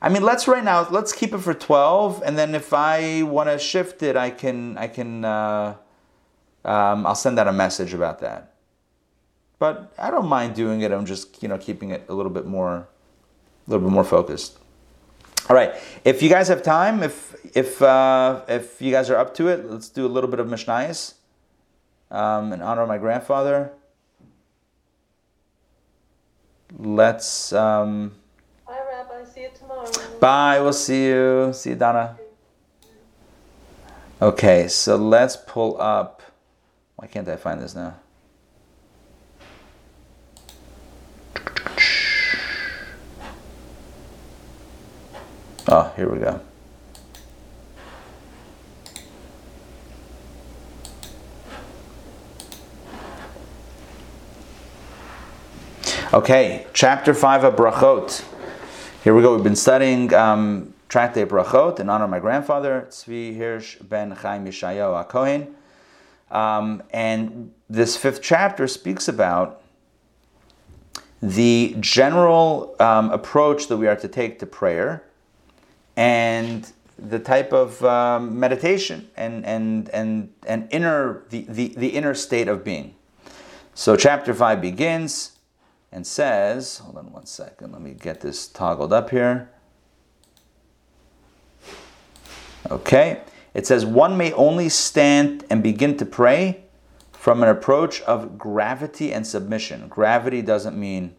I 0.00 0.08
mean, 0.08 0.22
let's 0.22 0.46
right 0.46 0.62
now. 0.62 0.88
Let's 0.88 1.12
keep 1.12 1.32
it 1.32 1.38
for 1.38 1.54
twelve, 1.54 2.22
and 2.24 2.38
then 2.38 2.54
if 2.54 2.72
I 2.72 3.22
want 3.24 3.48
to 3.48 3.58
shift 3.58 4.02
it, 4.04 4.16
I 4.16 4.30
can. 4.30 4.78
I 4.78 4.86
can. 4.86 5.24
Uh, 5.24 5.74
um, 6.64 7.06
I'll 7.06 7.16
send 7.16 7.38
out 7.38 7.48
a 7.48 7.52
message 7.52 7.92
about 7.94 8.20
that. 8.20 8.54
But 9.58 9.92
I 9.98 10.12
don't 10.12 10.28
mind 10.28 10.54
doing 10.54 10.82
it. 10.82 10.92
I'm 10.92 11.04
just 11.04 11.42
you 11.42 11.48
know 11.48 11.58
keeping 11.58 11.90
it 11.90 12.04
a 12.08 12.14
little 12.14 12.30
bit 12.30 12.46
more 12.46 12.76
a 13.66 13.70
little 13.70 13.84
bit 13.84 13.92
more 13.92 14.04
focused. 14.04 14.58
All 15.50 15.56
right. 15.56 15.74
If 16.04 16.22
you 16.22 16.28
guys 16.28 16.46
have 16.46 16.62
time, 16.62 17.02
if 17.02 17.34
if 17.56 17.82
uh, 17.82 18.42
if 18.46 18.80
you 18.80 18.92
guys 18.92 19.10
are 19.10 19.16
up 19.16 19.34
to 19.34 19.48
it, 19.48 19.68
let's 19.68 19.88
do 19.88 20.06
a 20.06 20.12
little 20.12 20.30
bit 20.30 20.38
of 20.38 20.46
Mishnayos 20.46 21.14
um, 22.10 22.52
in 22.52 22.62
honor 22.62 22.82
of 22.82 22.88
my 22.88 22.98
grandfather. 22.98 23.72
Let's. 26.78 27.52
Um, 27.52 28.14
Bye, 28.66 28.80
Rabbi. 28.90 29.24
See 29.24 29.42
you 29.42 29.50
tomorrow. 29.58 29.90
Bye. 30.20 30.60
We'll 30.60 30.72
see 30.72 31.06
you. 31.06 31.50
See 31.52 31.70
you, 31.70 31.76
Donna. 31.76 32.18
Okay, 34.20 34.66
so 34.68 34.96
let's 34.96 35.36
pull 35.36 35.80
up. 35.80 36.22
Why 36.96 37.06
can't 37.06 37.28
I 37.28 37.36
find 37.36 37.60
this 37.60 37.74
now? 37.74 37.94
Oh, 45.68 45.92
here 45.96 46.08
we 46.08 46.18
go. 46.18 46.40
Okay, 56.10 56.66
chapter 56.72 57.12
5 57.12 57.44
of 57.44 57.56
Brachot. 57.56 58.24
Here 59.04 59.14
we 59.14 59.20
go. 59.20 59.34
We've 59.34 59.44
been 59.44 59.54
studying 59.54 60.14
um, 60.14 60.72
Tractate 60.88 61.28
Brachot 61.28 61.80
in 61.80 61.90
honor 61.90 62.04
of 62.04 62.10
my 62.10 62.18
grandfather, 62.18 62.86
Tzvi 62.88 63.36
Hirsch 63.36 63.76
ben 63.76 64.12
Chaim 64.12 64.46
Yeshayahu 64.46 65.06
HaKohen. 65.06 65.52
Um, 66.34 66.82
and 66.94 67.52
this 67.68 67.98
fifth 67.98 68.22
chapter 68.22 68.66
speaks 68.66 69.06
about 69.06 69.60
the 71.20 71.76
general 71.78 72.74
um, 72.80 73.10
approach 73.10 73.68
that 73.68 73.76
we 73.76 73.86
are 73.86 73.96
to 73.96 74.08
take 74.08 74.38
to 74.38 74.46
prayer 74.46 75.04
and 75.94 76.72
the 76.98 77.18
type 77.18 77.52
of 77.52 77.84
um, 77.84 78.40
meditation 78.40 79.10
and, 79.14 79.44
and, 79.44 79.90
and, 79.90 80.32
and 80.46 80.68
inner, 80.70 81.24
the, 81.28 81.42
the, 81.50 81.68
the 81.76 81.88
inner 81.88 82.14
state 82.14 82.48
of 82.48 82.64
being. 82.64 82.94
So 83.74 83.94
chapter 83.94 84.32
5 84.32 84.62
begins 84.62 85.32
and 85.90 86.06
says, 86.06 86.78
hold 86.78 86.96
on 86.96 87.12
one 87.12 87.26
second, 87.26 87.72
let 87.72 87.80
me 87.80 87.94
get 87.94 88.20
this 88.20 88.46
toggled 88.46 88.92
up 88.92 89.10
here. 89.10 89.50
Okay, 92.70 93.22
it 93.54 93.66
says, 93.66 93.86
one 93.86 94.16
may 94.16 94.32
only 94.32 94.68
stand 94.68 95.44
and 95.48 95.62
begin 95.62 95.96
to 95.96 96.04
pray 96.04 96.64
from 97.12 97.42
an 97.42 97.48
approach 97.48 98.00
of 98.02 98.38
gravity 98.38 99.12
and 99.12 99.26
submission. 99.26 99.88
Gravity 99.88 100.42
doesn't 100.42 100.78
mean 100.78 101.16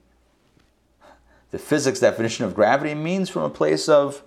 the 1.52 1.60
physics 1.60 2.00
definition 2.00 2.46
of 2.46 2.54
gravity 2.54 2.94
means 2.94 3.30
from 3.30 3.44
a 3.44 3.50
place 3.50 3.90
of 3.90 4.22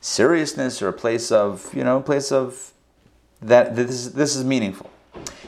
seriousness 0.00 0.82
or 0.82 0.88
a 0.88 0.92
place 0.92 1.32
of, 1.32 1.74
you 1.74 1.82
know, 1.82 1.98
a 1.98 2.02
place 2.02 2.30
of 2.30 2.72
that 3.40 3.74
this, 3.74 4.08
this 4.08 4.36
is 4.36 4.44
meaningful. 4.44 4.90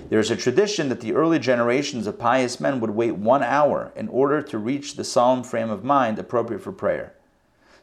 There's 0.08 0.30
a 0.30 0.36
tradition 0.36 0.88
that 0.88 1.00
the 1.00 1.14
early 1.14 1.38
generations 1.38 2.06
of 2.06 2.18
pious 2.18 2.60
men 2.60 2.80
would 2.80 2.90
wait 2.90 3.16
one 3.16 3.42
hour 3.42 3.92
in 3.94 4.08
order 4.08 4.40
to 4.42 4.58
reach 4.58 4.96
the 4.96 5.04
solemn 5.04 5.42
frame 5.42 5.70
of 5.70 5.84
mind 5.84 6.18
appropriate 6.18 6.62
for 6.62 6.72
prayer. 6.72 7.12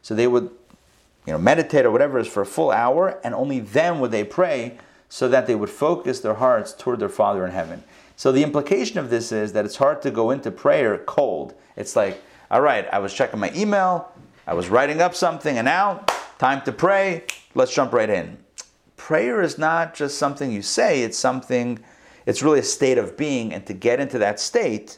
So 0.02 0.16
they 0.16 0.28
would, 0.28 0.50
you 1.26 1.34
know, 1.34 1.38
meditate 1.38 1.86
or 1.86 1.92
whatever 1.92 2.18
is 2.18 2.28
for 2.28 2.42
a 2.42 2.46
full 2.46 2.72
hour, 2.72 3.20
and 3.24 3.36
only 3.36 3.60
then 3.60 4.00
would 4.00 4.12
they 4.12 4.24
pray 4.24 4.78
so 5.10 5.28
that 5.28 5.46
they 5.48 5.56
would 5.56 5.70
focus 5.70 6.20
their 6.20 6.36
hearts 6.36 6.74
toward 6.74 7.00
their 7.00 7.10
Father 7.10 7.46
in 7.46 7.52
heaven. 7.52 7.84
So 8.16 8.32
the 8.32 8.44
implication 8.44 8.98
of 8.98 9.10
this 9.10 9.32
is 9.32 9.54
that 9.54 9.66
it's 9.66 9.76
hard 9.76 10.02
to 10.04 10.12
go 10.12 10.32
into 10.32 10.50
prayer 10.50 10.98
cold. 10.98 11.54
It's 11.76 11.96
like, 11.96 12.22
all 12.50 12.62
right, 12.62 12.88
I 12.92 13.00
was 13.00 13.14
checking 13.14 13.40
my 13.40 13.52
email, 13.54 14.12
I 14.48 14.54
was 14.54 14.70
writing 14.70 15.02
up 15.02 15.16
something, 15.16 15.58
and 15.58 15.66
now 15.66 16.06
time 16.38 16.62
to 16.64 16.72
pray. 16.72 17.24
Let's 17.54 17.74
jump 17.74 17.94
right 17.94 18.10
in. 18.10 18.38
Prayer 19.06 19.44
is 19.44 19.60
not 19.60 19.94
just 19.94 20.18
something 20.18 20.52
you 20.52 20.64
say, 20.64 21.04
it's 21.04 21.16
something 21.16 21.78
it's 22.26 22.42
really 22.42 22.58
a 22.58 22.64
state 22.64 22.98
of 22.98 23.16
being, 23.16 23.54
and 23.54 23.64
to 23.68 23.72
get 23.72 24.00
into 24.00 24.18
that 24.18 24.40
state, 24.40 24.98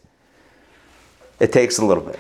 it 1.42 1.52
takes 1.52 1.78
a 1.78 1.86
little 1.86 2.06
bit. 2.06 2.18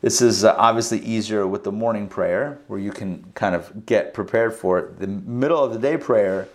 This 0.00 0.22
is 0.22 0.42
uh, 0.42 0.54
obviously 0.56 1.00
easier 1.00 1.46
with 1.46 1.64
the 1.64 1.70
morning 1.70 2.08
prayer, 2.08 2.60
where 2.66 2.80
you 2.80 2.90
can 2.92 3.30
kind 3.34 3.54
of 3.54 3.84
get 3.84 4.14
prepared 4.14 4.54
for 4.54 4.78
it. 4.78 5.00
The 5.00 5.06
middle 5.06 5.62
of 5.62 5.74
the 5.74 5.78
day 5.78 5.98
prayer, 5.98 6.48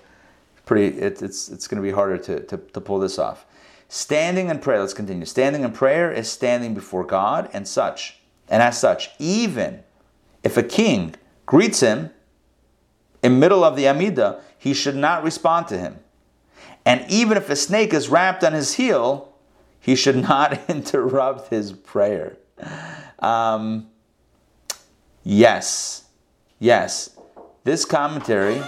pretty, 0.65 0.97
it, 0.97 1.21
it's 1.21 1.49
it's 1.49 1.67
going 1.67 1.79
to 1.79 1.87
be 1.87 1.93
harder 1.93 2.17
to, 2.17 2.39
to, 2.47 2.57
to 2.57 2.81
pull 2.81 2.97
this 2.97 3.19
off. 3.19 3.45
Standing 3.89 4.49
in 4.49 4.57
prayer. 4.57 4.79
Let's 4.79 4.95
continue. 4.95 5.25
Standing 5.25 5.65
in 5.65 5.71
prayer 5.71 6.11
is 6.11 6.31
standing 6.31 6.73
before 6.73 7.03
God, 7.03 7.47
and 7.53 7.67
such, 7.67 8.17
and 8.49 8.63
as 8.63 8.79
such, 8.79 9.11
even 9.19 9.83
if 10.41 10.57
a 10.57 10.63
king 10.63 11.13
greets 11.45 11.81
him 11.81 12.09
in 13.21 13.39
middle 13.39 13.63
of 13.63 13.75
the 13.75 13.87
Amida, 13.87 14.41
he 14.57 14.73
should 14.73 14.95
not 14.95 15.23
respond 15.23 15.67
to 15.67 15.77
him. 15.77 15.99
And 16.85 17.05
even 17.09 17.37
if 17.37 17.49
a 17.49 17.55
snake 17.55 17.93
is 17.93 18.09
wrapped 18.09 18.43
on 18.43 18.53
his 18.53 18.75
heel, 18.75 19.33
he 19.79 19.95
should 19.95 20.15
not 20.15 20.59
interrupt 20.69 21.49
his 21.49 21.73
prayer. 21.73 22.37
Um, 23.19 23.87
yes, 25.23 26.05
yes. 26.59 27.11
This 27.63 27.83
commentary, 27.83 28.61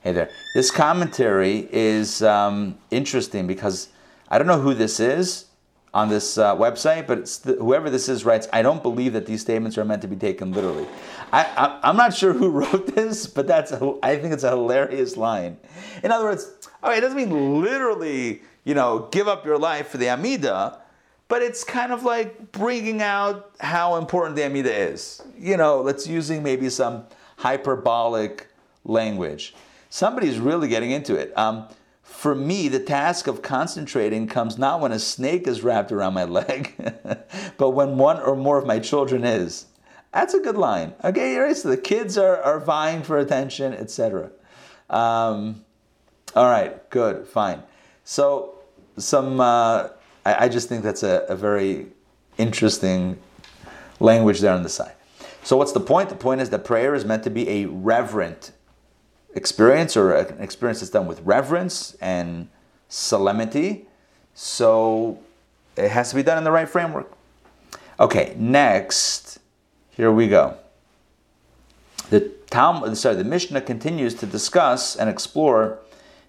hey 0.00 0.12
there, 0.12 0.30
this 0.54 0.70
commentary 0.70 1.68
is 1.70 2.22
um, 2.22 2.78
interesting 2.90 3.46
because 3.46 3.88
I 4.28 4.38
don't 4.38 4.46
know 4.46 4.60
who 4.60 4.72
this 4.72 4.98
is 4.98 5.46
on 5.96 6.10
this 6.10 6.36
uh, 6.36 6.54
website, 6.54 7.06
but 7.06 7.24
the, 7.44 7.54
whoever 7.54 7.88
this 7.88 8.06
is 8.06 8.22
writes, 8.22 8.46
I 8.52 8.60
don't 8.60 8.82
believe 8.82 9.14
that 9.14 9.24
these 9.24 9.40
statements 9.40 9.78
are 9.78 9.84
meant 9.84 10.02
to 10.02 10.08
be 10.08 10.14
taken 10.14 10.52
literally. 10.52 10.86
I, 11.32 11.80
am 11.82 11.96
not 11.96 12.12
sure 12.14 12.34
who 12.34 12.50
wrote 12.60 12.94
this, 12.94 13.26
but 13.26 13.46
that's 13.46 13.72
a, 13.72 13.94
I 14.02 14.18
think 14.18 14.34
it's 14.34 14.44
a 14.44 14.50
hilarious 14.50 15.16
line. 15.16 15.56
In 16.04 16.12
other 16.12 16.26
words, 16.26 16.68
okay, 16.84 16.98
it 16.98 17.00
doesn't 17.00 17.16
mean 17.16 17.62
literally, 17.62 18.42
you 18.64 18.74
know, 18.74 19.08
give 19.10 19.26
up 19.26 19.46
your 19.46 19.56
life 19.56 19.88
for 19.88 19.96
the 19.96 20.10
Amida, 20.10 20.82
but 21.28 21.40
it's 21.40 21.64
kind 21.64 21.90
of 21.90 22.02
like 22.02 22.52
bringing 22.52 23.00
out 23.00 23.52
how 23.60 23.96
important 23.96 24.36
the 24.36 24.44
Amida 24.44 24.74
is. 24.74 25.22
You 25.38 25.56
know, 25.56 25.80
let's 25.80 26.06
using 26.06 26.42
maybe 26.42 26.68
some 26.68 27.06
hyperbolic 27.38 28.48
language. 28.84 29.54
Somebody's 29.88 30.38
really 30.38 30.68
getting 30.68 30.90
into 30.90 31.14
it. 31.14 31.36
Um, 31.38 31.68
for 32.06 32.34
me, 32.34 32.68
the 32.68 32.78
task 32.78 33.26
of 33.26 33.42
concentrating 33.42 34.28
comes 34.28 34.56
not 34.56 34.80
when 34.80 34.92
a 34.92 34.98
snake 34.98 35.46
is 35.46 35.62
wrapped 35.62 35.90
around 35.90 36.14
my 36.14 36.24
leg, 36.40 36.72
but 37.58 37.70
when 37.70 37.98
one 37.98 38.20
or 38.20 38.36
more 38.36 38.58
of 38.58 38.64
my 38.64 38.78
children 38.78 39.24
is. 39.24 39.66
That's 40.14 40.32
a 40.32 40.40
good 40.40 40.56
line. 40.56 40.94
Okay, 41.04 41.36
right? 41.36 41.54
So 41.54 41.68
the 41.68 41.76
kids 41.76 42.16
are, 42.16 42.40
are 42.42 42.58
vying 42.58 43.02
for 43.02 43.18
attention, 43.18 43.74
etc. 43.74 44.30
Um, 44.88 45.64
all 46.34 46.46
right, 46.46 46.88
good, 46.90 47.26
fine. 47.26 47.62
So 48.04 48.60
some, 48.96 49.40
uh, 49.40 49.88
I, 50.24 50.44
I, 50.44 50.48
just 50.48 50.68
think 50.68 50.84
that's 50.84 51.02
a, 51.02 51.26
a 51.28 51.36
very 51.36 51.86
interesting 52.38 53.18
language 54.00 54.40
there 54.40 54.54
on 54.54 54.62
the 54.62 54.68
side. 54.68 54.94
So 55.42 55.56
what's 55.56 55.72
the 55.72 55.80
point? 55.80 56.08
The 56.08 56.16
point 56.16 56.40
is 56.40 56.50
that 56.50 56.64
prayer 56.64 56.94
is 56.94 57.04
meant 57.04 57.24
to 57.24 57.30
be 57.30 57.48
a 57.48 57.66
reverent 57.66 58.52
experience 59.36 59.96
or 59.96 60.14
an 60.14 60.42
experience 60.42 60.80
that's 60.80 60.90
done 60.90 61.06
with 61.06 61.20
reverence 61.20 61.96
and 62.00 62.48
solemnity. 62.88 63.86
So 64.34 65.20
it 65.76 65.90
has 65.90 66.10
to 66.10 66.16
be 66.16 66.22
done 66.22 66.38
in 66.38 66.44
the 66.44 66.50
right 66.50 66.68
framework. 66.68 67.12
Okay, 68.00 68.34
next 68.36 69.38
here 69.90 70.12
we 70.12 70.28
go. 70.28 70.58
The 72.10 72.20
Talmud, 72.50 72.96
sorry, 72.98 73.16
the 73.16 73.24
Mishnah 73.24 73.62
continues 73.62 74.14
to 74.16 74.26
discuss 74.26 74.94
and 74.94 75.08
explore 75.08 75.78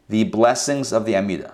the 0.08 0.24
blessings 0.24 0.94
of 0.94 1.06
the 1.06 1.16
Amida. 1.18 1.54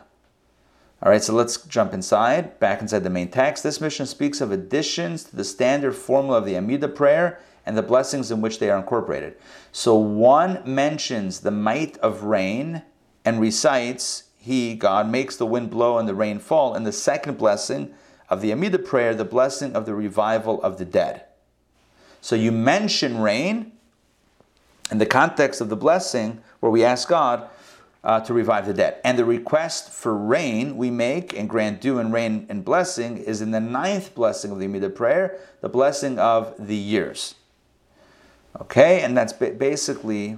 All 1.02 1.12
right, 1.12 1.22
so 1.22 1.34
let's 1.34 1.58
jump 1.66 1.92
inside, 1.94 2.60
back 2.60 2.82
inside 2.82 3.00
the 3.00 3.10
main 3.10 3.30
text. 3.30 3.64
This 3.64 3.82
Mishnah 3.82 4.06
speaks 4.06 4.42
of 4.42 4.52
additions 4.52 5.24
to 5.26 5.36
the 5.36 5.44
standard 5.44 5.94
formula 5.94 6.38
of 6.38 6.46
the 6.46 6.56
Amida 6.56 6.88
prayer 6.88 7.40
and 7.66 7.78
the 7.78 7.84
blessings 7.84 8.32
in 8.32 8.42
which 8.42 8.60
they 8.60 8.70
are 8.70 8.78
incorporated. 8.78 9.36
So 9.72 9.96
one 9.96 10.62
mentions 10.66 11.40
the 11.40 11.52
might 11.52 11.98
of 11.98 12.24
rain 12.24 12.84
and 13.26 13.40
recites, 13.40 14.26
He, 14.38 14.76
God, 14.76 15.10
makes 15.10 15.36
the 15.36 15.46
wind 15.46 15.70
blow 15.70 15.98
and 15.98 16.08
the 16.08 16.16
rain 16.16 16.40
fall. 16.40 16.74
And 16.74 16.86
the 16.86 16.92
second 16.92 17.38
blessing 17.38 17.94
of 18.30 18.42
the 18.42 18.52
Amida 18.52 18.80
prayer, 18.80 19.16
the 19.16 19.26
blessing 19.26 19.76
of 19.76 19.86
the 19.86 19.96
revival 19.96 20.62
of 20.62 20.78
the 20.78 20.86
dead. 20.86 21.26
So 22.22 22.36
you 22.36 22.52
mention 22.52 23.20
rain 23.20 23.74
in 24.92 24.98
the 24.98 25.06
context 25.06 25.62
of 25.62 25.70
the 25.70 25.76
blessing 25.76 26.42
where 26.60 26.72
we 26.72 26.84
ask 26.84 27.08
God 27.08 27.50
uh, 28.04 28.20
to 28.22 28.34
revive 28.34 28.66
the 28.66 28.74
dead. 28.74 29.00
And 29.04 29.18
the 29.18 29.26
request 29.26 29.92
for 29.92 30.16
rain 30.16 30.76
we 30.76 30.92
make 30.92 31.38
and 31.38 31.50
grant 31.50 31.82
dew 31.82 32.00
and 32.00 32.12
rain 32.12 32.46
and 32.50 32.66
blessing 32.66 33.18
is 33.18 33.42
in 33.42 33.52
the 33.52 33.62
ninth 33.62 34.14
blessing 34.14 34.52
of 34.52 34.60
the 34.60 34.66
Amida 34.66 34.90
prayer, 34.90 35.40
the 35.62 35.70
blessing 35.70 36.20
of 36.20 36.54
the 36.60 36.76
years. 36.76 37.36
Okay, 38.62 39.02
and 39.02 39.18
that's 39.18 39.34
basically 39.34 40.38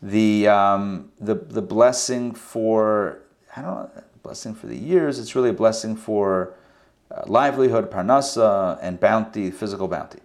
the, 0.00 0.46
um, 0.48 1.10
the, 1.20 1.34
the 1.34 1.62
blessing 1.62 2.34
for, 2.34 3.18
I 3.56 3.62
don't 3.62 3.74
know, 3.94 4.02
blessing 4.22 4.54
for 4.54 4.68
the 4.68 4.76
years. 4.76 5.18
It's 5.18 5.34
really 5.34 5.50
a 5.50 5.54
blessing 5.54 5.96
for 5.96 6.54
uh, 7.10 7.22
livelihood, 7.26 7.90
parnasa, 7.90 8.78
and 8.80 9.00
bounty, 9.00 9.50
physical 9.50 9.88
bounty. 9.88 10.20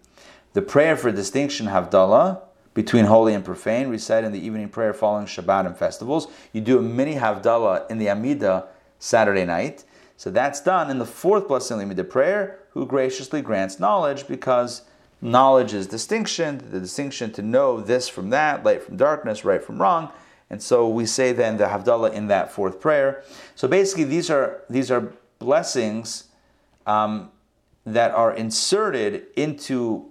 The 0.54 0.62
prayer 0.62 0.96
for 0.96 1.12
distinction, 1.12 1.68
Havdalah, 1.68 2.42
between 2.74 3.06
holy 3.06 3.34
and 3.34 3.44
profane, 3.44 3.88
recite 3.88 4.24
in 4.24 4.32
the 4.32 4.40
evening 4.40 4.70
prayer 4.70 4.94
following 4.94 5.26
Shabbat 5.26 5.66
and 5.66 5.76
festivals. 5.76 6.28
You 6.54 6.62
do 6.62 6.78
a 6.78 6.82
mini 6.82 7.16
Havdalah 7.16 7.90
in 7.90 7.98
the 7.98 8.10
Amida 8.10 8.68
Saturday 9.00 9.46
night. 9.46 9.84
So 10.16 10.30
that's 10.30 10.62
done 10.62 10.92
in 10.92 11.00
the 11.00 11.06
fourth 11.06 11.48
blessing 11.48 11.76
of 11.76 11.80
the 11.80 11.84
Amida 11.86 12.04
prayer, 12.04 12.60
who 12.72 12.86
graciously 12.86 13.42
grants 13.42 13.80
knowledge 13.80 14.28
because 14.28 14.84
knowledge 15.22 15.74
is 15.74 15.88
distinction, 15.88 16.62
the 16.72 16.80
distinction 16.80 17.32
to 17.34 17.42
know 17.42 17.82
this 17.82 18.08
from 18.08 18.30
that, 18.30 18.64
light 18.64 18.84
from 18.84 18.98
darkness, 18.98 19.44
right 19.44 19.64
from 19.64 19.82
wrong. 19.82 20.12
And 20.50 20.62
so 20.62 20.88
we 20.88 21.06
say 21.06 21.34
then 21.34 21.58
the 21.58 21.66
Havdalah 21.66 22.14
in 22.14 22.28
that 22.28 22.52
fourth 22.52 22.80
prayer. 22.80 23.24
So 23.56 23.68
basically, 23.68 24.06
these 24.06 24.30
are 24.30 24.62
these 24.70 24.90
are 24.90 25.14
blessings 25.40 26.26
um, 26.86 27.32
that 27.86 28.12
are 28.12 28.34
inserted 28.34 29.28
into 29.36 30.10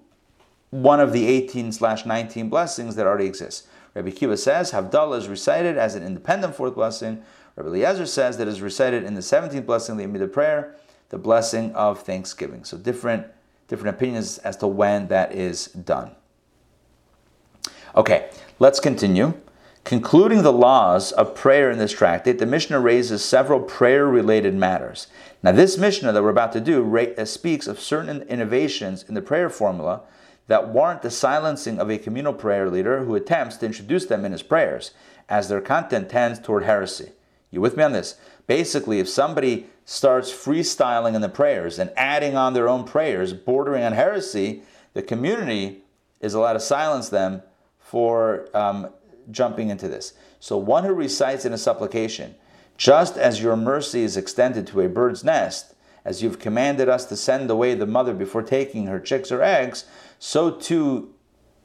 one 0.71 1.01
of 1.01 1.13
the 1.13 1.27
18 1.27 1.73
slash 1.73 2.05
19 2.05 2.49
blessings 2.51 2.97
that 2.97 3.07
already 3.07 3.27
exist. 3.27 3.67
Rabbi 3.95 4.11
Akiva 4.11 4.39
says 4.39 4.73
Havdalah 4.73 5.19
is 5.19 5.29
recited 5.29 5.79
as 5.79 5.95
an 5.95 6.03
independent 6.03 6.55
fourth 6.55 6.75
blessing. 6.75 7.23
Rabbi 7.55 7.71
Eliezer 7.71 8.05
says 8.05 8.37
that 8.37 8.47
is 8.47 8.61
recited 8.61 9.05
in 9.05 9.15
the 9.15 9.23
17th 9.23 9.65
blessing 9.65 9.97
the 9.97 10.05
Amida 10.05 10.29
prayer. 10.29 10.77
the 11.09 11.19
blessing 11.19 11.73
of 11.75 12.03
thanksgiving. 12.03 12.65
So 12.65 12.77
different 12.77 13.27
different 13.69 13.97
opinions 13.97 14.39
as 14.39 14.57
to 14.59 14.67
when 14.67 15.09
that 15.09 15.33
is 15.33 15.67
done. 15.67 16.13
Okay, 17.95 18.31
let's 18.59 18.81
continue. 18.81 19.35
Concluding 19.85 20.43
the 20.43 20.53
laws 20.53 21.13
of 21.13 21.37
prayer 21.37 21.71
in 21.71 21.79
this 21.79 21.93
tractate, 21.93 22.39
the 22.39 22.45
Mishnah 22.47 22.81
raises 22.81 23.25
several 23.25 23.61
prayer 23.61 24.05
related 24.05 24.55
matters. 24.55 25.07
Now, 25.45 25.53
this 25.53 25.79
Mishnah 25.79 26.13
that 26.13 26.23
we're 26.23 26.29
about 26.29 26.53
to 26.55 26.61
do 26.61 26.99
uh, 26.99 27.25
speaks 27.25 27.69
of 27.69 27.79
certain 27.79 28.23
innovations 28.23 29.05
in 29.05 29.15
the 29.15 29.23
prayer 29.23 29.49
formula 29.49 30.03
that 30.49 30.69
warrant 30.69 31.03
the 31.03 31.11
silencing 31.11 31.79
of 31.79 31.89
a 31.89 31.99
communal 31.99 32.33
prayer 32.33 32.69
leader 32.69 33.05
who 33.05 33.15
attempts 33.15 33.57
to 33.59 33.67
introduce 33.67 34.07
them 34.07 34.25
in 34.25 34.33
his 34.33 34.43
prayers, 34.43 34.91
as 35.29 35.49
their 35.49 35.61
content 35.61 36.09
tends 36.09 36.39
toward 36.39 36.65
heresy. 36.65 37.13
You 37.51 37.61
with 37.61 37.77
me 37.77 37.85
on 37.85 37.93
this? 37.93 38.17
Basically, 38.47 39.01
if 39.01 39.09
somebody 39.09 39.67
starts 39.85 40.33
freestyling 40.33 41.15
in 41.15 41.21
the 41.21 41.29
prayers 41.29 41.79
and 41.79 41.93
adding 41.97 42.37
on 42.37 42.55
their 42.55 42.69
own 42.69 42.85
prayers, 42.85 43.33
bordering 43.33 43.83
on 43.83 43.93
heresy, 43.93 44.63
the 44.95 45.03
community 45.03 45.83
is 46.21 46.35
allowed 46.35 46.55
to 46.55 46.61
silence 46.61 47.09
them 47.09 47.43
for 47.79 48.49
um, 48.55 48.89
jumping 49.31 49.71
into 49.71 49.89
this. 49.89 50.15
So, 50.41 50.57
one 50.57 50.85
who 50.85 50.93
recites 50.93 51.45
in 51.45 51.53
a 51.53 51.59
supplication, 51.59 52.35
just 52.77 53.17
as 53.17 53.43
your 53.43 53.57
mercy 53.57 54.03
is 54.03 54.17
extended 54.17 54.67
to 54.69 54.81
a 54.81 54.89
bird's 54.89 55.25
nest, 55.25 55.75
as 56.05 56.23
you've 56.23 56.39
commanded 56.39 56.89
us 56.89 57.05
to 57.07 57.17
send 57.17 57.51
away 57.51 57.75
the 57.75 57.87
mother 57.87 58.15
before 58.15 58.43
taking 58.43 58.87
her 58.87 59.01
chicks 59.01 59.33
or 59.33 59.43
eggs, 59.43 59.87
so 60.19 60.51
too 60.51 61.13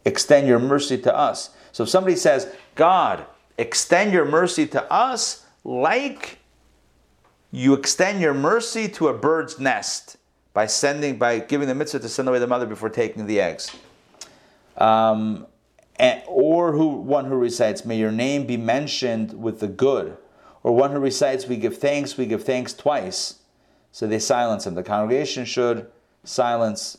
extend 0.04 0.48
your 0.48 0.60
mercy 0.60 0.98
to 0.98 1.16
us. 1.16 1.52
So 1.72 1.84
if 1.84 1.90
somebody 1.90 2.16
says, 2.16 2.54
God, 2.76 3.26
extend 3.58 4.14
your 4.14 4.26
mercy 4.26 4.66
to 4.68 4.92
us 4.92 5.46
like 5.64 6.40
you 7.52 7.74
extend 7.74 8.22
your 8.22 8.34
mercy 8.34 8.88
to 8.88 9.10
a 9.10 9.14
bird's 9.14 9.60
nest 9.60 10.18
by 10.54 10.66
sending 10.66 11.18
by 11.18 11.40
giving 11.40 11.68
the 11.68 11.76
mitzvah 11.76 12.00
to 12.00 12.10
send 12.10 12.28
away 12.28 12.40
the 12.40 12.48
mother 12.48 12.66
before 12.66 12.90
taking 12.90 13.28
the 13.28 13.40
eggs. 13.40 13.76
Um, 14.78 15.48
and, 15.98 16.22
or 16.28 16.72
who 16.72 16.88
one 16.88 17.26
who 17.26 17.36
recites, 17.36 17.86
may 17.86 17.98
your 17.98 18.12
name 18.12 18.48
be 18.48 18.58
mentioned 18.58 19.34
with 19.40 19.60
the 19.60 19.68
good, 19.68 20.18
or 20.64 20.74
one 20.74 20.92
who 20.92 21.00
recites, 21.00 21.48
we 21.48 21.58
give 21.58 21.78
thanks, 21.78 22.18
we 22.18 22.26
give 22.26 22.44
thanks 22.44 22.74
twice. 22.74 23.40
So 23.92 24.08
they 24.08 24.20
silence 24.20 24.66
him. 24.66 24.76
The 24.76 24.84
congregation 24.84 25.46
should 25.46 25.88
silence 26.24 26.98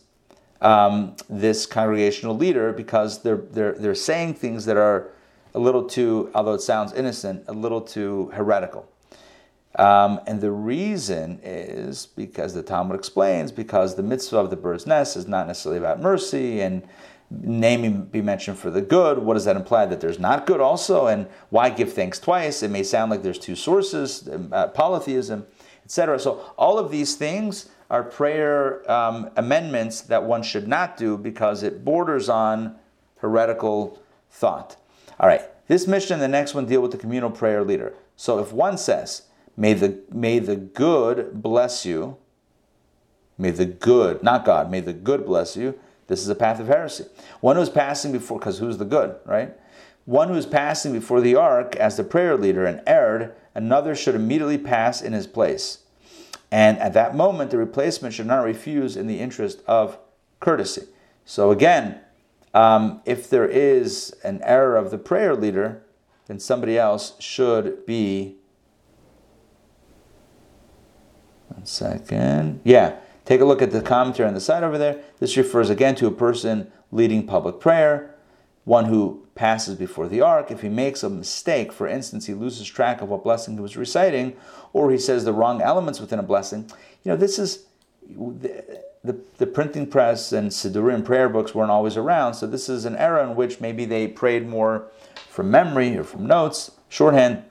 um, 0.61 1.16
this 1.28 1.66
congregational 1.66 2.36
leader 2.36 2.72
because 2.72 3.22
they're, 3.22 3.36
they're, 3.36 3.72
they're 3.72 3.94
saying 3.94 4.34
things 4.34 4.66
that 4.66 4.76
are 4.76 5.11
a 5.55 5.59
little 5.59 5.84
too, 5.84 6.30
although 6.34 6.55
it 6.55 6.61
sounds 6.61 6.92
innocent, 6.92 7.44
a 7.48 7.53
little 7.53 7.80
too 7.80 8.30
heretical. 8.34 8.88
Um, 9.77 10.20
and 10.27 10.41
the 10.41 10.51
reason 10.51 11.41
is 11.43 12.07
because 12.07 12.53
the 12.53 12.62
Talmud 12.62 12.99
explains, 12.99 13.51
because 13.51 13.95
the 13.95 14.03
mitzvah 14.03 14.39
of 14.39 14.51
the 14.51 14.57
bird's 14.57 14.87
nest 14.87 15.16
is 15.16 15.27
not 15.27 15.47
necessarily 15.47 15.79
about 15.79 16.01
mercy 16.01 16.61
and 16.61 16.87
naming 17.31 18.05
be 18.05 18.20
mentioned 18.20 18.59
for 18.59 18.70
the 18.70 18.83
good. 18.83 19.18
What 19.18 19.35
does 19.35 19.47
that 19.47 19.57
imply? 19.57 19.87
That 19.87 20.01
there's 20.01 20.18
not 20.18 20.47
good 20.47 20.61
also? 20.61 21.07
And 21.07 21.27
why 21.51 21.70
give 21.70 21.93
thanks 21.93 22.18
twice? 22.18 22.62
It 22.62 22.70
may 22.70 22.83
sound 22.83 23.11
like 23.11 23.23
there's 23.23 23.39
two 23.39 23.57
sources, 23.57 24.29
uh, 24.29 24.68
polytheism, 24.68 25.47
etc. 25.85 26.18
So 26.18 26.53
all 26.59 26.79
of 26.79 26.91
these 26.91 27.14
things 27.14 27.70
are 27.91 28.03
prayer 28.03 28.91
um, 28.91 29.31
amendments 29.37 30.03
that 30.03 30.25
one 30.25 30.43
should 30.43 30.68
not 30.68 30.97
do 30.97 31.16
because 31.16 31.62
it 31.62 31.85
borders 31.85 32.29
on 32.29 32.77
heretical 33.18 34.03
thought. 34.31 34.77
All 35.20 35.29
right, 35.29 35.43
this 35.68 35.87
Mishnah 35.87 36.14
and 36.14 36.23
the 36.23 36.29
next 36.29 36.55
one 36.55 36.66
deal 36.66 36.81
with 36.81 36.91
the 36.91 36.99
communal 36.99 37.31
prayer 37.31 37.62
leader. 37.62 37.95
So 38.16 38.39
if 38.39 38.53
one 38.53 38.79
says, 38.79 39.23
May 39.57 39.74
the, 39.74 40.00
may 40.11 40.38
the 40.38 40.57
good 40.57 41.42
bless 41.42 41.84
you, 41.84 42.16
may 43.36 43.50
the 43.50 43.66
good, 43.66 44.22
not 44.22 44.44
God, 44.44 44.70
may 44.70 44.80
the 44.80 44.92
good 44.92 45.26
bless 45.26 45.57
you, 45.57 45.78
this 46.07 46.20
is 46.20 46.28
a 46.28 46.34
path 46.34 46.61
of 46.61 46.66
heresy. 46.66 47.05
One 47.40 47.57
who's 47.57 47.70
passing 47.70 48.12
before, 48.12 48.38
because 48.38 48.59
who's 48.59 48.78
the 48.78 48.84
good, 48.84 49.16
right? 49.24 49.55
One 50.05 50.28
who 50.28 50.34
is 50.34 50.46
passing 50.46 50.92
before 50.92 51.20
the 51.20 51.36
ark 51.36 51.76
as 51.76 51.96
the 51.96 52.05
prayer 52.05 52.36
leader 52.36 52.64
and 52.64 52.82
erred, 52.86 53.34
another 53.55 53.94
should 53.94 54.14
immediately 54.14 54.59
pass 54.59 55.00
in 55.00 55.12
his 55.12 55.26
place. 55.26 55.78
And 56.50 56.78
at 56.78 56.92
that 56.94 57.14
moment, 57.14 57.50
the 57.50 57.59
replacement 57.59 58.14
should 58.14 58.26
not 58.26 58.44
refuse 58.44 58.96
in 58.96 59.07
the 59.07 59.20
interest 59.20 59.62
of 59.66 59.98
courtesy. 60.40 60.82
So 61.24 61.50
again, 61.50 62.00
um, 62.53 63.00
if 63.07 63.30
there 63.30 63.48
is 63.48 64.14
an 64.24 64.40
error 64.42 64.76
of 64.76 64.90
the 64.90 64.98
prayer 64.98 65.34
leader, 65.34 65.82
then 66.26 66.38
somebody 66.38 66.78
else 66.78 67.14
should 67.20 67.86
be. 67.86 68.36
One 71.55 71.66
second. 71.66 72.61
Yeah, 72.64 72.96
take 73.24 73.40
a 73.40 73.44
look 73.44 73.61
at 73.61 73.70
the 73.70 73.82
commentary 73.82 74.26
on 74.26 74.34
the 74.34 74.40
side 74.40 74.62
over 74.62 74.78
there. 74.78 75.03
This 75.18 75.36
refers 75.36 75.70
again 75.70 75.94
to 75.96 76.07
a 76.07 76.11
person 76.11 76.72
leading 76.90 77.26
public 77.26 77.61
prayer, 77.61 78.14
one 78.64 78.86
who 78.86 79.26
passes 79.34 79.76
before 79.76 80.09
the 80.09 80.20
ark. 80.20 80.50
If 80.50 80.62
he 80.62 80.68
makes 80.68 81.03
a 81.03 81.11
mistake, 81.11 81.72
for 81.72 81.86
instance, 81.86 82.26
he 82.26 82.34
loses 82.34 82.66
track 82.68 83.00
of 83.00 83.09
what 83.09 83.22
blessing 83.22 83.55
he 83.55 83.61
was 83.61 83.76
reciting, 83.76 84.36
or 84.72 84.90
he 84.90 84.98
says 84.98 85.24
the 85.24 85.32
wrong 85.32 85.61
elements 85.61 86.00
within 86.00 86.18
a 86.18 86.22
blessing. 86.22 86.70
You 87.05 87.11
know, 87.11 87.16
this 87.16 87.38
is 87.38 87.66
the, 88.09 88.82
the, 89.05 89.18
the 89.38 89.46
printing 89.46 89.86
press 89.86 90.32
and 90.32 90.50
Siddurim 90.50 91.05
prayer 91.05 91.28
books 91.28 91.55
weren't 91.55 91.70
always 91.70 91.96
around, 91.96 92.34
so 92.34 92.46
this 92.46 92.68
is 92.68 92.84
an 92.84 92.96
era 92.96 93.28
in 93.28 93.36
which 93.36 93.61
maybe 93.61 93.84
they 93.84 94.09
prayed 94.09 94.46
more 94.46 94.88
from 95.28 95.50
memory 95.50 95.96
or 95.96 96.05
from 96.05 96.26
notes, 96.26 96.72
shorthand, 96.88 97.44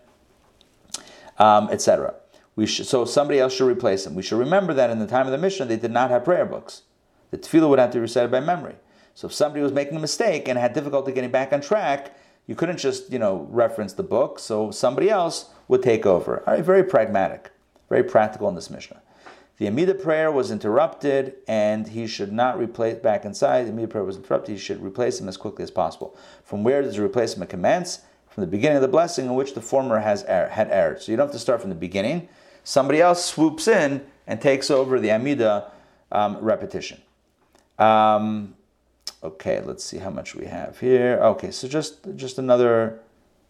um, 1.37 1.69
etc. 1.69 2.15
We 2.61 2.67
should, 2.67 2.85
so 2.85 3.05
somebody 3.05 3.39
else 3.39 3.55
should 3.55 3.65
replace 3.65 4.03
them. 4.03 4.13
We 4.13 4.21
should 4.21 4.37
remember 4.37 4.71
that 4.75 4.91
in 4.91 4.99
the 4.99 5.07
time 5.07 5.25
of 5.25 5.31
the 5.31 5.39
Mishnah, 5.39 5.65
they 5.65 5.77
did 5.77 5.89
not 5.89 6.11
have 6.11 6.23
prayer 6.23 6.45
books. 6.45 6.83
The 7.31 7.39
tefillah 7.39 7.67
would 7.67 7.79
have 7.79 7.89
to 7.89 7.97
be 7.97 8.01
recited 8.01 8.29
by 8.29 8.39
memory. 8.39 8.75
So 9.15 9.25
if 9.25 9.33
somebody 9.33 9.63
was 9.63 9.71
making 9.71 9.95
a 9.95 9.99
mistake 9.99 10.47
and 10.47 10.59
had 10.59 10.73
difficulty 10.73 11.11
getting 11.11 11.31
back 11.31 11.53
on 11.53 11.61
track, 11.61 12.15
you 12.45 12.53
couldn't 12.53 12.77
just, 12.77 13.11
you 13.11 13.17
know, 13.17 13.47
reference 13.49 13.93
the 13.93 14.03
book, 14.03 14.37
so 14.37 14.69
somebody 14.69 15.09
else 15.09 15.49
would 15.69 15.81
take 15.81 16.05
over. 16.05 16.43
All 16.45 16.53
right, 16.53 16.63
very 16.63 16.83
pragmatic, 16.83 17.49
very 17.89 18.03
practical 18.03 18.47
in 18.47 18.53
this 18.53 18.69
Mishnah. 18.69 19.01
The 19.57 19.67
Amida 19.67 19.95
prayer 19.95 20.31
was 20.31 20.51
interrupted, 20.51 21.37
and 21.47 21.87
he 21.87 22.05
should 22.05 22.31
not 22.31 22.59
replace 22.59 22.99
back 22.99 23.25
inside. 23.25 23.65
The 23.65 23.71
Amida 23.71 23.87
prayer 23.87 24.03
was 24.03 24.17
interrupted. 24.17 24.53
He 24.53 24.61
should 24.61 24.83
replace 24.83 25.19
him 25.19 25.27
as 25.27 25.35
quickly 25.35 25.63
as 25.63 25.71
possible. 25.71 26.15
From 26.43 26.63
where 26.63 26.83
does 26.83 26.95
the 26.95 27.01
replacement 27.01 27.49
commence? 27.49 28.01
From 28.29 28.41
the 28.41 28.47
beginning 28.51 28.75
of 28.75 28.83
the 28.83 28.87
blessing 28.87 29.25
in 29.25 29.33
which 29.33 29.55
the 29.55 29.61
former 29.61 29.97
has 30.01 30.23
er- 30.25 30.49
had 30.51 30.69
erred. 30.69 31.01
So 31.01 31.11
you 31.11 31.17
don't 31.17 31.25
have 31.25 31.33
to 31.33 31.39
start 31.39 31.59
from 31.59 31.71
the 31.71 31.75
beginning. 31.75 32.29
Somebody 32.63 33.01
else 33.01 33.25
swoops 33.25 33.67
in 33.67 34.05
and 34.27 34.41
takes 34.41 34.69
over 34.69 34.99
the 34.99 35.11
Amida 35.11 35.71
um, 36.11 36.37
repetition. 36.37 37.01
Um, 37.79 38.55
Okay, 39.23 39.61
let's 39.61 39.83
see 39.83 39.99
how 39.99 40.09
much 40.09 40.33
we 40.33 40.45
have 40.45 40.79
here. 40.79 41.19
Okay, 41.21 41.51
so 41.51 41.67
just 41.67 41.99
just 42.15 42.39
another 42.39 42.99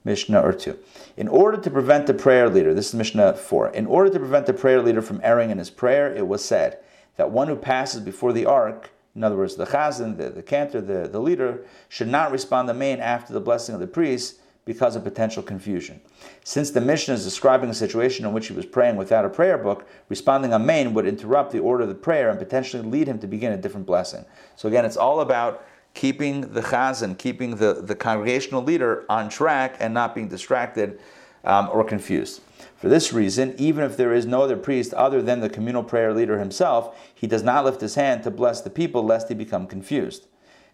Mishnah 0.04 0.42
or 0.42 0.52
two. 0.52 0.78
In 1.16 1.30
order 1.30 1.58
to 1.58 1.70
prevent 1.70 2.08
the 2.08 2.14
prayer 2.14 2.50
leader, 2.50 2.74
this 2.74 2.90
is 2.90 2.94
Mishnah 2.94 3.36
4. 3.36 3.70
In 3.70 3.86
order 3.86 4.10
to 4.10 4.20
prevent 4.20 4.48
the 4.48 4.54
prayer 4.54 4.82
leader 4.82 5.02
from 5.02 5.22
erring 5.24 5.50
in 5.50 5.60
his 5.60 5.70
prayer, 5.70 6.14
it 6.14 6.28
was 6.28 6.44
said 6.44 6.80
that 7.16 7.32
one 7.32 7.48
who 7.48 7.56
passes 7.56 8.02
before 8.02 8.34
the 8.34 8.46
ark, 8.46 8.92
in 9.16 9.24
other 9.24 9.38
words, 9.38 9.56
the 9.56 9.68
chazan, 9.68 10.18
the, 10.18 10.30
the 10.30 10.42
cantor, 10.42 10.82
the, 10.82 11.08
the 11.08 11.22
leader, 11.22 11.64
should 11.88 12.10
not 12.10 12.32
respond 12.32 12.70
Amen 12.70 13.00
after 13.00 13.32
the 13.32 13.40
blessing 13.40 13.74
of 13.74 13.80
the 13.80 13.88
priest 13.88 14.41
because 14.66 14.96
of 14.96 15.04
potential 15.04 15.42
confusion. 15.42 16.00
Since 16.44 16.72
the 16.72 16.82
Mishnah 16.82 17.16
is 17.16 17.24
describing 17.24 17.70
a 17.70 17.74
situation 17.74 18.26
in 18.26 18.34
which 18.34 18.48
he 18.48 18.54
was 18.54 18.66
praying 18.66 18.96
without 18.96 19.26
a 19.26 19.30
prayer 19.30 19.58
book, 19.58 19.88
responding 20.08 20.54
Amen 20.54 20.94
would 20.94 21.08
interrupt 21.08 21.52
the 21.52 21.60
order 21.60 21.84
of 21.84 21.90
the 21.90 21.96
prayer 21.96 22.30
and 22.30 22.38
potentially 22.38 22.84
lead 22.84 23.08
him 23.08 23.20
to 23.20 23.28
begin 23.28 23.54
a 23.54 23.58
different 23.58 23.88
blessing. 23.88 24.24
So 24.56 24.68
again, 24.68 24.86
it's 24.86 24.98
all 24.98 25.22
about 25.22 25.66
keeping 25.94 26.54
the 26.54 26.62
chazan, 26.62 27.18
keeping 27.18 27.56
the, 27.56 27.74
the 27.74 27.96
congregational 27.96 28.64
leader 28.64 29.04
on 29.10 29.30
track 29.30 29.78
and 29.80 29.94
not 29.94 30.14
being 30.14 30.30
distracted 30.30 31.00
um, 31.44 31.70
or 31.72 31.84
confused. 31.84 32.42
For 32.78 32.88
this 32.88 33.12
reason, 33.12 33.56
even 33.58 33.84
if 33.84 33.98
there 33.98 34.14
is 34.14 34.26
no 34.26 34.44
other 34.44 34.58
priest 34.58 34.94
other 34.94 35.22
than 35.22 35.40
the 35.40 35.50
communal 35.50 35.84
prayer 35.84 36.14
leader 36.14 36.40
himself, 36.40 37.12
he 37.14 37.28
does 37.28 37.44
not 37.44 37.66
lift 37.66 37.82
his 37.82 37.96
hand 37.96 38.24
to 38.24 38.32
bless 38.32 38.62
the 38.62 38.70
people 38.70 39.04
lest 39.04 39.28
he 39.28 39.36
become 39.36 39.68
confused. 39.68 40.28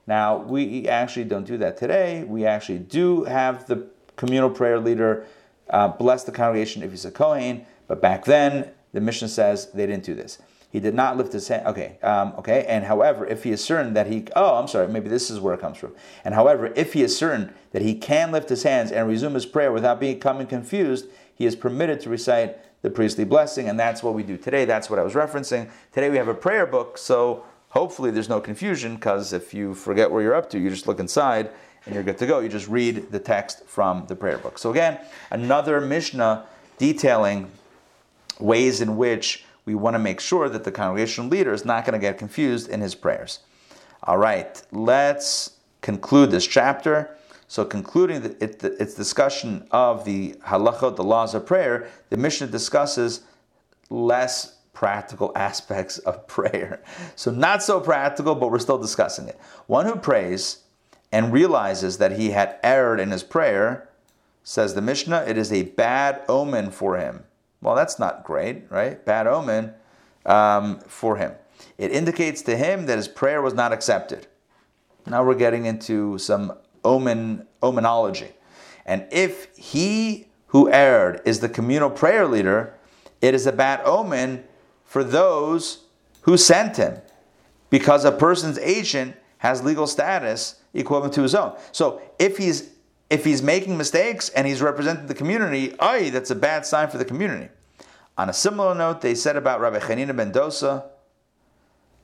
Now, 0.07 0.37
we 0.37 0.87
actually 0.87 1.25
don't 1.25 1.45
do 1.45 1.57
that 1.57 1.77
today. 1.77 2.23
We 2.23 2.45
actually 2.45 2.79
do 2.79 3.25
have 3.25 3.67
the 3.67 3.87
communal 4.15 4.49
prayer 4.49 4.79
leader 4.79 5.27
uh, 5.69 5.89
bless 5.89 6.23
the 6.23 6.31
congregation 6.31 6.81
if 6.81 6.91
he's 6.91 7.05
a 7.05 7.11
Kohen, 7.11 7.65
but 7.87 8.01
back 8.01 8.25
then, 8.25 8.71
the 8.93 9.01
Mishnah 9.01 9.27
says 9.27 9.69
they 9.71 9.85
didn't 9.85 10.03
do 10.03 10.15
this. 10.15 10.39
He 10.69 10.79
did 10.79 10.95
not 10.95 11.17
lift 11.17 11.33
his 11.33 11.47
hand. 11.47 11.65
Okay, 11.67 11.97
um, 12.03 12.33
okay. 12.37 12.65
And 12.67 12.85
however, 12.85 13.25
if 13.25 13.43
he 13.43 13.51
is 13.51 13.63
certain 13.63 13.93
that 13.93 14.07
he, 14.07 14.25
oh, 14.35 14.55
I'm 14.55 14.67
sorry, 14.67 14.87
maybe 14.87 15.09
this 15.09 15.29
is 15.29 15.39
where 15.39 15.53
it 15.53 15.61
comes 15.61 15.77
from. 15.77 15.93
And 16.25 16.33
however, 16.33 16.73
if 16.75 16.93
he 16.93 17.03
is 17.03 17.17
certain 17.17 17.53
that 17.71 17.81
he 17.81 17.95
can 17.95 18.31
lift 18.31 18.49
his 18.49 18.63
hands 18.63 18.91
and 18.91 19.07
resume 19.07 19.33
his 19.33 19.45
prayer 19.45 19.71
without 19.71 19.99
becoming 19.99 20.47
confused, 20.47 21.07
he 21.33 21.45
is 21.45 21.55
permitted 21.55 21.99
to 22.01 22.09
recite 22.09 22.57
the 22.81 22.89
priestly 22.89 23.23
blessing, 23.23 23.67
and 23.69 23.79
that's 23.79 24.03
what 24.03 24.13
we 24.13 24.23
do 24.23 24.37
today. 24.37 24.65
That's 24.65 24.89
what 24.89 24.99
I 24.99 25.03
was 25.03 25.13
referencing. 25.13 25.69
Today 25.91 26.09
we 26.09 26.17
have 26.17 26.27
a 26.27 26.33
prayer 26.33 26.65
book, 26.65 26.97
so 26.97 27.43
hopefully 27.77 28.09
there's 28.09 28.27
no 28.27 28.41
confusion 28.41 28.95
because 28.95 29.33
if 29.33 29.53
you 29.53 29.75
forget 29.75 30.09
where 30.09 30.23
you're 30.23 30.33
up 30.33 30.49
to, 30.49 30.57
you 30.57 30.67
just 30.67 30.87
look 30.87 30.99
inside 30.99 31.51
and 31.85 31.93
you're 31.93 32.03
good 32.03 32.17
to 32.17 32.25
go. 32.25 32.39
You 32.39 32.49
just 32.49 32.67
read 32.67 33.11
the 33.11 33.19
text 33.19 33.63
from 33.65 34.07
the 34.07 34.15
prayer 34.15 34.39
book. 34.39 34.57
So 34.57 34.71
again, 34.71 34.99
another 35.29 35.79
Mishnah 35.79 36.47
detailing 36.79 37.51
ways 38.39 38.81
in 38.81 38.97
which 38.97 39.45
we 39.65 39.75
want 39.75 39.93
to 39.93 39.99
make 39.99 40.19
sure 40.19 40.49
that 40.49 40.63
the 40.63 40.71
congregational 40.71 41.29
leader 41.29 41.53
is 41.53 41.65
not 41.65 41.85
going 41.85 41.93
to 41.93 41.99
get 41.99 42.17
confused 42.17 42.67
in 42.67 42.81
his 42.81 42.95
prayers. 42.95 43.41
All 44.01 44.17
right, 44.17 44.59
let's 44.71 45.51
conclude 45.81 46.31
this 46.31 46.47
chapter. 46.47 47.15
So, 47.47 47.63
concluding 47.63 48.21
the, 48.21 48.43
it, 48.43 48.59
the, 48.59 48.81
its 48.81 48.95
discussion 48.95 49.67
of 49.69 50.03
the 50.03 50.33
halachot, 50.45 50.95
the 50.95 51.03
laws 51.03 51.35
of 51.35 51.45
prayer, 51.45 51.89
the 52.09 52.17
Mishnah 52.17 52.47
discusses 52.47 53.21
less 53.89 54.56
practical 54.77 55.31
aspects 55.35 55.97
of 55.99 56.27
prayer. 56.27 56.83
So, 57.15 57.31
not 57.31 57.63
so 57.63 57.79
practical, 57.79 58.35
but 58.35 58.51
we're 58.51 58.59
still 58.59 58.77
discussing 58.77 59.27
it. 59.27 59.39
One 59.65 59.87
who 59.87 59.95
prays 59.95 60.59
and 61.11 61.33
realizes 61.33 61.97
that 61.97 62.11
he 62.11 62.29
had 62.29 62.59
erred 62.61 62.99
in 62.99 63.09
his 63.09 63.23
prayer, 63.23 63.89
says 64.43 64.75
the 64.75 64.81
Mishnah, 64.81 65.25
it 65.27 65.35
is 65.35 65.51
a 65.51 65.63
bad 65.63 66.21
omen 66.29 66.69
for 66.69 66.97
him. 66.97 67.23
Well, 67.59 67.73
that's 67.73 67.97
not 67.97 68.23
great, 68.23 68.65
right? 68.69 69.03
Bad 69.03 69.25
omen 69.25 69.73
um, 70.27 70.79
for 70.81 71.17
him. 71.17 71.31
It 71.79 71.91
indicates 71.91 72.43
to 72.43 72.55
him 72.55 72.85
that 72.85 72.97
his 72.97 73.07
prayer 73.07 73.41
was 73.41 73.55
not 73.55 73.73
accepted. 73.73 74.27
Now 75.07 75.23
we're 75.23 75.35
getting 75.35 75.65
into 75.65 76.19
some 76.19 76.53
omen 76.83 77.47
omenology. 77.63 78.33
And 78.85 79.07
if 79.11 79.47
he 79.57 80.27
who 80.47 80.69
erred 80.71 81.21
is 81.25 81.39
the 81.39 81.49
communal 81.49 81.89
prayer 81.89 82.27
leader, 82.27 82.75
it 83.21 83.33
is 83.33 83.47
a 83.47 83.51
bad 83.51 83.81
omen 83.83 84.43
for 84.87 85.03
those 85.03 85.83
who 86.21 86.37
sent 86.37 86.77
him, 86.77 86.97
because 87.69 88.05
a 88.05 88.11
person's 88.11 88.57
agent 88.57 89.15
has 89.39 89.63
legal 89.63 89.85
status 89.85 90.61
equivalent 90.73 91.13
to 91.13 91.21
his 91.21 91.35
own. 91.35 91.55
So 91.71 92.01
if 92.17 92.37
he's 92.37 92.71
if 93.09 93.23
he's 93.23 93.41
making 93.41 93.77
mistakes 93.77 94.29
and 94.29 94.45
he's 94.47 94.61
representing 94.61 95.07
the 95.07 95.13
community, 95.13 95.75
ay, 95.79 96.09
that's 96.09 96.31
a 96.31 96.35
bad 96.35 96.65
sign 96.65 96.89
for 96.89 96.97
the 96.97 97.05
community. 97.05 97.49
On 98.17 98.29
a 98.29 98.33
similar 98.33 98.75
note, 98.75 99.01
they 99.01 99.15
said 99.15 99.37
about 99.37 99.61
Rabbi 99.61 99.79
Chanina 99.79 100.15
ben 100.15 100.33
Dosa, 100.33 100.83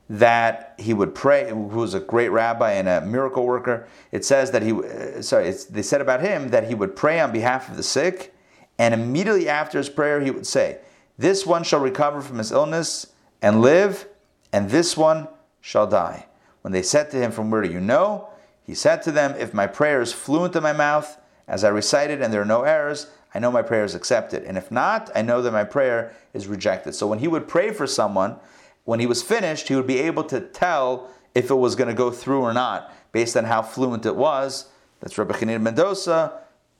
that 0.08 0.74
he 0.78 0.94
would 0.94 1.14
pray, 1.14 1.48
who 1.50 1.56
was 1.56 1.92
a 1.92 2.00
great 2.00 2.28
rabbi 2.28 2.72
and 2.72 2.88
a 2.88 3.00
miracle 3.00 3.44
worker. 3.44 3.86
It 4.12 4.24
says 4.24 4.50
that 4.52 4.62
he, 4.62 4.72
uh, 4.72 5.20
sorry, 5.20 5.50
they 5.70 5.82
said 5.82 6.00
about 6.00 6.20
him 6.20 6.48
that 6.50 6.68
he 6.68 6.74
would 6.74 6.94
pray 6.94 7.20
on 7.20 7.32
behalf 7.32 7.68
of 7.68 7.76
the 7.76 7.82
sick, 7.82 8.34
and 8.78 8.94
immediately 8.94 9.48
after 9.48 9.76
his 9.78 9.88
prayer, 9.88 10.20
he 10.20 10.30
would 10.30 10.46
say, 10.46 10.78
This 11.16 11.46
one 11.46 11.64
shall 11.64 11.80
recover 11.80 12.20
from 12.20 12.38
his 12.38 12.52
illness 12.52 13.12
and 13.40 13.60
live, 13.60 14.06
and 14.52 14.70
this 14.70 14.96
one 14.96 15.28
shall 15.60 15.86
die. 15.86 16.26
When 16.62 16.72
they 16.72 16.82
said 16.82 17.10
to 17.10 17.16
him, 17.16 17.30
From 17.30 17.50
where 17.50 17.62
do 17.62 17.70
you 17.70 17.80
know? 17.80 18.28
He 18.64 18.74
said 18.74 19.02
to 19.02 19.12
them, 19.12 19.34
If 19.38 19.54
my 19.54 19.66
prayer 19.66 20.00
is 20.00 20.12
fluent 20.12 20.56
in 20.56 20.62
my 20.62 20.72
mouth, 20.72 21.18
as 21.46 21.62
I 21.62 21.68
recited, 21.68 22.22
and 22.22 22.32
there 22.32 22.40
are 22.40 22.46
no 22.46 22.62
errors, 22.62 23.08
I 23.34 23.38
know 23.38 23.50
my 23.50 23.62
prayer 23.62 23.84
is 23.84 23.94
accepted. 23.94 24.44
And 24.44 24.56
if 24.56 24.70
not, 24.70 25.10
I 25.14 25.22
know 25.22 25.42
that 25.42 25.52
my 25.52 25.64
prayer 25.64 26.14
is 26.32 26.46
rejected. 26.46 26.94
So 26.94 27.06
when 27.06 27.18
he 27.18 27.28
would 27.28 27.48
pray 27.48 27.70
for 27.70 27.86
someone, 27.86 28.36
when 28.84 29.00
he 29.00 29.06
was 29.06 29.22
finished, 29.22 29.68
he 29.68 29.74
would 29.74 29.86
be 29.86 29.98
able 29.98 30.24
to 30.24 30.40
tell 30.40 31.10
if 31.34 31.50
it 31.50 31.54
was 31.54 31.74
going 31.74 31.88
to 31.88 31.94
go 31.94 32.10
through 32.10 32.40
or 32.40 32.52
not 32.52 32.92
based 33.12 33.36
on 33.36 33.44
how 33.44 33.62
fluent 33.62 34.06
it 34.06 34.16
was. 34.16 34.68
That's 35.00 35.18
Rabbi 35.18 35.34
Chanina 35.34 35.62
ben 35.62 35.74
Dosa. 35.74 36.32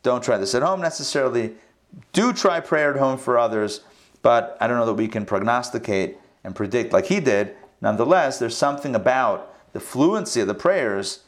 Don't 0.02 0.22
try 0.22 0.38
this 0.38 0.54
at 0.54 0.62
home 0.62 0.80
necessarily. 0.80 1.54
Do 2.12 2.32
try 2.32 2.60
prayer 2.60 2.92
at 2.92 2.98
home 2.98 3.18
for 3.18 3.38
others, 3.38 3.80
but 4.24 4.56
I 4.58 4.66
don't 4.66 4.78
know 4.78 4.86
that 4.86 4.94
we 4.94 5.06
can 5.06 5.26
prognosticate 5.26 6.16
and 6.44 6.56
predict 6.56 6.94
like 6.94 7.04
he 7.04 7.20
did. 7.20 7.54
Nonetheless, 7.82 8.38
there's 8.38 8.56
something 8.56 8.94
about 8.94 9.54
the 9.74 9.80
fluency 9.80 10.40
of 10.40 10.46
the 10.46 10.54
prayers, 10.54 11.20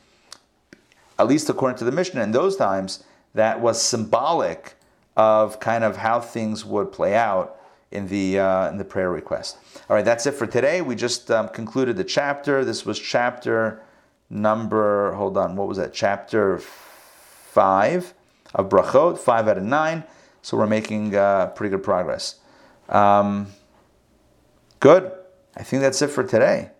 at 1.18 1.26
least 1.26 1.50
according 1.50 1.76
to 1.76 1.84
the 1.84 1.92
Mishnah 1.92 2.22
in 2.22 2.32
those 2.32 2.56
times, 2.56 3.04
that 3.34 3.60
was 3.60 3.80
symbolic 3.82 4.76
of 5.14 5.60
kind 5.60 5.84
of 5.84 5.98
how 5.98 6.20
things 6.20 6.64
would 6.64 6.90
play 6.90 7.14
out 7.14 7.60
in 7.90 8.08
the 8.08 8.38
uh, 8.38 8.70
in 8.70 8.78
the 8.78 8.84
prayer 8.84 9.10
request. 9.10 9.58
All 9.90 9.96
right, 9.96 10.04
that's 10.04 10.24
it 10.24 10.32
for 10.32 10.46
today. 10.46 10.80
We 10.80 10.96
just 10.96 11.30
um, 11.30 11.48
concluded 11.50 11.98
the 11.98 12.04
chapter. 12.04 12.64
This 12.64 12.86
was 12.86 12.98
chapter 12.98 13.82
number. 14.30 15.12
Hold 15.12 15.36
on, 15.36 15.54
what 15.54 15.68
was 15.68 15.76
that? 15.76 15.92
Chapter 15.92 16.58
five 16.58 18.14
of 18.54 18.70
brachot, 18.70 19.18
five 19.18 19.48
out 19.48 19.58
of 19.58 19.64
nine. 19.64 20.02
So 20.40 20.56
we're 20.56 20.66
making 20.66 21.14
uh, 21.14 21.48
pretty 21.48 21.70
good 21.70 21.82
progress. 21.82 22.36
Um, 22.88 23.48
good. 24.80 25.10
I 25.56 25.62
think 25.62 25.82
that's 25.82 26.00
it 26.02 26.08
for 26.08 26.22
today. 26.22 26.70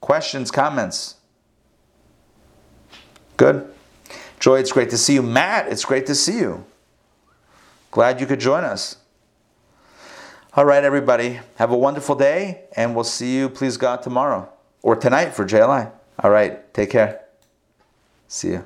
Questions, 0.00 0.50
comments. 0.50 1.16
Good. 3.36 3.72
Joy, 4.38 4.58
it's 4.60 4.72
great 4.72 4.90
to 4.90 4.98
see 4.98 5.14
you. 5.14 5.22
Matt, 5.22 5.68
it's 5.68 5.84
great 5.84 6.06
to 6.06 6.14
see 6.14 6.38
you. 6.38 6.64
Glad 7.90 8.20
you 8.20 8.26
could 8.26 8.40
join 8.40 8.64
us. 8.64 8.96
All 10.54 10.64
right, 10.64 10.84
everybody. 10.84 11.40
Have 11.56 11.70
a 11.70 11.76
wonderful 11.76 12.14
day, 12.14 12.62
and 12.76 12.94
we'll 12.94 13.04
see 13.04 13.36
you, 13.36 13.48
please 13.48 13.76
God, 13.76 14.02
tomorrow 14.02 14.50
or 14.82 14.96
tonight 14.96 15.34
for 15.34 15.44
JLI. 15.44 15.90
All 16.20 16.30
right. 16.30 16.72
Take 16.72 16.90
care. 16.90 17.22
See 18.28 18.48
you. 18.48 18.64